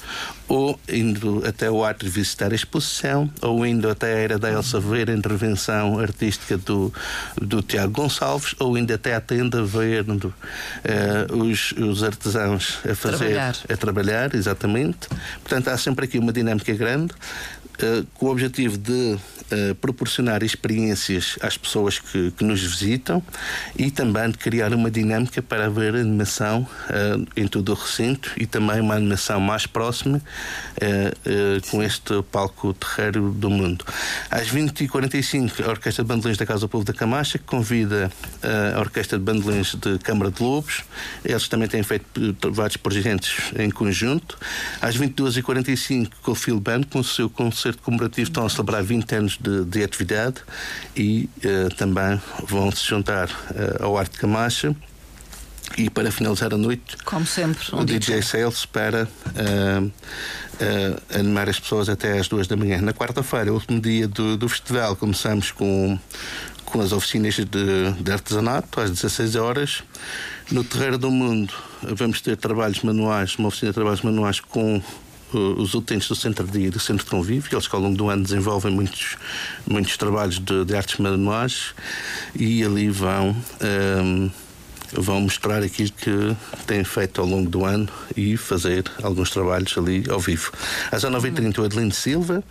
ou 0.48 0.78
indo 0.88 1.42
até 1.46 1.70
o 1.70 1.84
átrio 1.84 2.10
visitar 2.10 2.52
a 2.52 2.54
exposição, 2.54 3.30
ou 3.42 3.66
indo 3.66 3.88
até 3.88 4.14
a 4.14 4.18
Era 4.18 4.38
da 4.38 4.50
Elsa 4.50 4.78
ver 4.78 5.10
a 5.10 5.12
intervenção 5.12 5.98
artística 5.98 6.56
do, 6.56 6.92
do 7.40 7.62
Tiago 7.62 7.92
Gonçalves, 7.92 8.54
ou 8.58 8.78
indo 8.78 8.92
até 8.92 9.14
à 9.14 9.20
tenda 9.20 9.64
ver 9.64 10.04
uh, 10.08 11.36
os, 11.36 11.72
os 11.72 12.02
artesãos 12.02 12.78
a 12.88 12.94
fazer, 12.94 13.16
trabalhar. 13.16 13.56
a 13.68 13.76
trabalhar, 13.76 14.34
exatamente. 14.34 15.08
Portanto, 15.42 15.68
há 15.68 15.76
sempre 15.76 16.04
aqui 16.04 16.18
uma 16.18 16.32
dinâmica 16.32 16.72
grande, 16.74 17.12
uh, 17.12 18.06
com 18.14 18.26
o 18.26 18.30
objetivo 18.30 18.78
de 18.78 19.18
uh, 19.52 19.74
proporcionar 19.76 20.42
experiências 20.42 21.36
às 21.40 21.56
pessoas 21.56 21.98
que, 21.98 22.30
que, 22.32 22.44
nos 22.44 22.62
visitam 22.62 23.22
e 23.76 23.90
também 23.90 24.30
de 24.30 24.38
criar 24.38 24.72
uma 24.72 24.90
dinâmica 24.90 25.42
para 25.42 25.66
haver 25.66 25.94
animação 25.94 26.62
uh, 26.62 27.26
em 27.36 27.46
todo 27.46 27.70
o 27.70 27.74
recinto 27.74 28.32
e 28.36 28.46
também 28.46 28.80
uma 28.80 28.94
animação 28.94 29.40
mais 29.40 29.66
próxima 29.66 30.18
uh, 30.18 31.70
com 31.70 31.82
este 31.82 32.22
palco 32.30 32.72
terreiro 32.74 33.32
do 33.32 33.50
mundo. 33.50 33.84
Às 34.30 34.48
20h45, 34.48 35.64
a 35.64 35.70
Orquestra 35.70 36.04
de 36.04 36.08
Bandolins 36.08 36.38
da 36.38 36.46
Casa 36.46 36.60
do 36.60 36.68
Povo 36.68 36.84
da 36.84 36.92
Camacha 36.92 37.38
convida 37.38 38.10
a 38.74 38.80
Orquestra 38.80 39.18
de 39.18 39.24
Bandolins 39.24 39.74
de 39.74 39.98
Câmara 39.98 40.30
de 40.30 40.42
Lobos. 40.42 40.84
Eles 41.24 41.48
também 41.48 41.68
têm 41.68 41.82
feito 41.82 42.36
vários 42.52 42.76
projetos 42.76 43.52
em 43.58 43.70
conjunto. 43.70 44.38
Às 44.80 44.96
22h45, 44.96 46.10
com 46.22 46.32
o 46.32 46.34
Phil 46.34 46.60
Band, 46.60 46.82
com 46.84 47.00
o 47.00 47.04
seu 47.04 47.28
concerto 47.28 47.82
comemorativo, 47.82 48.28
estão 48.28 48.46
a 48.46 48.48
celebrar 48.48 48.82
20 48.82 49.14
anos 49.14 49.35
de, 49.40 49.64
de 49.64 49.82
atividade 49.82 50.36
e 50.96 51.28
uh, 51.44 51.74
também 51.76 52.20
vão 52.46 52.70
se 52.70 52.84
juntar 52.84 53.28
uh, 53.28 53.84
ao 53.84 53.96
Arte 53.96 54.18
Camacha. 54.18 54.74
E 55.76 55.90
para 55.90 56.10
finalizar 56.10 56.54
a 56.54 56.56
noite, 56.56 56.96
como 57.04 57.26
sempre, 57.26 57.62
um 57.74 57.80
o 57.80 57.84
DJ, 57.84 57.98
DJ 57.98 58.22
Sales 58.22 58.64
para 58.64 59.04
uh, 59.04 59.86
uh, 59.86 61.18
animar 61.18 61.48
as 61.48 61.58
pessoas 61.58 61.88
até 61.88 62.18
às 62.18 62.28
duas 62.28 62.46
da 62.46 62.56
manhã. 62.56 62.80
Na 62.80 62.94
quarta-feira, 62.94 63.52
último 63.52 63.80
dia 63.80 64.06
do, 64.06 64.36
do 64.36 64.48
festival, 64.48 64.96
começamos 64.96 65.50
com 65.50 65.98
com 66.66 66.80
as 66.80 66.92
oficinas 66.92 67.34
de, 67.36 67.46
de 68.00 68.12
artesanato 68.12 68.80
às 68.80 68.90
16 68.90 69.36
horas. 69.36 69.82
No 70.50 70.64
Terreiro 70.64 70.98
do 70.98 71.10
Mundo 71.10 71.54
vamos 71.82 72.20
ter 72.20 72.36
trabalhos 72.36 72.82
manuais, 72.82 73.36
uma 73.36 73.48
oficina 73.48 73.70
de 73.70 73.74
trabalhos 73.74 74.02
manuais 74.02 74.40
com 74.40 74.82
os 75.32 75.74
utentes 75.74 76.08
do 76.08 76.14
Centro 76.14 76.46
de 76.46 76.70
do 76.70 76.80
Centro 76.80 77.04
de 77.04 77.10
Convívio, 77.10 77.48
eles 77.52 77.66
que 77.66 77.74
ao 77.74 77.82
longo 77.82 77.96
do 77.96 78.08
ano 78.08 78.22
desenvolvem 78.22 78.72
muitos, 78.72 79.16
muitos 79.66 79.96
trabalhos 79.96 80.38
de, 80.38 80.64
de 80.64 80.76
artes 80.76 80.98
manuais 80.98 81.74
e 82.34 82.64
ali 82.64 82.90
vão. 82.90 83.36
Um, 83.60 84.30
vão 84.92 85.20
mostrar 85.20 85.62
aquilo 85.62 85.90
que 85.90 86.36
têm 86.66 86.84
feito 86.84 87.20
ao 87.20 87.26
longo 87.26 87.48
do 87.48 87.64
ano 87.64 87.88
e 88.16 88.36
fazer 88.36 88.84
alguns 89.02 89.30
trabalhos 89.30 89.76
ali 89.76 90.04
ao 90.08 90.20
vivo. 90.20 90.52
Às 90.90 91.02
9h30 91.02 91.58
o 91.58 91.64
Adelino 91.64 91.92
Silva, 91.92 92.42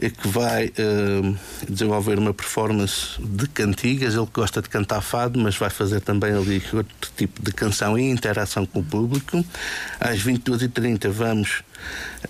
é 0.00 0.10
que 0.10 0.26
vai 0.26 0.66
uh, 0.66 1.38
desenvolver 1.68 2.18
uma 2.18 2.34
performance 2.34 3.20
de 3.20 3.46
cantigas. 3.48 4.14
Ele 4.14 4.28
gosta 4.32 4.60
de 4.60 4.68
cantar 4.68 5.00
fado, 5.00 5.38
mas 5.38 5.56
vai 5.56 5.70
fazer 5.70 6.00
também 6.00 6.32
ali 6.32 6.62
outro 6.72 7.10
tipo 7.16 7.42
de 7.42 7.52
canção 7.52 7.98
e 7.98 8.10
interação 8.10 8.66
com 8.66 8.80
o 8.80 8.84
público. 8.84 9.44
Às 10.00 10.22
22h30 10.22 11.08
vamos 11.08 11.62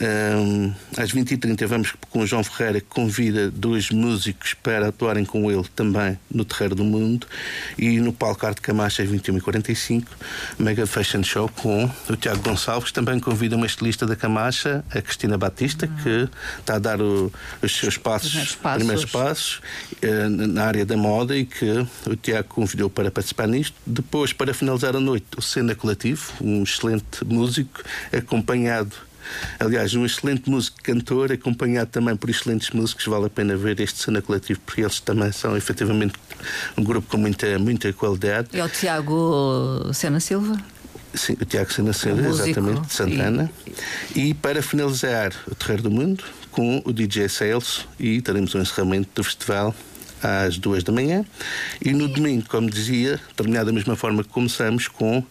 um, 0.01 0.74
às 0.97 1.12
20h30 1.12 1.66
vamos 1.66 1.94
com 2.11 2.20
o 2.20 2.26
João 2.26 2.44
Ferreira, 2.44 2.80
que 2.80 2.86
convida 2.86 3.51
dois 3.51 3.90
músicos 3.90 4.55
para 4.55 4.88
atuarem 4.88 5.24
com 5.24 5.51
ele 5.51 5.64
também 5.74 6.18
no 6.30 6.44
Terreiro 6.44 6.74
do 6.74 6.84
Mundo. 6.84 7.26
E 7.78 7.99
no 8.01 8.12
palco 8.12 8.47
Arte 8.47 8.61
Camacha, 8.61 9.03
às 9.03 9.09
21h45, 9.09 10.05
Mega 10.59 10.86
Fashion 10.86 11.22
Show 11.22 11.49
com 11.49 11.90
o 12.09 12.16
Tiago 12.16 12.42
Gonçalves, 12.42 12.92
também 12.92 13.18
convida 13.18 13.57
uma 13.57 13.66
estilista 13.66 14.07
da 14.07 14.16
Camacha, 14.16 14.84
a 14.90 15.01
Cristina 15.01 15.38
Batista, 15.38 15.86
que 15.86 16.28
está 16.59 16.76
a 16.76 16.78
dar 16.78 17.01
o, 17.01 17.32
os 17.62 17.76
seus 17.76 17.97
passos, 17.97 18.30
primeiros 18.30 18.55
passos, 18.57 18.78
primeiros 18.78 19.05
passos 19.11 19.61
uh, 20.03 20.28
na 20.28 20.64
área 20.64 20.84
da 20.84 20.97
moda 20.97 21.36
e 21.36 21.47
que 21.47 21.86
o 22.07 22.16
Tiago 22.16 22.49
convidou 22.49 22.90
para 22.90 23.11
participar 23.11 23.47
nisto. 23.47 23.74
Depois, 23.86 24.32
para 24.32 24.53
finalizar 24.53 24.94
a 24.94 25.01
noite, 25.01 25.26
o 25.36 25.42
Cena 25.42 25.74
Coletivo, 25.74 26.32
um 26.40 26.62
excelente 26.62 27.24
músico, 27.24 27.82
acompanhado 28.12 29.05
Aliás, 29.59 29.95
um 29.95 30.05
excelente 30.05 30.49
músico 30.49 30.77
cantor, 30.83 31.33
acompanhado 31.33 31.91
também 31.91 32.16
por 32.16 32.31
excelentes 32.31 32.70
músicos, 32.70 33.07
vale 33.07 33.27
a 33.27 33.31
pena 33.31 33.57
ver 33.57 33.81
este 33.81 34.03
cena 34.03 34.20
coletivo, 34.22 34.61
porque 34.64 34.83
eles 34.83 35.01
também 35.01 35.33
são 35.33 35.57
efetivamente 35.57 36.14
um 36.77 36.85
grupo 36.85 37.09
com 37.09 37.16
muita, 37.16 37.59
muita 37.59 37.93
qualidade. 37.93 38.49
É 38.53 38.64
o 38.64 38.68
Tiago 38.68 39.91
Sena 39.93 40.20
Silva? 40.20 40.57
Sim, 41.14 41.37
o 41.41 41.45
Tiago 41.45 41.72
Sena 41.72 41.93
Silva, 41.93 42.29
exatamente, 42.29 42.83
de 42.83 42.93
Santana. 42.93 43.51
E... 44.14 44.31
e 44.31 44.35
para 44.35 44.61
finalizar 44.62 45.33
o 45.51 45.55
Terreiro 45.55 45.85
do 45.85 45.91
Mundo, 45.91 46.22
com 46.51 46.83
o 46.85 46.93
DJ 46.93 47.29
Sales, 47.29 47.87
e 47.99 48.20
teremos 48.20 48.55
um 48.55 48.61
encerramento 48.61 49.09
do 49.14 49.24
festival 49.24 49.74
às 50.22 50.59
duas 50.59 50.83
da 50.83 50.93
manhã. 50.93 51.24
E 51.83 51.93
no 51.93 52.09
domingo, 52.09 52.47
como 52.49 52.70
dizia, 52.70 53.20
terminado 53.35 53.66
da 53.66 53.72
mesma 53.72 53.97
forma 53.97 54.22
que 54.22 54.29
começamos, 54.29 54.89
com. 54.89 55.24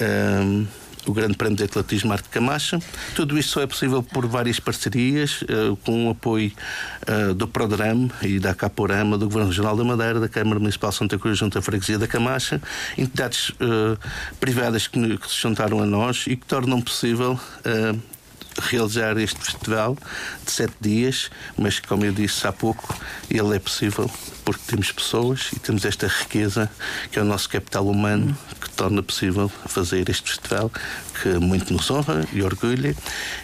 Um, 0.00 0.66
o 1.06 1.12
Grande 1.12 1.34
Prémio 1.34 1.56
de 1.56 1.64
Atletismo 1.64 2.12
Arte 2.12 2.28
Camacha. 2.28 2.78
Tudo 3.14 3.38
isto 3.38 3.52
só 3.52 3.62
é 3.62 3.66
possível 3.66 4.02
por 4.02 4.26
várias 4.26 4.58
parcerias, 4.60 5.42
uh, 5.42 5.76
com 5.84 6.08
o 6.08 6.10
apoio 6.10 6.52
uh, 7.08 7.34
do 7.34 7.46
Prodram 7.46 8.10
e 8.22 8.38
da 8.38 8.54
Caporama, 8.54 9.18
do 9.18 9.26
Governo 9.26 9.48
Regional 9.48 9.76
da 9.76 9.84
Madeira, 9.84 10.20
da 10.20 10.28
Câmara 10.28 10.58
Municipal 10.58 10.90
de 10.90 10.96
Santa 10.96 11.18
Cruz, 11.18 11.38
junto 11.38 11.58
à 11.58 11.62
Freguesia 11.62 11.98
da 11.98 12.06
Camacha, 12.06 12.60
entidades 12.96 13.50
uh, 13.50 13.98
privadas 14.40 14.86
que, 14.86 15.18
que, 15.18 15.28
se 15.28 15.40
juntaram 15.40 15.80
a 15.80 15.86
nós 15.86 16.24
e 16.26 16.36
que 16.36 16.46
tornam 16.46 16.80
possível 16.80 17.38
realizar 18.62 19.16
este 19.18 19.38
festival 19.40 19.96
de 20.44 20.50
sete 20.50 20.74
dias, 20.80 21.30
mas 21.56 21.80
como 21.80 22.04
eu 22.04 22.12
disse 22.12 22.46
há 22.46 22.52
pouco, 22.52 22.96
ele 23.28 23.56
é 23.56 23.58
possível 23.58 24.10
porque 24.44 24.62
temos 24.66 24.92
pessoas 24.92 25.50
e 25.52 25.58
temos 25.58 25.84
esta 25.84 26.06
riqueza 26.06 26.70
que 27.10 27.18
é 27.18 27.22
o 27.22 27.24
nosso 27.24 27.48
capital 27.48 27.86
humano 27.86 28.36
que 28.60 28.70
torna 28.70 29.02
possível 29.02 29.48
fazer 29.66 30.08
este 30.08 30.30
festival 30.30 30.70
que 31.22 31.28
muito 31.38 31.72
nos 31.72 31.90
honra 31.90 32.26
e 32.32 32.42
orgulha 32.42 32.94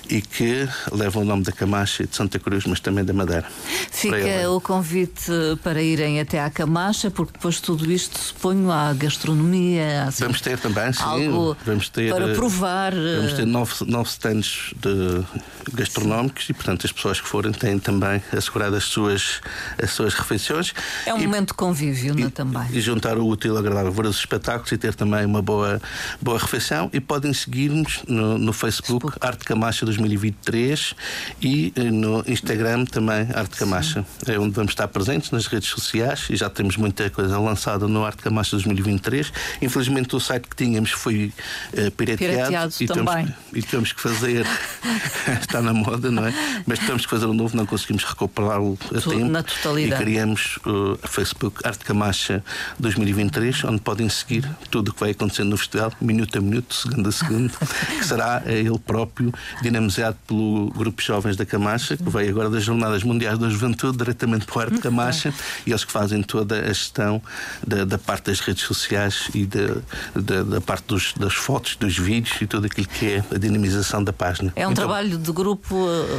e 0.08 0.20
que 0.20 0.68
leva 0.92 1.20
o 1.20 1.24
nome 1.24 1.44
da 1.44 1.52
Camacha 1.52 2.02
e 2.02 2.06
de 2.06 2.16
Santa 2.16 2.38
Cruz, 2.38 2.66
mas 2.66 2.80
também 2.80 3.04
da 3.04 3.12
Madeira. 3.12 3.46
Fica 3.90 4.50
o 4.50 4.60
convite 4.60 5.30
para 5.62 5.80
irem 5.80 6.20
até 6.20 6.40
à 6.40 6.50
Camacha, 6.50 7.10
porque 7.10 7.32
depois 7.32 7.56
de 7.56 7.62
tudo 7.62 7.90
isto 7.90 8.18
suponho 8.18 8.70
há 8.72 8.92
gastronomia. 8.92 10.04
Assim, 10.08 10.24
vamos 10.24 10.40
ter 10.40 10.58
também, 10.58 10.92
sim. 10.92 11.02
Algo 11.02 11.56
vamos 11.64 11.88
ter, 11.88 12.12
para 12.12 12.34
provar. 12.34 12.92
Vamos 12.92 13.32
ter 13.34 13.46
nove, 13.46 13.72
nove 13.86 14.08
stands 14.10 14.74
de 14.76 15.24
gastronómicos 15.72 16.46
sim. 16.46 16.52
e, 16.52 16.54
portanto, 16.54 16.86
as 16.86 16.92
pessoas 16.92 17.20
que 17.20 17.28
forem 17.28 17.52
têm 17.52 17.78
também 17.78 18.22
assegurado 18.36 18.74
as 18.74 18.84
suas, 18.84 19.40
as 19.80 19.90
suas 19.90 20.14
refeições. 20.14 20.74
É 21.06 21.14
um 21.14 21.18
e, 21.18 21.26
momento 21.26 21.48
de 21.48 21.54
convívio, 21.54 22.14
é, 22.26 22.30
também? 22.30 22.66
E 22.72 22.80
juntar 22.80 23.18
o 23.18 23.26
útil 23.26 23.56
agradável, 23.56 23.92
ver 23.92 24.06
os 24.06 24.16
espetáculos 24.16 24.70
e 24.72 24.78
ter 24.78 24.94
também 24.94 25.24
uma 25.24 25.42
boa, 25.42 25.80
boa 26.20 26.38
refeição. 26.38 26.90
E 26.92 27.00
podem 27.00 27.32
seguir-nos 27.32 28.02
no, 28.06 28.38
no 28.38 28.52
Facebook, 28.52 28.80
Facebook, 28.80 29.18
Arte 29.20 29.44
Camacha 29.44 29.84
2023 29.84 30.94
e 31.42 31.72
eh, 31.76 31.82
no 31.84 32.24
Instagram 32.26 32.84
também 32.84 33.28
Arte 33.34 33.56
Camacha. 33.56 34.04
Sim. 34.24 34.32
É 34.32 34.38
onde 34.38 34.54
vamos 34.54 34.72
estar 34.72 34.88
presentes 34.88 35.30
nas 35.30 35.46
redes 35.46 35.68
sociais 35.68 36.26
e 36.30 36.36
já 36.36 36.48
temos 36.48 36.76
muita 36.76 37.08
coisa 37.10 37.38
lançada 37.38 37.86
no 37.86 38.04
Arte 38.04 38.22
Camacha 38.22 38.52
2023. 38.52 39.32
Infelizmente 39.62 40.14
o 40.16 40.20
site 40.20 40.48
que 40.48 40.56
tínhamos 40.56 40.90
foi 40.90 41.32
uh, 41.72 41.90
pirateado, 41.92 42.18
pirateado 42.18 42.74
e, 42.80 42.86
temos, 42.86 43.30
e 43.54 43.62
temos 43.62 43.92
que 43.92 44.00
fazer 44.00 44.46
está 45.40 45.60
na 45.60 45.72
moda, 45.72 46.10
não 46.10 46.26
é? 46.26 46.62
Mas 46.66 46.78
temos 46.78 47.04
que 47.04 47.10
fazer 47.10 47.26
um 47.26 47.34
novo, 47.34 47.56
não 47.56 47.66
conseguimos 47.66 48.04
recuperá-lo 48.04 48.78
a 48.94 49.00
tempo. 49.00 49.24
Na 49.26 49.42
totalidade. 49.42 50.02
E 50.02 50.04
criamos 50.04 50.58
o 50.64 50.79
Facebook 51.04 51.66
Arte 51.66 51.84
Camacha 51.84 52.42
2023, 52.78 53.64
onde 53.64 53.80
podem 53.80 54.08
seguir 54.08 54.48
tudo 54.70 54.90
o 54.90 54.94
que 54.94 55.00
vai 55.00 55.10
acontecendo 55.10 55.50
no 55.50 55.56
festival, 55.56 55.92
minuto 56.00 56.36
a 56.38 56.40
minuto, 56.40 56.74
segundo 56.74 57.08
a 57.08 57.12
segundo, 57.12 57.52
que 57.98 58.04
será 58.04 58.42
ele 58.46 58.70
próprio 58.78 59.32
dinamizado 59.62 60.16
pelo 60.26 60.70
Grupo 60.70 61.00
Jovens 61.00 61.36
da 61.36 61.46
Camacha, 61.46 61.96
que 61.96 62.08
veio 62.08 62.30
agora 62.30 62.50
das 62.50 62.64
Jornadas 62.64 63.02
Mundiais 63.02 63.38
da 63.38 63.48
Juventude, 63.48 63.98
diretamente 63.98 64.46
para 64.46 64.56
o 64.56 64.60
Arte 64.60 64.78
Camacha, 64.78 65.32
e 65.66 65.70
eles 65.70 65.84
que 65.84 65.92
fazem 65.92 66.22
toda 66.22 66.60
a 66.60 66.66
gestão 66.66 67.22
da, 67.66 67.84
da 67.84 67.98
parte 67.98 68.26
das 68.26 68.40
redes 68.40 68.64
sociais 68.64 69.30
e 69.34 69.46
da, 69.46 69.76
da, 70.14 70.42
da 70.42 70.60
parte 70.60 70.86
dos, 70.86 71.14
das 71.14 71.34
fotos, 71.34 71.76
dos 71.76 71.96
vídeos 71.96 72.40
e 72.40 72.46
tudo 72.46 72.66
aquilo 72.66 72.88
que 72.88 73.06
é 73.06 73.24
a 73.34 73.38
dinamização 73.38 74.02
da 74.02 74.12
página. 74.12 74.52
É 74.56 74.66
um 74.66 74.72
então, 74.72 74.84
trabalho 74.84 75.18
de 75.18 75.32
grupo, 75.32 75.74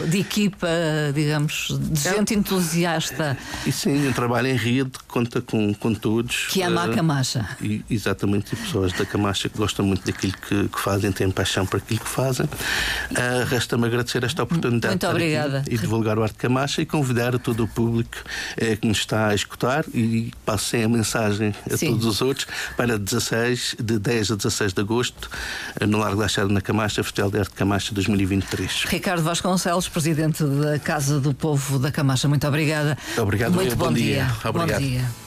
de 0.07 0.19
equipa, 0.19 0.67
digamos, 1.13 1.77
de 1.79 2.07
é. 2.07 2.15
gente 2.15 2.33
entusiasta. 2.33 3.37
E 3.65 3.71
sim, 3.71 4.07
um 4.07 4.13
trabalho 4.13 4.47
em 4.51 4.55
rede, 4.55 4.91
conta 5.07 5.41
com, 5.41 5.73
com 5.73 5.93
todos. 5.93 6.47
Que 6.49 6.61
ama 6.61 6.85
uh, 6.85 6.91
a 6.91 6.95
Camacha. 6.95 7.47
E, 7.61 7.83
exatamente, 7.89 8.53
e 8.53 8.55
pessoas 8.55 8.91
da 8.93 9.05
Camacha 9.05 9.49
que 9.49 9.57
gostam 9.57 9.85
muito 9.85 10.05
daquilo 10.05 10.33
que, 10.33 10.67
que 10.67 10.79
fazem, 10.79 11.11
têm 11.11 11.31
paixão 11.31 11.65
por 11.65 11.77
aquilo 11.77 11.99
que 11.99 12.09
fazem. 12.09 12.45
Uh, 12.45 13.45
Resta-me 13.47 13.85
agradecer 13.85 14.23
esta 14.23 14.43
oportunidade 14.43 14.91
muito 14.93 15.07
obrigada. 15.07 15.63
e 15.69 15.77
divulgar 15.77 16.17
o 16.17 16.23
Arte 16.23 16.35
Camacha 16.35 16.81
e 16.81 16.85
convidar 16.85 17.37
todo 17.39 17.63
o 17.63 17.67
público 17.67 18.17
uh, 18.17 18.77
que 18.77 18.87
nos 18.87 18.99
está 18.99 19.27
a 19.27 19.35
escutar 19.35 19.85
e 19.93 20.31
passem 20.45 20.83
a 20.83 20.89
mensagem 20.89 21.55
a 21.71 21.77
sim. 21.77 21.91
todos 21.91 22.05
os 22.05 22.21
outros 22.21 22.47
para 22.75 22.97
16, 22.97 23.77
de 23.79 23.99
10 23.99 24.31
a 24.31 24.35
16 24.35 24.73
de 24.73 24.81
agosto, 24.81 25.29
no 25.87 25.97
Largo 25.97 26.19
da 26.19 26.25
Achada, 26.25 26.49
na 26.49 26.61
Camacha, 26.61 27.03
Festival 27.03 27.31
de 27.31 27.39
Arte 27.39 27.53
Camacha 27.53 27.93
2023. 27.93 28.85
Ricardo 28.87 29.23
Vasconcelos, 29.23 29.87
presidente 29.87 30.43
da 30.43 30.77
Casa 30.79 31.19
do 31.19 31.33
Povo 31.33 31.79
da 31.79 31.91
Camacha, 31.91 32.27
muito 32.27 32.45
obrigada. 32.47 32.97
Obrigado, 33.17 33.53
muito 33.53 33.75
bom, 33.75 33.85
bom 33.85 33.93
dia. 33.93 34.25
dia. 34.25 34.40
Obrigado. 34.49 34.79
Bom 34.81 34.87
dia. 34.87 35.20